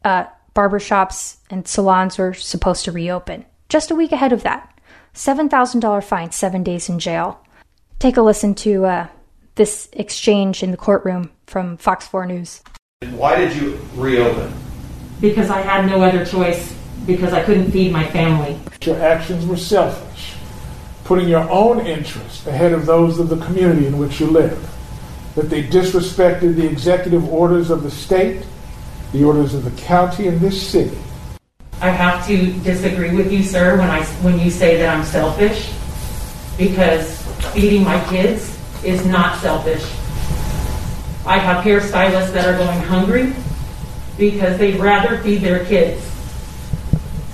uh, 0.03 0.25
barbershops 0.55 1.37
and 1.49 1.67
salons 1.67 2.17
were 2.17 2.33
supposed 2.33 2.85
to 2.85 2.91
reopen. 2.91 3.45
Just 3.69 3.91
a 3.91 3.95
week 3.95 4.11
ahead 4.11 4.33
of 4.33 4.43
that. 4.43 4.72
$7,000 5.13 6.03
fine, 6.03 6.31
seven 6.31 6.63
days 6.63 6.89
in 6.89 6.99
jail. 6.99 7.39
Take 7.99 8.17
a 8.17 8.21
listen 8.21 8.55
to 8.55 8.85
uh, 8.85 9.07
this 9.55 9.89
exchange 9.93 10.63
in 10.63 10.71
the 10.71 10.77
courtroom 10.77 11.31
from 11.45 11.77
Fox 11.77 12.07
4 12.07 12.25
News. 12.25 12.63
Why 13.11 13.35
did 13.35 13.55
you 13.55 13.79
reopen? 13.95 14.53
Because 15.21 15.49
I 15.49 15.61
had 15.61 15.85
no 15.85 16.01
other 16.01 16.25
choice, 16.25 16.75
because 17.05 17.33
I 17.33 17.43
couldn't 17.43 17.71
feed 17.71 17.91
my 17.91 18.07
family. 18.07 18.59
Your 18.81 18.99
actions 19.01 19.45
were 19.45 19.57
selfish, 19.57 20.35
putting 21.03 21.27
your 21.27 21.47
own 21.49 21.85
interests 21.85 22.47
ahead 22.47 22.73
of 22.73 22.85
those 22.85 23.19
of 23.19 23.29
the 23.29 23.37
community 23.45 23.85
in 23.85 23.97
which 23.97 24.19
you 24.19 24.27
live. 24.27 24.69
That 25.35 25.49
they 25.49 25.63
disrespected 25.63 26.55
the 26.55 26.67
executive 26.67 27.27
orders 27.31 27.69
of 27.69 27.83
the 27.83 27.91
state, 27.91 28.45
the 29.11 29.23
orders 29.23 29.53
of 29.53 29.63
the 29.63 29.81
county, 29.81 30.27
and 30.27 30.39
this 30.39 30.61
city. 30.69 30.97
I 31.83 31.89
have 31.89 32.25
to 32.27 32.53
disagree 32.63 33.13
with 33.13 33.29
you, 33.29 33.43
sir, 33.43 33.77
when 33.77 33.89
I 33.89 34.05
when 34.23 34.39
you 34.39 34.49
say 34.49 34.77
that 34.77 34.95
I'm 34.95 35.03
selfish, 35.03 35.69
because 36.57 37.21
feeding 37.51 37.83
my 37.83 38.01
kids 38.05 38.57
is 38.85 39.05
not 39.05 39.37
selfish. 39.41 39.83
I 41.25 41.37
have 41.37 41.61
hairstylists 41.65 42.31
that 42.31 42.45
are 42.47 42.57
going 42.57 42.79
hungry 42.83 43.33
because 44.17 44.57
they'd 44.57 44.79
rather 44.79 45.17
feed 45.17 45.41
their 45.41 45.65
kids. 45.65 46.01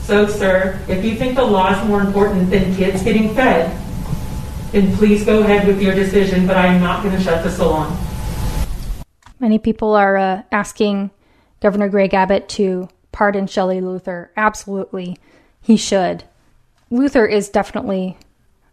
So, 0.02 0.26
sir, 0.26 0.84
if 0.88 1.06
you 1.06 1.16
think 1.16 1.36
the 1.36 1.46
law 1.46 1.72
is 1.72 1.88
more 1.88 2.02
important 2.02 2.50
than 2.50 2.76
kids 2.76 3.04
getting 3.04 3.36
fed, 3.36 3.70
then 4.72 4.98
please 4.98 5.24
go 5.24 5.42
ahead 5.44 5.68
with 5.68 5.80
your 5.80 5.94
decision, 5.94 6.48
but 6.48 6.58
I'm 6.58 6.82
not 6.82 7.04
going 7.04 7.16
to 7.16 7.22
shut 7.22 7.44
the 7.44 7.52
salon. 7.52 7.96
Many 9.40 9.60
people 9.60 9.94
are 9.94 10.18
uh, 10.18 10.42
asking 10.52 11.12
Governor 11.60 11.88
Greg 11.88 12.16
Abbott 12.16 12.50
to 12.50 12.90
pardon 13.12 13.48
Shelley 13.48 13.82
Luther. 13.82 14.32
Absolutely, 14.36 15.18
he 15.62 15.78
should. 15.78 16.24
Luther 16.90 17.26
is 17.26 17.50
definitely, 17.50 18.18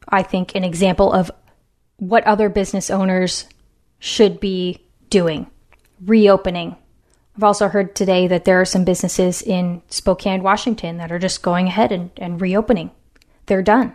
I 0.09 0.23
think, 0.23 0.55
an 0.55 0.65
example 0.65 1.13
of 1.13 1.31
what 1.99 2.25
other 2.25 2.49
business 2.49 2.91
owners 2.91 3.47
should 3.99 4.41
be 4.41 4.81
doing 5.11 5.47
reopening. 6.05 6.77
I've 7.37 7.45
also 7.45 7.69
heard 7.69 7.95
today 7.95 8.27
that 8.29 8.45
there 8.45 8.61
are 8.61 8.67
some 8.67 8.85
businesses 8.85 9.43
in 9.43 9.83
Spokane, 9.89 10.43
Washington 10.43 10.97
that 10.99 11.13
are 11.13 11.19
just 11.19 11.43
going 11.43 11.67
ahead 11.67 11.93
and, 11.93 12.11
and 12.17 12.41
reopening. 12.41 12.91
They're 13.47 13.63
done. 13.63 13.95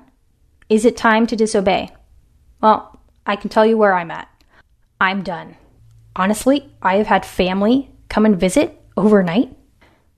Is 0.69 0.85
it 0.85 0.95
time 0.95 1.27
to 1.27 1.35
disobey? 1.35 1.89
Well, 2.61 2.99
I 3.25 3.35
can 3.35 3.49
tell 3.49 3.65
you 3.65 3.77
where 3.77 3.93
I'm 3.93 4.11
at. 4.11 4.29
I'm 4.99 5.23
done. 5.23 5.57
Honestly, 6.15 6.71
I 6.81 6.95
have 6.97 7.07
had 7.07 7.25
family 7.25 7.89
come 8.09 8.25
and 8.25 8.39
visit 8.39 8.79
overnight. 8.95 9.55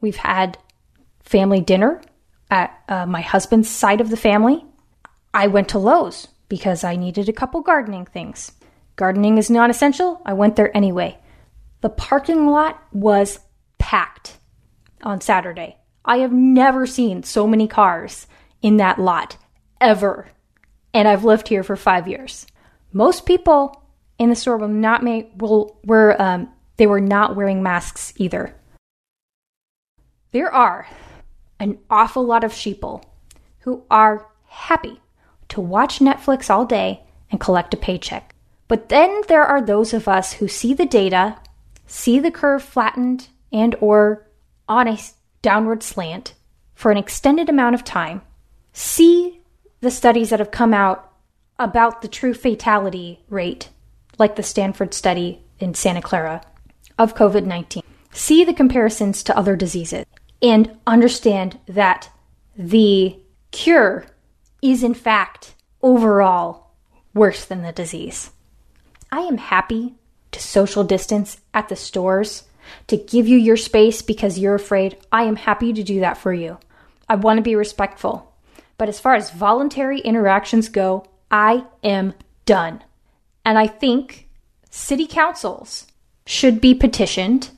We've 0.03 0.17
had 0.17 0.57
family 1.21 1.61
dinner 1.61 2.01
at 2.51 2.77
uh, 2.89 3.05
my 3.05 3.21
husband's 3.21 3.69
side 3.69 4.01
of 4.01 4.09
the 4.09 4.17
family. 4.17 4.65
I 5.33 5.47
went 5.47 5.69
to 5.69 5.79
Lowe's 5.79 6.27
because 6.49 6.83
I 6.83 6.97
needed 6.97 7.29
a 7.29 7.33
couple 7.33 7.61
gardening 7.61 8.05
things. 8.05 8.51
Gardening 8.97 9.37
is 9.37 9.49
non 9.49 9.69
essential. 9.69 10.21
I 10.25 10.33
went 10.33 10.57
there 10.57 10.75
anyway. 10.75 11.17
The 11.79 11.89
parking 11.89 12.47
lot 12.47 12.83
was 12.91 13.39
packed 13.77 14.39
on 15.03 15.21
Saturday. 15.21 15.77
I 16.03 16.17
have 16.17 16.33
never 16.33 16.85
seen 16.85 17.23
so 17.23 17.47
many 17.47 17.69
cars 17.69 18.27
in 18.61 18.75
that 18.77 18.99
lot 18.99 19.37
ever. 19.79 20.27
And 20.93 21.07
I've 21.07 21.23
lived 21.23 21.47
here 21.47 21.63
for 21.63 21.77
five 21.77 22.09
years. 22.09 22.45
Most 22.91 23.25
people 23.25 23.85
in 24.19 24.27
the 24.27 24.35
store 24.35 24.57
will 24.57 24.67
not 24.67 25.01
make 25.01 25.31
will 25.37 25.79
were 25.85 26.21
um, 26.21 26.49
they 26.75 26.87
were 26.87 26.99
not 26.99 27.37
wearing 27.37 27.63
masks 27.63 28.11
either. 28.17 28.53
There 30.34 30.51
are 30.51 30.88
an 31.59 31.77
awful 31.91 32.25
lot 32.25 32.43
of 32.43 32.53
sheeple 32.53 33.03
who 33.59 33.84
are 33.91 34.25
happy 34.47 34.99
to 35.49 35.61
watch 35.61 35.99
Netflix 35.99 36.49
all 36.49 36.65
day 36.65 37.03
and 37.29 37.39
collect 37.39 37.75
a 37.75 37.77
paycheck. 37.77 38.34
But 38.67 38.89
then 38.89 39.21
there 39.27 39.43
are 39.43 39.61
those 39.61 39.93
of 39.93 40.07
us 40.07 40.34
who 40.34 40.47
see 40.47 40.73
the 40.73 40.88
data, 40.88 41.38
see 41.86 42.17
the 42.17 42.31
curve 42.31 42.63
flattened 42.63 43.27
and 43.51 43.75
or 43.79 44.27
on 44.67 44.88
a 44.88 44.97
downward 45.43 45.84
slant 45.84 46.34
for 46.73 46.89
an 46.89 46.97
extended 46.97 47.47
amount 47.47 47.75
of 47.75 47.84
time, 47.84 48.23
see 48.73 49.39
the 49.81 49.91
studies 49.91 50.31
that 50.31 50.39
have 50.39 50.49
come 50.49 50.73
out 50.73 51.13
about 51.59 52.01
the 52.01 52.07
true 52.07 52.34
fatality 52.34 53.19
rate, 53.29 53.69
like 54.17 54.36
the 54.36 54.41
Stanford 54.41 54.95
study 54.95 55.43
in 55.59 55.75
Santa 55.75 56.01
Clara 56.01 56.41
of 56.97 57.13
COVID 57.13 57.45
19, 57.45 57.84
see 58.11 58.43
the 58.43 58.51
comparisons 58.51 59.21
to 59.21 59.38
other 59.38 59.55
diseases, 59.55 60.05
and 60.43 60.77
understand 60.85 61.57
that 61.67 62.09
the 62.55 63.17
cure 63.51 64.05
is, 64.61 64.83
in 64.83 64.93
fact, 64.93 65.55
overall 65.81 66.71
worse 67.13 67.45
than 67.45 67.63
the 67.63 67.71
disease. 67.71 68.31
I 69.11 69.21
am 69.21 69.37
happy 69.37 69.95
to 70.31 70.41
social 70.41 70.83
distance 70.83 71.37
at 71.53 71.69
the 71.69 71.75
stores, 71.75 72.43
to 72.87 72.97
give 72.97 73.27
you 73.27 73.37
your 73.37 73.57
space 73.57 74.01
because 74.01 74.39
you're 74.39 74.55
afraid. 74.55 74.97
I 75.11 75.23
am 75.23 75.35
happy 75.35 75.73
to 75.73 75.83
do 75.83 75.99
that 76.01 76.17
for 76.17 76.33
you. 76.33 76.57
I 77.07 77.15
want 77.15 77.37
to 77.37 77.43
be 77.43 77.55
respectful. 77.55 78.33
But 78.77 78.89
as 78.89 78.99
far 78.99 79.13
as 79.13 79.31
voluntary 79.31 79.99
interactions 79.99 80.69
go, 80.69 81.05
I 81.29 81.65
am 81.83 82.13
done. 82.45 82.83
And 83.45 83.57
I 83.57 83.67
think 83.67 84.27
city 84.71 85.05
councils 85.05 85.85
should 86.25 86.59
be 86.59 86.73
petitioned, 86.73 87.51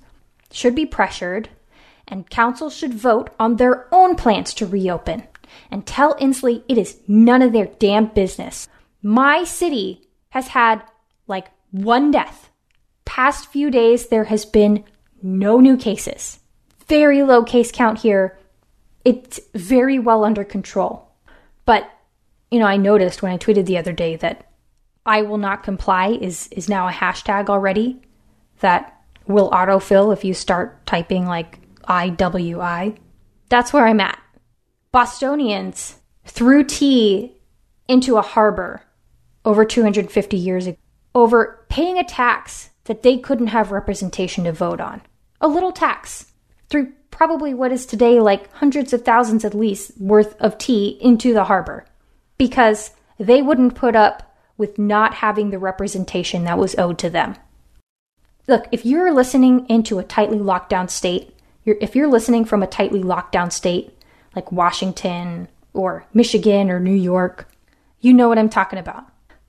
should 0.52 0.76
be 0.76 0.86
pressured, 0.86 1.50
and 2.08 2.30
council 2.30 2.70
should 2.70 2.94
vote 2.94 3.30
on 3.40 3.56
their 3.56 3.88
own 3.94 4.16
plans 4.16 4.54
to 4.56 4.66
reopen 4.66 5.24
and 5.72 5.86
tell 5.86 6.16
Inslee 6.16 6.64
it 6.68 6.78
is 6.78 7.00
none 7.08 7.42
of 7.42 7.54
their 7.54 7.68
damn 7.80 8.08
business. 8.08 8.68
My 9.02 9.44
city 9.44 10.02
has 10.30 10.48
had 10.50 10.84
like 11.28 11.48
one 11.72 12.12
death. 12.12 12.50
Past 13.06 13.48
few 13.48 13.70
days, 13.70 14.08
there 14.08 14.26
has 14.26 14.46
been 14.46 14.84
no 15.22 15.60
new 15.60 15.78
cases. 15.78 16.40
Very 16.88 17.24
low 17.24 17.44
case 17.44 17.72
count 17.72 18.00
here. 18.00 18.38
It's 19.04 19.40
very 19.54 20.00
well 20.00 20.24
under 20.24 20.44
control. 20.44 21.12
But, 21.66 21.90
you 22.52 22.60
know, 22.60 22.66
I 22.66 22.78
noticed 22.78 23.22
when 23.22 23.32
I 23.32 23.38
tweeted 23.38 23.66
the 23.66 23.78
other 23.78 23.94
day 23.94 24.16
that 24.18 24.52
I 25.06 25.22
will 25.22 25.38
not 25.38 25.64
comply 25.64 26.10
is, 26.10 26.48
is 26.48 26.68
now 26.68 26.88
a 26.88 26.92
hashtag 26.92 27.50
already 27.50 28.02
that 28.60 29.00
will 29.28 29.52
autofill 29.52 30.14
if 30.14 30.24
you 30.24 30.34
start 30.34 30.86
typing 30.86 31.26
like 31.26 31.60
IWI. 31.88 32.98
That's 33.50 33.74
where 33.74 33.88
I'm 33.88 34.00
at. 34.00 34.20
Bostonians 34.92 36.00
threw 36.26 36.64
tea 36.64 37.38
into 37.88 38.18
a 38.18 38.22
harbor 38.22 38.82
over 39.44 39.66
250 39.66 40.38
years 40.38 40.68
ago 40.68 40.78
over 41.14 41.66
paying 41.70 41.98
a 41.98 42.04
tax 42.04 42.70
that 42.84 43.02
they 43.02 43.18
couldn't 43.18 43.48
have 43.48 43.72
representation 43.72 44.44
to 44.44 44.52
vote 44.52 44.82
on. 44.82 45.02
A 45.42 45.48
little 45.48 45.72
tax 45.72 46.34
through 46.70 46.92
probably 47.10 47.54
what 47.54 47.72
is 47.72 47.86
today 47.86 48.20
like 48.20 48.52
hundreds 48.54 48.92
of 48.92 49.04
thousands 49.04 49.46
at 49.46 49.54
least 49.54 49.98
worth 50.00 50.36
of 50.42 50.58
tea 50.58 50.98
into 51.02 51.34
the 51.34 51.46
harbor 51.46 51.86
because 52.38 52.92
they 53.18 53.42
wouldn't 53.42 53.76
put 53.76 53.96
up 53.96 54.36
with 54.58 54.78
not 54.78 55.14
having 55.16 55.50
the 55.50 55.60
representation 55.60 56.44
that 56.44 56.58
was 56.58 56.76
owed 56.78 56.98
to 57.00 57.10
them. 57.10 57.36
Look, 58.48 58.68
if 58.72 58.86
you're 58.86 59.14
listening 59.14 59.66
into 59.70 59.98
a 59.98 60.04
tightly 60.04 60.38
locked 60.38 60.70
down 60.70 60.88
state, 60.90 61.35
you're, 61.66 61.78
if 61.82 61.96
you're 61.96 62.08
listening 62.08 62.46
from 62.46 62.64
a 62.64 62.68
tightly 62.68 63.04
locked 63.04 63.32
down 63.32 63.52
state 63.52 63.92
like 64.36 64.52
Washington 64.52 65.48
or 65.74 66.06
Michigan 66.14 66.70
or 66.70 66.80
New 66.80 66.94
York, 66.94 67.50
you 68.00 68.14
know 68.14 68.30
what 68.30 68.38
I'm 68.38 68.50
talking 68.50 68.80
about. 68.80 69.06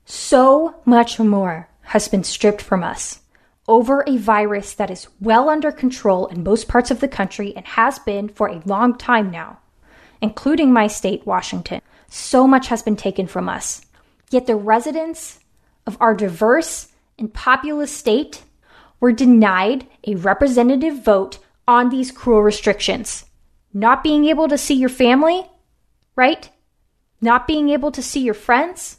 So 0.06 0.74
much 0.84 1.18
more 1.18 1.68
has 1.82 2.08
been 2.08 2.24
stripped 2.24 2.62
from 2.62 2.82
us 2.82 3.20
over 3.68 4.04
a 4.06 4.16
virus 4.16 4.74
that 4.74 4.90
is 4.90 5.08
well 5.20 5.48
under 5.48 5.72
control 5.72 6.26
in 6.26 6.42
most 6.42 6.68
parts 6.68 6.90
of 6.90 7.00
the 7.00 7.08
country 7.08 7.52
and 7.56 7.66
has 7.66 7.98
been 8.00 8.28
for 8.28 8.48
a 8.48 8.62
long 8.64 8.96
time 8.96 9.30
now, 9.30 9.58
including 10.22 10.72
my 10.72 10.86
state, 10.86 11.26
Washington. 11.26 11.80
So 12.08 12.46
much 12.46 12.68
has 12.68 12.82
been 12.82 12.96
taken 12.96 13.26
from 13.26 13.48
us. 13.48 13.82
Yet 14.30 14.46
the 14.46 14.56
residents 14.56 15.40
of 15.86 15.96
our 16.00 16.14
diverse 16.14 16.88
and 17.18 17.32
populous 17.32 17.94
state 17.94 18.42
were 19.00 19.12
denied 19.12 19.86
a 20.06 20.14
representative 20.14 21.02
vote 21.04 21.38
on 21.68 21.88
these 21.88 22.12
cruel 22.12 22.42
restrictions. 22.42 23.24
Not 23.72 24.02
being 24.02 24.26
able 24.26 24.48
to 24.48 24.58
see 24.58 24.74
your 24.74 24.88
family, 24.88 25.44
right? 26.14 26.48
Not 27.20 27.46
being 27.46 27.70
able 27.70 27.90
to 27.92 28.02
see 28.02 28.20
your 28.20 28.34
friends, 28.34 28.98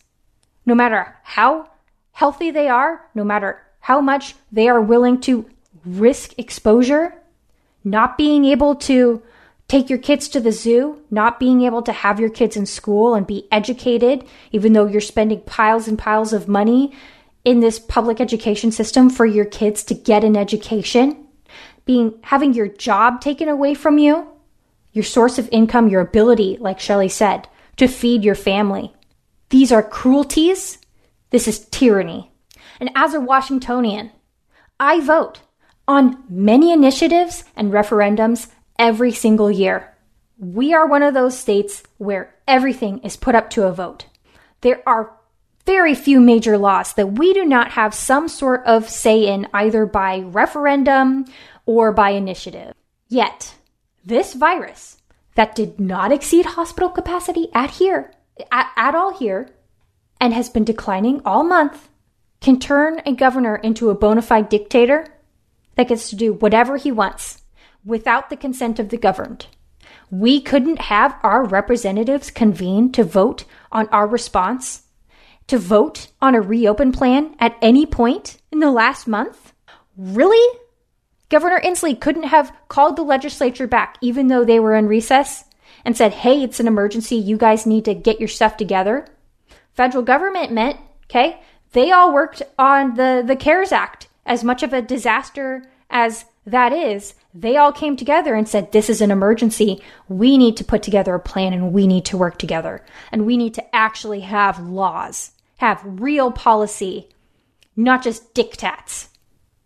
no 0.66 0.76
matter 0.76 1.16
how 1.24 1.70
healthy 2.12 2.52
they 2.52 2.68
are, 2.68 3.10
no 3.16 3.24
matter 3.24 3.62
how 3.80 4.02
much 4.02 4.36
they 4.52 4.68
are 4.68 4.82
willing 4.82 5.22
to 5.22 5.50
risk 5.86 6.38
exposure, 6.38 7.14
not 7.84 8.18
being 8.18 8.46
able 8.46 8.76
to 8.76 9.22
take 9.68 9.90
your 9.90 10.00
kids 10.00 10.28
to 10.30 10.40
the 10.40 10.52
zoo, 10.52 11.02
not 11.12 11.40
being 11.40 11.62
able 11.62 11.82
to 11.82 11.92
have 11.92 12.20
your 12.20 12.30
kids 12.30 12.56
in 12.56 12.66
school 12.66 13.16
and 13.16 13.28
be 13.28 13.48
educated, 13.52 14.26
even 14.52 14.74
though 14.74 14.86
you're 14.86 15.02
spending 15.02 15.42
piles 15.42 15.88
and 15.88 16.00
piles 16.00 16.34
of 16.34 16.48
money 16.48 16.94
in 17.44 17.60
this 17.60 17.80
public 17.80 18.20
education 18.20 18.72
system 18.72 19.10
for 19.10 19.26
your 19.26 19.46
kids 19.46 19.84
to 19.84 19.94
get 19.94 20.24
an 20.24 20.36
education, 20.36 21.27
being 21.88 22.14
having 22.22 22.54
your 22.54 22.68
job 22.68 23.22
taken 23.22 23.50
away 23.50 23.74
from 23.74 23.98
you, 23.98 24.28
your 24.92 25.04
source 25.04 25.40
of 25.40 25.50
income, 25.52 25.90
your 25.90 26.02
ability, 26.02 26.58
like 26.60 26.80
Shelley 26.80 27.10
said, 27.10 27.48
to 27.78 27.88
feed 27.88 28.24
your 28.24 28.36
family. 28.36 28.94
These 29.50 29.72
are 29.72 29.82
cruelties. 29.82 30.78
This 31.32 31.48
is 31.48 31.66
tyranny. 31.70 32.32
And 32.80 32.92
as 32.96 33.14
a 33.14 33.20
Washingtonian, 33.20 34.12
I 34.80 35.00
vote 35.00 35.42
on 35.88 36.24
many 36.30 36.72
initiatives 36.72 37.44
and 37.56 37.72
referendums 37.72 38.50
every 38.78 39.12
single 39.12 39.50
year. 39.50 39.96
We 40.38 40.74
are 40.74 40.86
one 40.86 41.02
of 41.02 41.14
those 41.14 41.38
states 41.38 41.82
where 41.98 42.36
everything 42.48 43.00
is 43.00 43.18
put 43.18 43.34
up 43.34 43.50
to 43.52 43.64
a 43.64 43.72
vote. 43.74 44.06
There 44.62 44.82
are 44.88 45.18
very 45.66 45.96
few 45.96 46.20
major 46.20 46.58
laws 46.58 46.94
that 46.94 47.14
we 47.14 47.34
do 47.34 47.44
not 47.44 47.72
have 47.72 47.94
some 47.94 48.28
sort 48.28 48.64
of 48.66 48.90
say 48.90 49.28
in 49.28 49.48
either 49.54 49.86
by 49.86 50.20
referendum 50.20 51.26
or 51.68 51.92
by 51.92 52.12
initiative. 52.12 52.74
Yet, 53.08 53.54
this 54.04 54.34
virus 54.34 54.98
that 55.36 55.54
did 55.54 55.80
not 55.80 56.12
exceed 56.12 56.48
hospital 56.48 56.90
capacity 56.90 57.50
at 57.54 57.70
here, 57.70 58.12
at, 58.52 58.72
at 58.76 58.96
all 58.96 59.14
here, 59.14 59.50
and 60.20 60.34
has 60.34 60.50
been 60.50 60.64
declining 60.64 61.22
all 61.24 61.44
month, 61.44 61.90
can 62.42 62.60
turn 62.60 63.02
a 63.06 63.14
governor 63.14 63.56
into 63.56 63.92
a 63.92 63.96
bona 63.96 64.24
fide 64.24 64.50
dictator 64.50 65.06
that 65.76 65.90
gets 65.90 66.10
to 66.10 66.16
do 66.16 66.34
whatever 66.34 66.78
he 66.78 66.92
wants 66.92 67.44
without 67.86 68.30
the 68.30 68.38
consent 68.38 68.80
of 68.80 68.90
the 68.90 68.98
governed. 68.98 69.46
We 70.10 70.42
couldn't 70.42 70.80
have 70.80 71.20
our 71.22 71.44
representatives 71.44 72.32
convene 72.32 72.92
to 72.94 73.04
vote 73.04 73.44
on 73.72 73.88
our 73.90 74.08
response, 74.08 74.84
to 75.48 75.58
vote 75.58 76.08
on 76.22 76.34
a 76.34 76.42
reopen 76.42 76.92
plan 76.92 77.36
at 77.40 77.58
any 77.62 77.86
point 77.86 78.38
in 78.52 78.60
the 78.60 78.72
last 78.72 79.08
month? 79.08 79.54
Really? 79.96 80.60
Governor 81.30 81.60
Inslee 81.60 82.00
couldn't 82.00 82.24
have 82.24 82.56
called 82.70 82.96
the 82.96 83.04
legislature 83.04 83.68
back, 83.68 83.98
even 84.02 84.28
though 84.28 84.46
they 84.46 84.60
were 84.60 84.76
in 84.76 84.88
recess, 84.88 85.44
and 85.84 85.96
said, 85.96 86.14
hey, 86.14 86.42
it's 86.42 86.60
an 86.60 86.68
emergency. 86.68 87.16
You 87.16 87.38
guys 87.38 87.66
need 87.66 87.86
to 87.86 87.94
get 87.94 88.20
your 88.20 88.30
stuff 88.30 88.58
together. 88.58 89.08
Federal 89.74 90.04
government 90.04 90.52
meant, 90.52 90.78
okay, 91.06 91.40
they 91.74 91.92
all 91.92 92.14
worked 92.14 92.42
on 92.58 92.96
the, 92.96 93.24
the 93.26 93.36
CARES 93.36 93.72
Act. 93.72 94.08
As 94.26 94.44
much 94.44 94.64
of 94.64 94.74
a 94.74 94.82
disaster 94.82 95.64
as 95.90 96.26
that 96.46 96.74
is, 96.74 97.14
they 97.34 97.56
all 97.56 97.72
came 97.72 97.96
together 97.96 98.34
and 98.34 98.48
said, 98.48 98.72
This 98.72 98.90
is 98.90 99.02
an 99.02 99.12
emergency. 99.12 99.82
We 100.10 100.38
need 100.38 100.58
to 100.58 100.64
put 100.64 100.82
together 100.82 101.14
a 101.14 101.20
plan 101.20 101.54
and 101.54 101.72
we 101.72 101.88
need 101.88 102.06
to 102.06 102.18
work 102.18 102.40
together. 102.40 102.84
And 103.12 103.26
we 103.26 103.38
need 103.38 103.54
to 103.54 103.76
actually 103.76 104.22
have 104.22 104.60
laws, 104.60 105.32
have 105.58 105.82
real 105.84 106.32
policy, 106.32 107.10
not 107.76 108.04
just 108.04 108.34
diktats. 108.34 109.10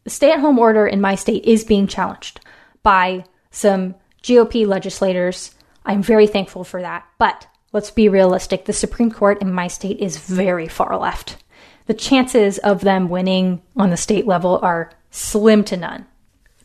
The 0.04 0.10
stay 0.10 0.32
at 0.32 0.40
home 0.40 0.58
order 0.58 0.88
in 0.88 1.02
my 1.02 1.16
state 1.16 1.46
is 1.46 1.64
being 1.64 1.88
challenged 1.88 2.40
by 2.84 3.26
some 3.52 3.96
GOP 4.24 4.66
legislators. 4.66 5.54
I'm 5.86 6.02
very 6.02 6.28
thankful 6.28 6.64
for 6.64 6.82
that. 6.82 7.06
But 7.18 7.48
let's 7.72 7.92
be 7.92 8.10
realistic 8.10 8.66
the 8.66 8.74
Supreme 8.74 9.12
Court 9.12 9.42
in 9.42 9.54
my 9.54 9.68
state 9.68 10.00
is 10.00 10.18
very 10.18 10.68
far 10.68 10.98
left. 10.98 11.38
The 11.86 11.94
chances 11.94 12.58
of 12.60 12.82
them 12.82 13.10
winning 13.10 13.62
on 13.76 13.90
the 13.90 13.98
state 13.98 14.26
level 14.26 14.60
are 14.62 14.92
slim 15.10 15.64
to 15.66 15.78
none. 15.78 16.06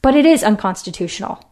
But 0.03 0.14
it 0.14 0.24
is 0.24 0.45
unconstitutional. 0.45 1.43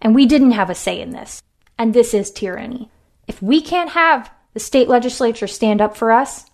And 0.00 0.14
we 0.14 0.26
didn't 0.26 0.52
have 0.52 0.70
a 0.70 0.74
say 0.74 1.00
in 1.00 1.10
this. 1.10 1.42
And 1.78 1.92
this 1.92 2.14
is 2.14 2.30
tyranny. 2.30 2.90
If 3.26 3.42
we 3.42 3.60
can't 3.60 3.90
have 3.90 4.30
the 4.54 4.60
state 4.60 4.88
legislature 4.88 5.46
stand 5.46 5.80
up 5.80 5.96
for 5.96 6.12
us, 6.12 6.46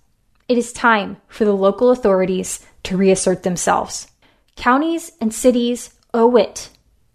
it 0.49 0.59
is 0.59 0.72
time 0.72 1.18
for 1.28 1.45
the 1.45 1.55
local 1.55 1.91
authorities 1.91 2.64
to 2.85 2.97
reassert 2.97 3.43
themselves. 3.43 4.09
Counties 4.57 5.12
and 5.20 5.32
cities 5.32 5.90
owe 6.14 6.36
it 6.36 6.70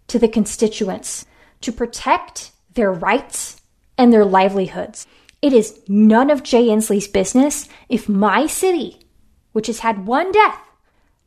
to 0.08 0.18
the 0.18 0.28
constituents 0.28 1.26
to 1.60 1.72
protect 1.72 2.52
their 2.74 2.92
rights 2.92 3.60
and 3.96 4.12
their 4.12 4.24
livelihoods. 4.24 5.06
It 5.40 5.52
is 5.52 5.80
none 5.88 6.30
of 6.30 6.42
Jay 6.42 6.68
Inslee's 6.68 7.08
business 7.08 7.68
if 7.88 8.08
my 8.08 8.46
city, 8.46 9.00
which 9.52 9.66
has 9.68 9.80
had 9.80 10.06
one 10.06 10.32
death, 10.32 10.60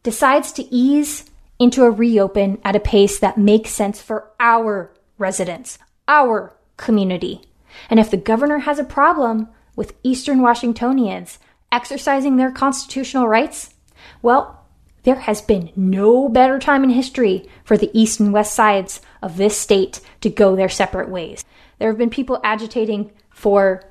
decides 0.03 0.51
to 0.53 0.74
ease 0.74 1.30
into 1.59 1.84
a 1.84 1.91
reopen 1.91 2.59
at 2.64 2.76
a 2.76 2.80
pace 2.80 3.20
that 3.20 3.38
makes 3.38 3.70
sense 3.70 4.01
for 4.01 4.32
our 4.39 4.91
residents, 5.18 5.78
our 6.07 6.53
community. 6.78 7.41
And 7.89 7.99
if 7.99 8.09
the 8.09 8.18
governor 8.18 8.59
has 8.59 8.80
a 8.80 8.84
problem 8.84 9.47
with 9.76 9.93
Eastern 10.03 10.41
Washingtonians 10.41 11.39
exercising 11.72 12.36
their 12.36 12.51
constitutional 12.51 13.28
rights, 13.28 13.74
well, 14.22 14.61
there 15.04 15.16
has 15.16 15.41
been 15.41 15.72
no 15.76 16.30
better 16.30 16.60
time 16.60 16.84
in 16.84 16.91
history 16.91 17.49
for 17.64 17.78
the 17.78 17.89
east 17.93 18.20
and 18.20 18.32
west 18.32 18.54
sides 18.54 19.02
of 19.22 19.38
this 19.38 19.58
state 19.58 19.99
to 20.22 20.30
go 20.30 20.56
their 20.56 20.70
separate 20.70 21.10
ways. 21.10 21.43
There 21.80 21.89
have 21.89 21.97
been 21.97 22.10
people 22.10 22.39
agitating 22.43 23.12
for 23.32 23.84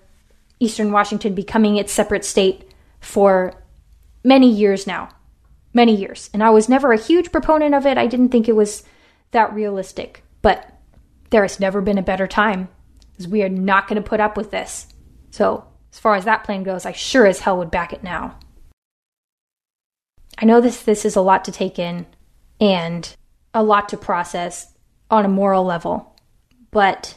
Eastern 0.61 0.93
Washington 0.93 1.35
becoming 1.35 1.77
its 1.77 1.93
separate 1.93 2.25
state 2.25 2.71
for 3.01 3.55
many 4.23 4.51
years 4.51 4.87
now. 4.87 5.09
Many 5.73 5.97
years. 5.97 6.31
And 6.33 6.43
I 6.43 6.51
was 6.51 6.69
never 6.69 6.93
a 6.93 6.99
huge 6.99 7.33
proponent 7.33 7.75
of 7.75 7.87
it. 7.87 7.97
I 7.97 8.07
didn't 8.07 8.31
think 8.31 8.49
it 8.49 8.57
was 8.57 8.83
that 9.31 9.53
realistic. 9.55 10.23
But 10.43 10.73
there 11.31 11.43
has 11.43 11.61
never 11.61 11.81
been 11.81 11.99
a 11.99 12.03
better 12.03 12.27
time 12.27 12.69
because 13.13 13.29
we 13.29 13.43
are 13.43 13.49
not 13.49 13.89
going 13.89 14.01
to 14.01 14.09
put 14.09 14.21
up 14.21 14.37
with 14.37 14.51
this. 14.51 14.87
So, 15.31 15.65
as 15.93 15.99
far 15.99 16.15
as 16.15 16.25
that 16.25 16.45
plan 16.45 16.63
goes, 16.63 16.87
I 16.87 16.93
sure 16.93 17.27
as 17.27 17.41
hell 17.41 17.59
would 17.59 17.71
back 17.71 17.93
it 17.93 18.03
now. 18.03 18.39
I 20.41 20.47
know 20.47 20.61
this 20.61 20.83
this 20.83 21.05
is 21.05 21.17
a 21.17 21.21
lot 21.21 21.45
to 21.45 21.53
take 21.53 21.79
in 21.79 22.07
and 22.61 23.15
a 23.53 23.63
lot 23.63 23.89
to 23.91 23.97
process 23.97 24.73
on 25.11 25.25
a 25.25 25.29
moral 25.29 25.65
level, 25.65 26.17
but 26.71 27.17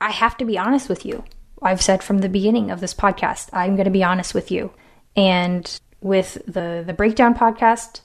I 0.00 0.10
have 0.10 0.36
to 0.38 0.44
be 0.44 0.58
honest 0.58 0.88
with 0.88 1.04
you. 1.04 1.24
I've 1.62 1.82
said 1.82 2.02
from 2.02 2.18
the 2.18 2.28
beginning 2.28 2.70
of 2.70 2.80
this 2.80 2.94
podcast, 2.94 3.50
I'm 3.52 3.76
going 3.76 3.84
to 3.84 3.90
be 3.90 4.04
honest 4.04 4.34
with 4.34 4.50
you. 4.50 4.72
And 5.16 5.80
with 6.00 6.34
the 6.46 6.84
the 6.86 6.94
breakdown 6.94 7.34
podcast 7.34 8.00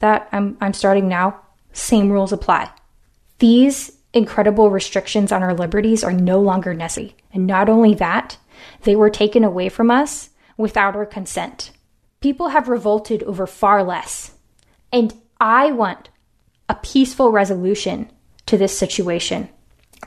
that 0.00 0.28
I'm 0.32 0.56
I'm 0.60 0.74
starting 0.74 1.08
now, 1.08 1.40
same 1.72 2.10
rules 2.10 2.32
apply. 2.32 2.70
These 3.38 3.92
incredible 4.12 4.70
restrictions 4.70 5.32
on 5.32 5.42
our 5.42 5.54
liberties 5.54 6.04
are 6.04 6.12
no 6.12 6.40
longer 6.40 6.74
necessary. 6.74 7.16
And 7.32 7.46
not 7.46 7.68
only 7.68 7.94
that, 7.94 8.36
they 8.82 8.96
were 8.96 9.10
taken 9.10 9.44
away 9.44 9.68
from 9.68 9.90
us 9.90 10.30
without 10.56 10.96
our 10.96 11.06
consent. 11.06 11.70
People 12.20 12.48
have 12.48 12.68
revolted 12.68 13.22
over 13.22 13.46
far 13.46 13.82
less. 13.82 14.32
And 14.92 15.14
I 15.40 15.72
want 15.72 16.10
a 16.68 16.74
peaceful 16.74 17.32
resolution 17.32 18.10
to 18.46 18.58
this 18.58 18.76
situation. 18.76 19.48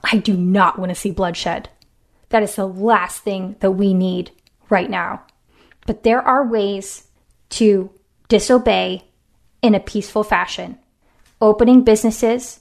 I 0.03 0.17
do 0.17 0.37
not 0.37 0.77
want 0.77 0.89
to 0.89 0.95
see 0.95 1.11
bloodshed. 1.11 1.69
That 2.29 2.43
is 2.43 2.55
the 2.55 2.67
last 2.67 3.23
thing 3.23 3.55
that 3.61 3.71
we 3.71 3.93
need 3.93 4.31
right 4.69 4.89
now. 4.89 5.23
But 5.85 6.03
there 6.03 6.21
are 6.21 6.47
ways 6.47 7.07
to 7.51 7.89
disobey 8.27 9.03
in 9.61 9.75
a 9.75 9.79
peaceful 9.79 10.23
fashion. 10.23 10.77
Opening 11.41 11.83
businesses, 11.83 12.59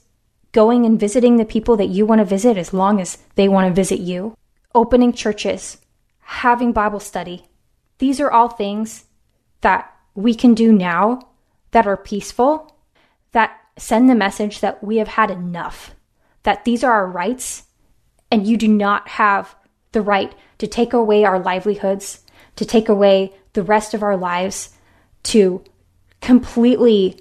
going 0.51 0.85
and 0.85 0.99
visiting 0.99 1.37
the 1.37 1.45
people 1.45 1.77
that 1.77 1.89
you 1.89 2.05
want 2.05 2.19
to 2.19 2.25
visit 2.25 2.57
as 2.57 2.73
long 2.73 2.99
as 2.99 3.17
they 3.35 3.47
want 3.47 3.67
to 3.67 3.73
visit 3.73 3.99
you, 3.99 4.35
opening 4.73 5.13
churches, 5.13 5.77
having 6.21 6.71
Bible 6.71 6.99
study. 6.99 7.45
These 7.99 8.19
are 8.19 8.31
all 8.31 8.49
things 8.49 9.05
that 9.63 9.91
we 10.13 10.35
can 10.35 10.53
do 10.53 10.71
now 10.71 11.27
that 11.71 11.87
are 11.87 11.97
peaceful, 11.97 12.77
that 13.31 13.59
send 13.77 14.09
the 14.09 14.15
message 14.15 14.59
that 14.59 14.83
we 14.83 14.97
have 14.97 15.07
had 15.07 15.31
enough, 15.31 15.95
that 16.43 16.63
these 16.63 16.83
are 16.83 16.91
our 16.91 17.07
rights, 17.07 17.63
and 18.31 18.45
you 18.45 18.55
do 18.55 18.67
not 18.67 19.07
have 19.07 19.55
the 19.91 20.01
right 20.01 20.33
to 20.59 20.67
take 20.67 20.93
away 20.93 21.25
our 21.25 21.39
livelihoods, 21.39 22.23
to 22.55 22.65
take 22.65 22.89
away 22.89 23.33
the 23.53 23.63
rest 23.63 23.93
of 23.93 24.03
our 24.03 24.17
lives, 24.17 24.75
to 25.23 25.63
completely 26.21 27.19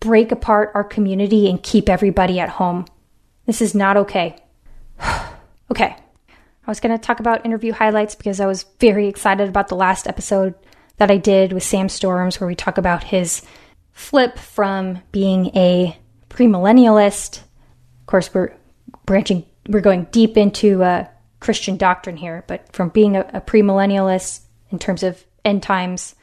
break 0.00 0.30
apart 0.30 0.70
our 0.74 0.84
community 0.84 1.48
and 1.48 1.62
keep 1.62 1.88
everybody 1.88 2.38
at 2.38 2.48
home. 2.48 2.86
This 3.46 3.62
is 3.62 3.74
not 3.74 3.96
okay. 3.96 4.36
okay. 5.70 5.96
I 6.66 6.70
was 6.70 6.80
going 6.80 6.96
to 6.96 7.02
talk 7.02 7.20
about 7.20 7.46
interview 7.46 7.72
highlights 7.72 8.14
because 8.14 8.40
I 8.40 8.46
was 8.46 8.66
very 8.78 9.08
excited 9.08 9.48
about 9.48 9.68
the 9.68 9.76
last 9.76 10.06
episode 10.06 10.54
that 10.98 11.10
I 11.10 11.16
did 11.16 11.52
with 11.52 11.62
Sam 11.62 11.88
Storms, 11.88 12.40
where 12.40 12.48
we 12.48 12.54
talk 12.54 12.78
about 12.78 13.04
his 13.04 13.42
flip 13.92 14.38
from 14.38 15.00
being 15.10 15.56
a 15.56 15.98
premillennialist. 16.28 17.38
Of 17.38 18.06
course, 18.06 18.32
we're 18.32 18.52
branching, 19.06 19.44
we're 19.68 19.80
going 19.80 20.04
deep 20.10 20.36
into 20.36 20.82
uh, 20.82 21.06
Christian 21.40 21.76
doctrine 21.76 22.16
here, 22.16 22.44
but 22.46 22.72
from 22.72 22.90
being 22.90 23.16
a, 23.16 23.20
a 23.32 23.40
premillennialist 23.40 24.42
in 24.70 24.78
terms 24.78 25.02
of 25.02 25.24
end 25.44 25.62
times 25.62 26.14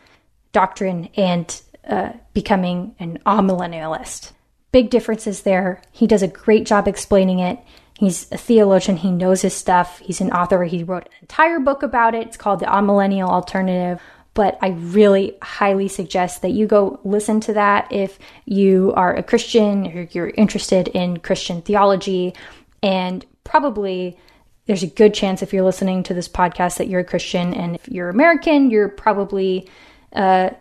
doctrine 0.51 1.09
and 1.15 1.61
uh, 1.87 2.13
becoming 2.33 2.95
an 2.99 3.19
amillennialist. 3.25 4.31
Big 4.71 4.89
differences 4.89 5.41
there. 5.41 5.81
He 5.91 6.07
does 6.07 6.21
a 6.23 6.27
great 6.27 6.65
job 6.65 6.87
explaining 6.87 7.39
it. 7.39 7.59
He's 7.97 8.29
a 8.31 8.37
theologian. 8.37 8.97
He 8.97 9.11
knows 9.11 9.41
his 9.41 9.53
stuff. 9.53 9.99
He's 9.99 10.19
an 10.19 10.31
author. 10.31 10.63
He 10.65 10.83
wrote 10.83 11.03
an 11.05 11.11
entire 11.21 11.59
book 11.59 11.81
about 11.81 12.13
it. 12.13 12.27
It's 12.27 12.37
called 12.37 12.59
The 12.59 12.65
Amillennial 12.65 13.29
Alternative. 13.29 14.01
But 14.35 14.59
I 14.61 14.69
really 14.69 15.35
highly 15.41 15.87
suggest 15.87 16.43
that 16.43 16.51
you 16.51 16.67
go 16.67 16.99
listen 17.03 17.39
to 17.41 17.53
that 17.53 17.91
if 17.91 18.19
you 18.45 18.93
are 18.95 19.15
a 19.15 19.23
Christian 19.23 19.87
or 19.87 20.07
you're 20.11 20.29
interested 20.29 20.89
in 20.89 21.17
Christian 21.17 21.63
theology. 21.63 22.35
And 22.83 23.25
probably 23.43 24.19
there's 24.67 24.83
a 24.83 24.87
good 24.87 25.15
chance 25.15 25.41
if 25.41 25.53
you're 25.53 25.63
listening 25.63 26.03
to 26.03 26.13
this 26.13 26.29
podcast 26.29 26.77
that 26.77 26.87
you're 26.87 26.99
a 26.99 27.05
Christian. 27.05 27.53
And 27.53 27.73
if 27.73 27.87
you're 27.87 28.09
American, 28.09 28.69
you're 28.69 28.89
probably 28.89 29.67
uh, 30.13 30.51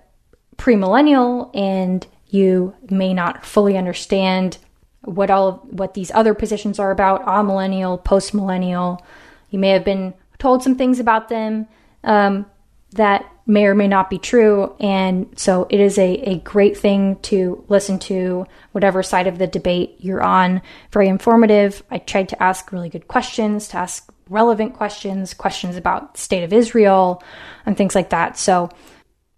premillennial 0.56 1.50
and 1.54 2.06
you 2.28 2.74
may 2.90 3.14
not 3.14 3.44
fully 3.44 3.76
understand 3.76 4.58
what 5.02 5.30
all 5.30 5.48
of, 5.48 5.60
what 5.64 5.94
these 5.94 6.10
other 6.12 6.34
positions 6.34 6.78
are 6.78 6.90
about 6.90 7.24
amillennial 7.26 8.02
post-millennial 8.02 9.04
you 9.50 9.58
may 9.58 9.68
have 9.70 9.84
been 9.84 10.14
told 10.38 10.62
some 10.62 10.76
things 10.76 10.98
about 10.98 11.28
them 11.28 11.66
um, 12.04 12.46
that 12.94 13.30
may 13.46 13.66
or 13.66 13.74
may 13.74 13.88
not 13.88 14.08
be 14.08 14.18
true. 14.18 14.74
And 14.80 15.28
so 15.36 15.66
it 15.68 15.80
is 15.80 15.98
a, 15.98 16.14
a 16.14 16.38
great 16.40 16.76
thing 16.76 17.16
to 17.22 17.64
listen 17.68 17.98
to 18.00 18.46
whatever 18.72 19.02
side 19.02 19.26
of 19.26 19.38
the 19.38 19.46
debate 19.46 19.96
you're 19.98 20.22
on. 20.22 20.62
Very 20.90 21.08
informative. 21.08 21.82
I 21.90 21.98
tried 21.98 22.30
to 22.30 22.42
ask 22.42 22.72
really 22.72 22.88
good 22.88 23.06
questions 23.06 23.68
to 23.68 23.76
ask 23.76 24.10
relevant 24.30 24.72
questions 24.72 25.34
questions 25.34 25.76
about 25.76 26.16
state 26.16 26.42
of 26.42 26.52
israel 26.52 27.22
and 27.66 27.76
things 27.76 27.94
like 27.94 28.10
that. 28.10 28.38
So 28.38 28.70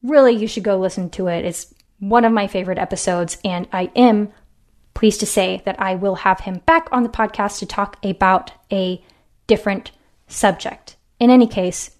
really 0.03 0.33
you 0.33 0.47
should 0.47 0.63
go 0.63 0.79
listen 0.79 1.11
to 1.11 1.27
it. 1.27 1.45
It's 1.45 1.75
one 1.99 2.25
of 2.25 2.33
my 2.33 2.47
favorite 2.47 2.79
episodes 2.79 3.39
and 3.43 3.67
i 3.73 3.91
am 3.97 4.31
pleased 4.97 5.21
to 5.21 5.27
say 5.27 5.63
that 5.67 5.79
I 5.79 5.95
will 5.95 6.17
have 6.17 6.41
him 6.41 6.63
back 6.65 6.89
on 6.91 7.03
the 7.03 7.09
podcast 7.11 7.59
to 7.59 7.67
talk 7.67 7.99
about 8.03 8.51
a 8.73 9.05
different 9.47 9.93
subject. 10.27 10.97
In 11.21 11.31
any 11.31 11.47
case, 11.47 11.91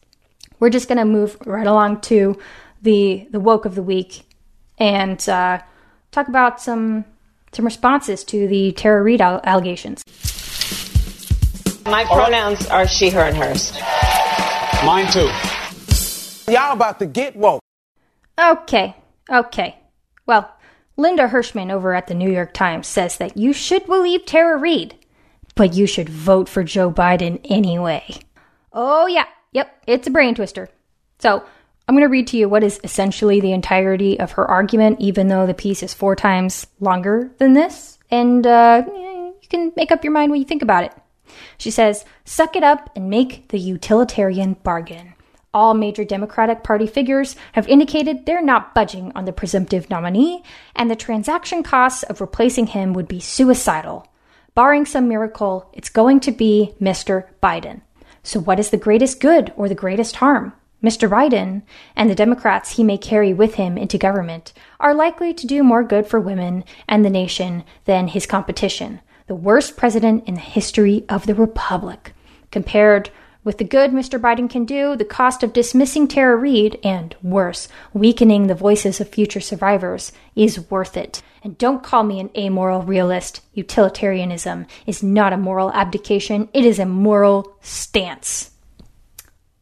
we're 0.61 0.71
just 0.71 0.89
going 0.89 0.99
to 0.99 1.05
move 1.05 1.37
right 1.47 1.67
along 1.67 2.01
to 2.03 2.39
the 2.83 3.27
the 3.31 3.41
woke 3.41 3.65
of 3.65 3.75
the 3.75 3.83
week 3.83 4.23
and 4.79 5.29
uh, 5.29 5.61
talk 6.13 6.29
about 6.29 6.61
some 6.61 7.05
some 7.53 7.65
responses 7.65 8.25
to 8.25 8.47
the 8.49 8.73
Tara 8.73 9.03
Reade 9.03 9.21
allegations. 9.21 10.03
My 11.87 12.05
pronouns 12.05 12.67
are 12.67 12.87
she, 12.87 13.11
her, 13.11 13.21
and 13.21 13.37
hers. 13.37 13.73
Mine 14.85 15.11
too. 15.11 15.31
Y'all 16.53 16.73
about 16.73 16.99
to 16.99 17.07
get 17.07 17.37
woke. 17.37 17.61
Okay, 18.39 18.95
okay. 19.31 19.79
Well, 20.27 20.53
Linda 20.97 21.29
Hirshman 21.29 21.73
over 21.73 21.95
at 21.95 22.09
the 22.09 22.15
New 22.15 22.31
York 22.31 22.53
Times 22.53 22.87
says 22.87 23.17
that 23.19 23.37
you 23.37 23.53
should 23.53 23.87
believe 23.87 24.27
Tara 24.27 24.57
Reade, 24.59 24.97
but 25.55 25.75
you 25.75 25.87
should 25.87 26.09
vote 26.09 26.49
for 26.49 26.65
Joe 26.65 26.91
Biden 26.91 27.41
anyway. 27.45 28.05
Oh, 28.73 29.07
yeah, 29.07 29.27
yep, 29.57 29.83
it's 29.87 30.07
a 30.07 30.11
brain 30.11 30.35
twister. 30.35 30.69
So, 31.19 31.43
I'm 31.89 31.95
going 31.95 32.03
to 32.03 32.11
read 32.11 32.27
to 32.29 32.37
you 32.37 32.49
what 32.49 32.65
is 32.65 32.81
essentially 32.85 33.41
the 33.41 33.53
entirety 33.53 34.19
of 34.19 34.33
her 34.33 34.45
argument, 34.51 35.01
even 35.01 35.29
though 35.29 35.47
the 35.47 35.55
piece 35.55 35.85
is 35.85 35.95
four 35.95 36.17
times 36.17 36.67
longer 36.81 37.31
than 37.39 37.53
this. 37.53 37.99
And 38.11 38.45
uh, 38.45 38.83
you 38.87 39.49
can 39.49 39.73
make 39.77 39.93
up 39.93 40.03
your 40.03 40.13
mind 40.13 40.33
when 40.33 40.41
you 40.41 40.47
think 40.47 40.63
about 40.63 40.85
it. 40.85 40.93
She 41.59 41.71
says, 41.71 42.05
Suck 42.25 42.57
it 42.57 42.65
up 42.65 42.91
and 42.97 43.09
make 43.09 43.49
the 43.49 43.59
utilitarian 43.59 44.55
bargain. 44.65 45.15
All 45.55 45.75
major 45.75 46.05
Democratic 46.05 46.65
Party 46.65 46.89
figures 46.89 47.37
have 47.53 47.69
indicated 47.69 48.27
they're 48.27 48.43
not 48.43 48.75
budging 48.75 49.13
on 49.15 49.25
the 49.25 49.33
presumptive 49.33 49.89
nominee, 49.89 50.43
and 50.75 50.91
the 50.91 50.97
transaction 50.97 51.63
costs 51.63 52.03
of 52.03 52.21
replacing 52.21 52.67
him 52.67 52.93
would 52.95 53.09
be 53.09 53.21
suicidal. 53.21 54.07
Barring 54.57 54.87
some 54.87 55.09
miracle, 55.09 55.71
it's 55.73 55.89
going 55.89 56.19
to 56.21 56.33
be 56.33 56.75
Mr. 56.81 57.29
Biden. 57.41 57.83
So, 58.27 58.41
what 58.41 58.59
is 58.59 58.71
the 58.71 58.77
greatest 58.77 59.21
good 59.21 59.53
or 59.57 59.69
the 59.69 59.77
greatest 59.77 60.17
harm? 60.17 60.53
Mr. 60.83 61.09
Biden 61.09 61.63
and 61.95 62.11
the 62.11 62.15
Democrats 62.17 62.73
he 62.73 62.83
may 62.83 62.99
carry 62.99 63.33
with 63.33 63.55
him 63.55 63.79
into 63.79 63.99
government 63.99 64.53
are 64.81 64.93
likely 64.93 65.33
to 65.33 65.47
do 65.47 65.63
more 65.63 65.85
good 65.85 66.09
for 66.09 66.19
women 66.19 66.65
and 66.89 67.05
the 67.05 67.09
nation 67.09 67.63
than 67.85 68.09
his 68.09 68.27
competition, 68.27 68.99
the 69.29 69.37
worst 69.37 69.77
president 69.77 70.27
in 70.27 70.35
the 70.35 70.41
history 70.41 71.05
of 71.09 71.27
the 71.27 71.37
Republic. 71.37 72.15
Compared 72.51 73.11
with 73.45 73.59
the 73.59 73.65
good 73.65 73.93
Mr. 73.93 74.19
Biden 74.19 74.51
can 74.51 74.65
do, 74.65 74.97
the 74.97 75.05
cost 75.05 75.45
of 75.45 75.53
dismissing 75.53 76.09
Tara 76.09 76.35
Reade, 76.35 76.81
and 76.83 77.15
worse, 77.23 77.69
weakening 77.93 78.49
the 78.49 78.57
voices 78.57 79.01
of 79.01 79.09
future 79.09 79.39
survivors, 79.39 80.11
is 80.35 80.69
worth 80.69 80.97
it. 80.97 81.23
And 81.47 81.57
don't 81.59 81.85
call 81.85 82.03
me 82.03 82.19
an 82.19 82.31
amoral 82.37 82.83
realist. 82.83 83.41
Utilitarianism 83.55 84.67
is 84.85 85.05
not 85.05 85.33
a 85.33 85.37
moral 85.37 85.71
abdication, 85.71 86.49
it 86.53 86.65
is 86.65 86.81
a 86.81 86.85
moral 86.85 87.57
stance. 87.61 88.51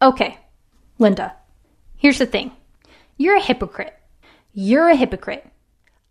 Okay, 0.01 0.39
Linda, 0.99 1.37
here's 1.95 2.17
the 2.17 2.25
thing 2.25 2.53
you're 3.19 3.37
a 3.37 3.43
hypocrite. 3.43 3.93
You're 4.55 4.89
a 4.89 4.97
hypocrite. 4.97 5.47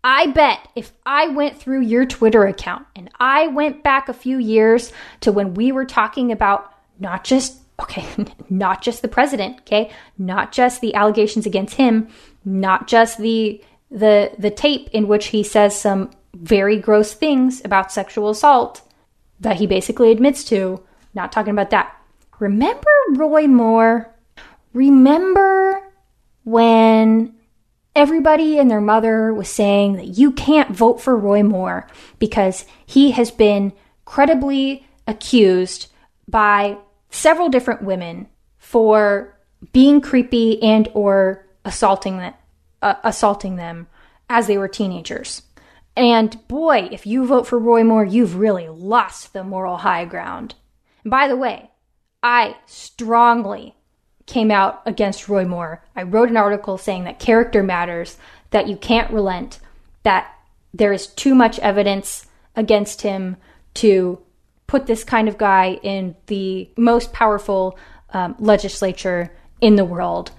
I 0.04 0.28
bet 0.28 0.68
if 0.76 0.92
I 1.04 1.26
went 1.26 1.58
through 1.58 1.80
your 1.80 2.06
Twitter 2.06 2.46
account 2.46 2.86
and 2.94 3.10
I 3.18 3.48
went 3.48 3.82
back 3.82 4.08
a 4.08 4.14
few 4.14 4.38
years 4.38 4.92
to 5.22 5.32
when 5.32 5.54
we 5.54 5.72
were 5.72 5.86
talking 5.86 6.30
about 6.30 6.72
not 7.00 7.24
just 7.24 7.58
okay, 7.80 8.06
not 8.48 8.80
just 8.80 9.02
the 9.02 9.08
president, 9.08 9.58
okay? 9.62 9.90
Not 10.18 10.52
just 10.52 10.80
the 10.80 10.94
allegations 10.94 11.46
against 11.46 11.74
him, 11.74 12.06
not 12.44 12.86
just 12.86 13.18
the 13.18 13.60
the 13.94 14.32
the 14.38 14.50
tape 14.50 14.90
in 14.92 15.08
which 15.08 15.26
he 15.26 15.42
says 15.42 15.78
some 15.78 16.10
very 16.34 16.76
gross 16.78 17.14
things 17.14 17.62
about 17.64 17.92
sexual 17.92 18.28
assault 18.28 18.82
that 19.40 19.56
he 19.56 19.66
basically 19.66 20.10
admits 20.10 20.44
to. 20.44 20.82
Not 21.14 21.32
talking 21.32 21.52
about 21.52 21.70
that. 21.70 21.96
Remember 22.40 22.90
Roy 23.12 23.46
Moore? 23.46 24.12
Remember 24.72 25.80
when 26.42 27.34
everybody 27.94 28.58
and 28.58 28.68
their 28.68 28.80
mother 28.80 29.32
was 29.32 29.48
saying 29.48 29.94
that 29.94 30.18
you 30.18 30.32
can't 30.32 30.74
vote 30.74 31.00
for 31.00 31.16
Roy 31.16 31.44
Moore 31.44 31.86
because 32.18 32.64
he 32.84 33.12
has 33.12 33.30
been 33.30 33.72
credibly 34.04 34.84
accused 35.06 35.86
by 36.28 36.76
several 37.10 37.48
different 37.48 37.82
women 37.82 38.26
for 38.58 39.38
being 39.72 40.00
creepy 40.00 40.60
and 40.62 40.88
or 40.94 41.46
assaulting 41.64 42.18
them, 42.18 42.34
uh, 42.84 42.96
assaulting 43.02 43.56
them 43.56 43.88
as 44.28 44.46
they 44.46 44.58
were 44.58 44.68
teenagers. 44.68 45.42
And 45.96 46.46
boy, 46.48 46.88
if 46.92 47.06
you 47.06 47.26
vote 47.26 47.46
for 47.46 47.58
Roy 47.58 47.82
Moore, 47.82 48.04
you've 48.04 48.36
really 48.36 48.68
lost 48.68 49.32
the 49.32 49.42
moral 49.42 49.78
high 49.78 50.04
ground. 50.04 50.54
And 51.02 51.10
by 51.10 51.26
the 51.28 51.36
way, 51.36 51.70
I 52.22 52.56
strongly 52.66 53.74
came 54.26 54.50
out 54.50 54.82
against 54.86 55.28
Roy 55.28 55.44
Moore. 55.44 55.82
I 55.96 56.02
wrote 56.02 56.28
an 56.28 56.36
article 56.36 56.78
saying 56.78 57.04
that 57.04 57.18
character 57.18 57.62
matters, 57.62 58.18
that 58.50 58.68
you 58.68 58.76
can't 58.76 59.12
relent, 59.12 59.60
that 60.02 60.30
there 60.72 60.92
is 60.92 61.06
too 61.06 61.34
much 61.34 61.58
evidence 61.60 62.26
against 62.56 63.02
him 63.02 63.36
to 63.74 64.18
put 64.66 64.86
this 64.86 65.04
kind 65.04 65.28
of 65.28 65.38
guy 65.38 65.78
in 65.82 66.16
the 66.26 66.68
most 66.76 67.12
powerful 67.12 67.78
um, 68.10 68.34
legislature 68.38 69.32
in 69.60 69.76
the 69.76 69.84
world. 69.84 70.32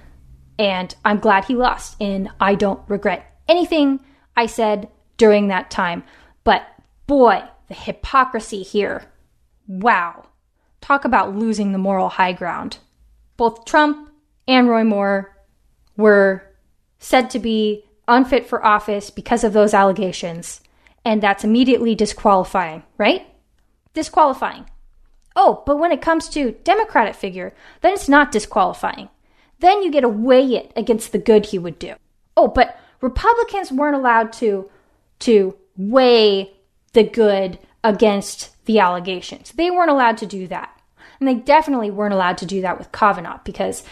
And 0.57 0.93
I'm 1.03 1.19
glad 1.19 1.45
he 1.45 1.55
lost. 1.55 1.97
And 1.99 2.29
I 2.39 2.55
don't 2.55 2.81
regret 2.87 3.37
anything 3.47 3.99
I 4.35 4.45
said 4.45 4.89
during 5.17 5.47
that 5.47 5.71
time. 5.71 6.03
But 6.43 6.65
boy, 7.07 7.43
the 7.67 7.73
hypocrisy 7.73 8.63
here. 8.63 9.05
Wow. 9.67 10.27
Talk 10.81 11.05
about 11.05 11.35
losing 11.35 11.71
the 11.71 11.77
moral 11.77 12.09
high 12.09 12.33
ground. 12.33 12.77
Both 13.37 13.65
Trump 13.65 14.11
and 14.47 14.69
Roy 14.69 14.83
Moore 14.83 15.35
were 15.97 16.43
said 16.99 17.29
to 17.31 17.39
be 17.39 17.85
unfit 18.07 18.47
for 18.47 18.65
office 18.65 19.09
because 19.09 19.43
of 19.43 19.53
those 19.53 19.73
allegations. 19.73 20.61
And 21.03 21.21
that's 21.21 21.43
immediately 21.43 21.95
disqualifying, 21.95 22.83
right? 22.97 23.27
disqualifying. 23.95 24.69
Oh, 25.35 25.63
but 25.65 25.79
when 25.79 25.91
it 25.91 26.01
comes 26.01 26.29
to 26.29 26.51
Democratic 26.63 27.15
figure, 27.15 27.53
then 27.81 27.93
it's 27.93 28.07
not 28.07 28.31
disqualifying. 28.31 29.09
Then 29.65 29.81
you 29.81 29.89
get 29.89 30.01
to 30.01 30.09
weigh 30.09 30.45
it 30.53 30.71
against 30.75 31.11
the 31.11 31.17
good 31.17 31.47
he 31.47 31.57
would 31.57 31.79
do. 31.79 31.95
Oh, 32.37 32.47
but 32.47 32.79
Republicans 33.01 33.71
weren't 33.71 33.95
allowed 33.95 34.31
to 34.33 34.69
to 35.21 35.57
weigh 35.75 36.53
the 36.93 37.03
good 37.03 37.57
against 37.83 38.63
the 38.65 38.77
allegations. 38.77 39.53
They 39.53 39.71
weren't 39.71 39.89
allowed 39.89 40.19
to 40.19 40.27
do 40.27 40.45
that. 40.49 40.79
And 41.19 41.27
they 41.27 41.33
definitely 41.33 41.89
weren't 41.89 42.13
allowed 42.13 42.37
to 42.39 42.45
do 42.45 42.61
that 42.61 42.77
with 42.77 42.91
Kavanaugh 42.91 43.39
because, 43.43 43.83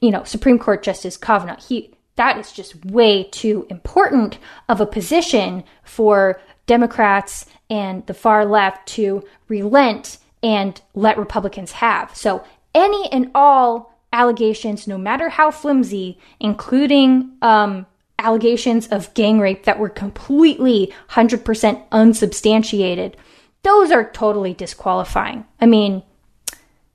you 0.00 0.10
know, 0.10 0.24
Supreme 0.24 0.58
Court 0.58 0.82
Justice 0.82 1.18
Kavanaugh, 1.18 1.60
he, 1.60 1.92
that 2.16 2.38
is 2.38 2.50
just 2.50 2.82
way 2.86 3.24
too 3.24 3.66
important 3.68 4.38
of 4.70 4.80
a 4.80 4.86
position 4.86 5.64
for 5.84 6.40
Democrats 6.64 7.44
and 7.68 8.06
the 8.06 8.14
far 8.14 8.46
left 8.46 8.88
to 8.88 9.22
relent 9.48 10.16
and 10.42 10.80
let 10.94 11.18
Republicans 11.18 11.72
have. 11.72 12.16
So 12.16 12.42
any 12.74 13.12
and 13.12 13.30
all 13.34 13.97
allegations, 14.12 14.86
no 14.86 14.98
matter 14.98 15.28
how 15.28 15.50
flimsy, 15.50 16.18
including 16.40 17.32
um, 17.42 17.86
allegations 18.18 18.88
of 18.88 19.12
gang 19.14 19.38
rape 19.38 19.64
that 19.64 19.78
were 19.78 19.88
completely 19.88 20.92
100% 21.10 21.82
unsubstantiated, 21.92 23.16
those 23.62 23.90
are 23.90 24.10
totally 24.10 24.54
disqualifying. 24.54 25.44
I 25.60 25.66
mean, 25.66 26.02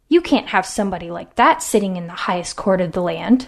you 0.09 0.21
can't 0.21 0.49
have 0.49 0.65
somebody 0.65 1.11
like 1.11 1.35
that 1.35 1.63
sitting 1.63 1.97
in 1.97 2.07
the 2.07 2.13
highest 2.13 2.55
court 2.55 2.81
of 2.81 2.91
the 2.91 3.01
land. 3.01 3.47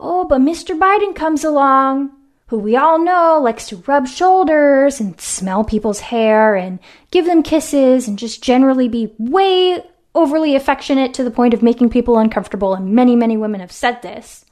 Oh, 0.00 0.24
but 0.24 0.40
Mr. 0.40 0.78
Biden 0.78 1.14
comes 1.14 1.44
along, 1.44 2.10
who 2.48 2.58
we 2.58 2.76
all 2.76 2.98
know 2.98 3.40
likes 3.40 3.68
to 3.68 3.82
rub 3.86 4.06
shoulders 4.06 5.00
and 5.00 5.20
smell 5.20 5.64
people's 5.64 6.00
hair 6.00 6.54
and 6.54 6.80
give 7.10 7.24
them 7.24 7.42
kisses 7.42 8.08
and 8.08 8.18
just 8.18 8.42
generally 8.42 8.88
be 8.88 9.14
way 9.18 9.82
overly 10.14 10.54
affectionate 10.54 11.14
to 11.14 11.24
the 11.24 11.30
point 11.30 11.54
of 11.54 11.62
making 11.62 11.90
people 11.90 12.18
uncomfortable, 12.18 12.74
and 12.74 12.94
many, 12.94 13.16
many 13.16 13.36
women 13.36 13.60
have 13.60 13.72
said 13.72 14.02
this. 14.02 14.44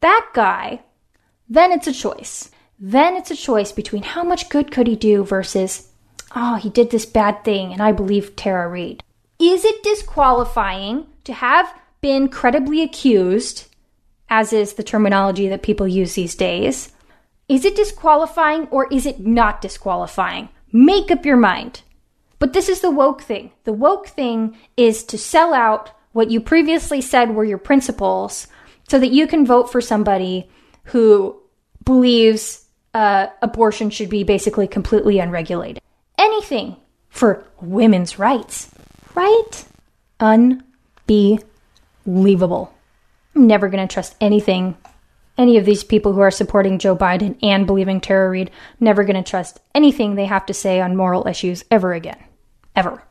That 0.00 0.28
guy, 0.34 0.82
then 1.48 1.72
it's 1.72 1.86
a 1.86 1.92
choice. 1.92 2.50
Then 2.78 3.16
it's 3.16 3.30
a 3.30 3.36
choice 3.36 3.72
between 3.72 4.02
how 4.02 4.22
much 4.22 4.48
good 4.48 4.70
could 4.70 4.86
he 4.86 4.94
do 4.94 5.24
versus, 5.24 5.88
oh, 6.36 6.56
he 6.56 6.70
did 6.70 6.90
this 6.90 7.06
bad 7.06 7.42
thing 7.44 7.72
and 7.72 7.82
I 7.82 7.90
believe 7.92 8.36
Tara 8.36 8.68
Reade. 8.68 9.02
Is 9.40 9.64
it 9.64 9.82
disqualifying 9.82 11.06
to 11.24 11.32
have 11.32 11.72
been 12.00 12.28
credibly 12.28 12.82
accused, 12.82 13.66
as 14.28 14.52
is 14.52 14.74
the 14.74 14.82
terminology 14.84 15.48
that 15.48 15.62
people 15.62 15.88
use 15.88 16.14
these 16.14 16.36
days? 16.36 16.92
Is 17.48 17.64
it 17.64 17.74
disqualifying 17.74 18.68
or 18.68 18.86
is 18.92 19.06
it 19.06 19.20
not 19.20 19.60
disqualifying? 19.60 20.48
Make 20.70 21.10
up 21.10 21.24
your 21.24 21.36
mind. 21.36 21.82
But 22.38 22.52
this 22.52 22.68
is 22.68 22.80
the 22.80 22.90
woke 22.90 23.22
thing. 23.22 23.52
The 23.64 23.72
woke 23.72 24.08
thing 24.08 24.56
is 24.76 25.02
to 25.04 25.18
sell 25.18 25.54
out 25.54 25.90
what 26.12 26.30
you 26.30 26.40
previously 26.40 27.00
said 27.00 27.34
were 27.34 27.44
your 27.44 27.58
principles 27.58 28.46
so 28.88 28.98
that 28.98 29.12
you 29.12 29.26
can 29.26 29.44
vote 29.46 29.70
for 29.70 29.80
somebody 29.80 30.48
who 30.84 31.40
believes 31.84 32.64
uh, 32.94 33.26
abortion 33.42 33.90
should 33.90 34.08
be 34.08 34.24
basically 34.24 34.66
completely 34.66 35.18
unregulated. 35.18 35.82
Anything 36.16 36.76
for 37.10 37.44
women's 37.60 38.18
rights, 38.18 38.70
right? 39.14 39.64
Unbelievable. 40.20 40.64
I'm 43.34 43.46
never 43.46 43.68
going 43.68 43.86
to 43.86 43.92
trust 43.92 44.16
anything 44.20 44.76
any 45.36 45.56
of 45.56 45.64
these 45.64 45.84
people 45.84 46.12
who 46.14 46.20
are 46.20 46.32
supporting 46.32 46.80
Joe 46.80 46.96
Biden 46.96 47.38
and 47.44 47.64
believing 47.64 48.00
Tara 48.00 48.28
Reade, 48.28 48.50
never 48.80 49.04
going 49.04 49.22
to 49.22 49.30
trust 49.30 49.60
anything 49.72 50.16
they 50.16 50.24
have 50.26 50.44
to 50.46 50.54
say 50.54 50.80
on 50.80 50.96
moral 50.96 51.28
issues 51.28 51.64
ever 51.70 51.92
again 51.92 52.18
ever. 52.78 53.02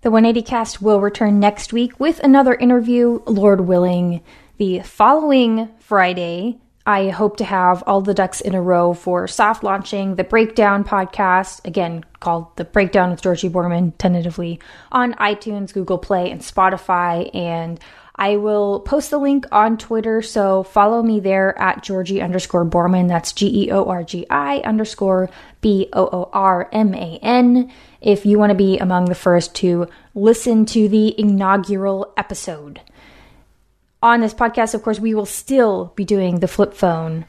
The 0.00 0.10
180 0.10 0.42
cast 0.42 0.82
will 0.82 1.00
return 1.00 1.38
next 1.38 1.72
week 1.72 2.00
with 2.00 2.18
another 2.18 2.54
interview, 2.54 3.20
Lord 3.24 3.60
willing. 3.60 4.20
The 4.58 4.80
following 4.80 5.68
Friday, 5.78 6.58
I 6.84 7.10
hope 7.10 7.36
to 7.36 7.44
have 7.44 7.84
all 7.86 8.00
the 8.00 8.14
ducks 8.14 8.40
in 8.40 8.52
a 8.52 8.60
row 8.60 8.92
for 8.92 9.28
soft 9.28 9.62
launching 9.62 10.16
the 10.16 10.24
Breakdown 10.24 10.82
podcast, 10.82 11.64
again 11.64 12.04
called 12.18 12.56
The 12.56 12.64
Breakdown 12.64 13.12
with 13.12 13.22
Georgi 13.22 13.48
Boorman, 13.48 13.92
tentatively 13.96 14.58
on 14.90 15.14
iTunes, 15.14 15.72
Google 15.72 15.98
Play, 15.98 16.32
and 16.32 16.40
Spotify. 16.40 17.32
And 17.32 17.78
I 18.16 18.36
will 18.36 18.80
post 18.80 19.10
the 19.10 19.18
link 19.18 19.46
on 19.50 19.76
Twitter, 19.76 20.22
so 20.22 20.62
follow 20.62 21.02
me 21.02 21.18
there 21.20 21.58
at 21.58 21.82
Georgi 21.82 22.20
underscore 22.20 22.64
Boorman. 22.64 23.08
That's 23.08 23.32
G 23.32 23.64
E 23.64 23.70
O 23.72 23.84
R 23.84 24.04
G 24.04 24.26
I 24.30 24.58
underscore 24.58 25.30
B 25.60 25.88
O 25.92 26.06
O 26.06 26.30
R 26.32 26.68
M 26.72 26.94
A 26.94 27.18
N. 27.22 27.72
If 28.04 28.24
you 28.26 28.38
want 28.38 28.50
to 28.50 28.54
be 28.54 28.78
among 28.78 29.06
the 29.06 29.14
first 29.14 29.54
to 29.56 29.88
listen 30.14 30.66
to 30.66 30.88
the 30.88 31.18
inaugural 31.18 32.12
episode. 32.18 32.82
On 34.02 34.20
this 34.20 34.34
podcast, 34.34 34.74
of 34.74 34.82
course, 34.82 35.00
we 35.00 35.14
will 35.14 35.24
still 35.24 35.94
be 35.96 36.04
doing 36.04 36.40
the 36.40 36.48
flip 36.48 36.74
phone 36.74 37.24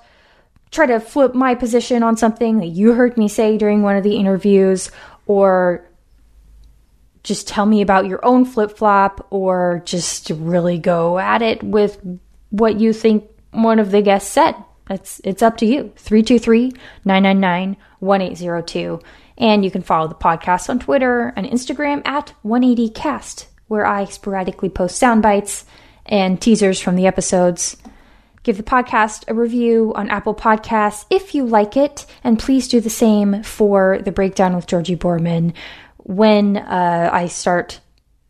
try 0.70 0.86
to 0.86 1.00
flip 1.00 1.34
my 1.34 1.54
position 1.54 2.02
on 2.02 2.16
something 2.16 2.58
that 2.58 2.68
you 2.68 2.92
heard 2.92 3.16
me 3.16 3.28
say 3.28 3.58
during 3.58 3.82
one 3.82 3.96
of 3.96 4.04
the 4.04 4.16
interviews, 4.16 4.90
or 5.26 5.84
just 7.22 7.48
tell 7.48 7.66
me 7.66 7.82
about 7.82 8.06
your 8.06 8.24
own 8.24 8.44
flip 8.44 8.76
flop, 8.76 9.26
or 9.30 9.82
just 9.84 10.30
really 10.30 10.78
go 10.78 11.18
at 11.18 11.42
it 11.42 11.62
with 11.62 11.98
what 12.50 12.78
you 12.78 12.92
think 12.92 13.28
one 13.50 13.78
of 13.78 13.90
the 13.90 14.02
guests 14.02 14.30
said. 14.30 14.54
It's, 14.88 15.20
it's 15.24 15.42
up 15.42 15.56
to 15.58 15.66
you. 15.66 15.92
323 15.96 16.72
999 17.04 17.76
1802. 18.00 19.00
And 19.38 19.64
you 19.64 19.70
can 19.70 19.82
follow 19.82 20.08
the 20.08 20.14
podcast 20.14 20.68
on 20.68 20.80
Twitter 20.80 21.32
and 21.36 21.46
Instagram 21.46 22.06
at 22.06 22.34
180cast, 22.44 23.46
where 23.68 23.86
I 23.86 24.04
sporadically 24.04 24.68
post 24.68 24.96
sound 24.96 25.22
bites 25.22 25.64
and 26.04 26.40
teasers 26.40 26.80
from 26.80 26.96
the 26.96 27.06
episodes. 27.06 27.76
Give 28.42 28.56
the 28.56 28.62
podcast 28.62 29.24
a 29.28 29.34
review 29.34 29.92
on 29.94 30.08
Apple 30.08 30.34
Podcasts 30.34 31.04
if 31.10 31.34
you 31.34 31.44
like 31.44 31.76
it, 31.76 32.06
and 32.24 32.38
please 32.38 32.68
do 32.68 32.80
the 32.80 32.88
same 32.88 33.42
for 33.42 33.98
the 34.02 34.12
breakdown 34.12 34.56
with 34.56 34.66
Georgi 34.66 34.96
Boorman 34.96 35.52
when 35.98 36.56
uh, 36.56 37.10
I 37.12 37.26
start 37.26 37.80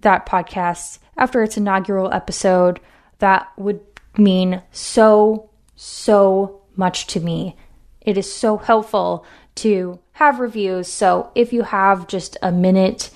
that 0.00 0.26
podcast 0.26 0.98
after 1.16 1.44
its 1.44 1.56
inaugural 1.56 2.12
episode. 2.12 2.80
That 3.20 3.52
would 3.56 3.80
mean 4.18 4.62
so, 4.72 5.48
so 5.76 6.60
much 6.74 7.06
to 7.08 7.20
me. 7.20 7.56
It 8.00 8.18
is 8.18 8.32
so 8.32 8.56
helpful 8.56 9.24
to 9.56 10.00
have 10.12 10.40
reviews. 10.40 10.88
So 10.88 11.30
if 11.36 11.52
you 11.52 11.62
have 11.62 12.08
just 12.08 12.36
a 12.42 12.50
minute 12.50 13.10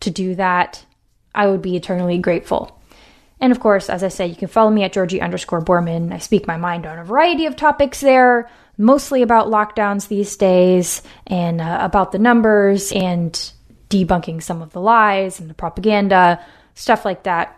to 0.00 0.10
do 0.10 0.36
that, 0.36 0.84
I 1.34 1.48
would 1.48 1.62
be 1.62 1.76
eternally 1.76 2.18
grateful. 2.18 2.79
And 3.40 3.52
of 3.52 3.60
course, 3.60 3.88
as 3.88 4.02
I 4.04 4.08
said, 4.08 4.30
you 4.30 4.36
can 4.36 4.48
follow 4.48 4.70
me 4.70 4.84
at 4.84 4.92
Georgi 4.92 5.20
underscore 5.20 5.62
Boorman. 5.62 6.12
I 6.12 6.18
speak 6.18 6.46
my 6.46 6.56
mind 6.56 6.86
on 6.86 6.98
a 6.98 7.04
variety 7.04 7.46
of 7.46 7.56
topics 7.56 8.00
there, 8.00 8.50
mostly 8.76 9.22
about 9.22 9.46
lockdowns 9.46 10.08
these 10.08 10.36
days 10.36 11.02
and 11.26 11.60
uh, 11.60 11.78
about 11.80 12.12
the 12.12 12.18
numbers 12.18 12.92
and 12.92 13.52
debunking 13.88 14.42
some 14.42 14.62
of 14.62 14.72
the 14.72 14.80
lies 14.80 15.40
and 15.40 15.48
the 15.48 15.54
propaganda, 15.54 16.44
stuff 16.74 17.04
like 17.04 17.24
that. 17.24 17.56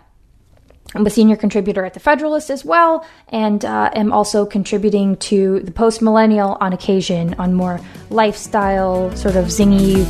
I'm 0.94 1.06
a 1.06 1.10
senior 1.10 1.36
contributor 1.36 1.84
at 1.84 1.94
the 1.94 2.00
Federalist 2.00 2.50
as 2.50 2.64
well, 2.64 3.06
and 3.28 3.64
uh, 3.64 3.90
am 3.94 4.12
also 4.12 4.44
contributing 4.44 5.16
to 5.18 5.60
the 5.60 5.70
Post 5.70 6.02
Millennial 6.02 6.58
on 6.60 6.72
occasion 6.72 7.34
on 7.34 7.54
more 7.54 7.80
lifestyle, 8.10 9.14
sort 9.16 9.36
of 9.36 9.46
zingy, 9.46 10.04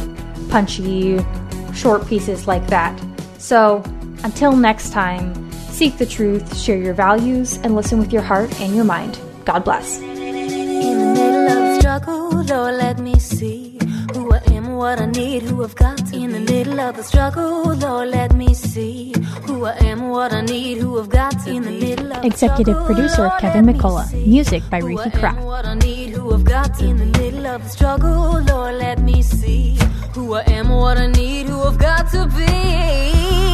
punchy, 0.51 1.25
short 1.73 2.07
pieces 2.09 2.49
like 2.49 2.67
that. 2.67 3.01
So, 3.39 3.83
until 4.25 4.57
next 4.57 4.91
time, 4.91 5.52
seek 5.73 5.97
the 5.99 6.07
truth, 6.07 6.57
share 6.57 6.77
your 6.77 6.95
values, 6.95 7.59
and 7.65 7.75
listen 7.75 7.99
with 7.99 8.13
your 8.13 8.23
heart 8.23 8.51
and 8.61 8.77
your 8.77 8.85
mind. 8.85 9.19
God 9.45 9.65
bless. 9.65 9.99
In 9.99 10.99
the 10.99 11.15
middle 11.15 11.49
of 11.49 11.81
struggle, 11.81 12.31
Lord, 12.45 12.75
let 12.77 12.99
me 12.99 13.19
see 13.19 13.79
who 14.15 14.33
I 14.33 14.41
am, 14.53 14.77
what 14.77 15.01
I 15.01 15.07
need, 15.07 15.43
who 15.43 15.65
I've 15.65 15.75
got. 15.75 16.01
In 16.13 16.33
the 16.33 16.41
middle 16.41 16.79
of 16.79 16.97
the 16.97 17.03
struggle, 17.03 17.75
Lord, 17.75 18.09
let 18.09 18.35
me 18.35 18.55
see 18.55 19.15
who 19.47 19.65
I 19.65 19.75
am, 19.91 20.09
what 20.09 20.33
I 20.33 20.43
need, 20.43 20.79
who 20.79 21.01
I've 21.01 21.09
got. 21.09 21.47
In 21.47 21.63
the 21.63 21.71
middle 21.71 22.13
of 22.13 22.25
Executive 22.25 22.77
producer 22.85 23.31
Kevin 23.41 23.67
McCullough. 23.67 24.27
Music 24.27 24.63
by 24.71 24.79
Ruthie 24.79 25.11
Kraft. 25.11 25.41
What 25.41 25.65
I 25.65 25.75
need, 25.75 26.11
who 26.11 26.35
I've 26.35 26.45
got. 26.45 26.81
In 26.81 26.97
the 26.99 27.07
middle 27.19 27.47
of 27.47 27.63
the 27.65 27.69
struggle, 27.71 28.41
Lord, 28.43 28.75
let 28.77 29.01
me 29.01 29.23
see 29.23 29.79
who 30.15 30.35
I 30.35 30.43
am, 30.49 30.69
what 30.69 30.99
I 30.99 31.07
need, 31.07 31.47
who 31.47 31.63
I've 31.63 31.79
got 31.79 32.11
to 32.13 32.27
be. 32.27 33.52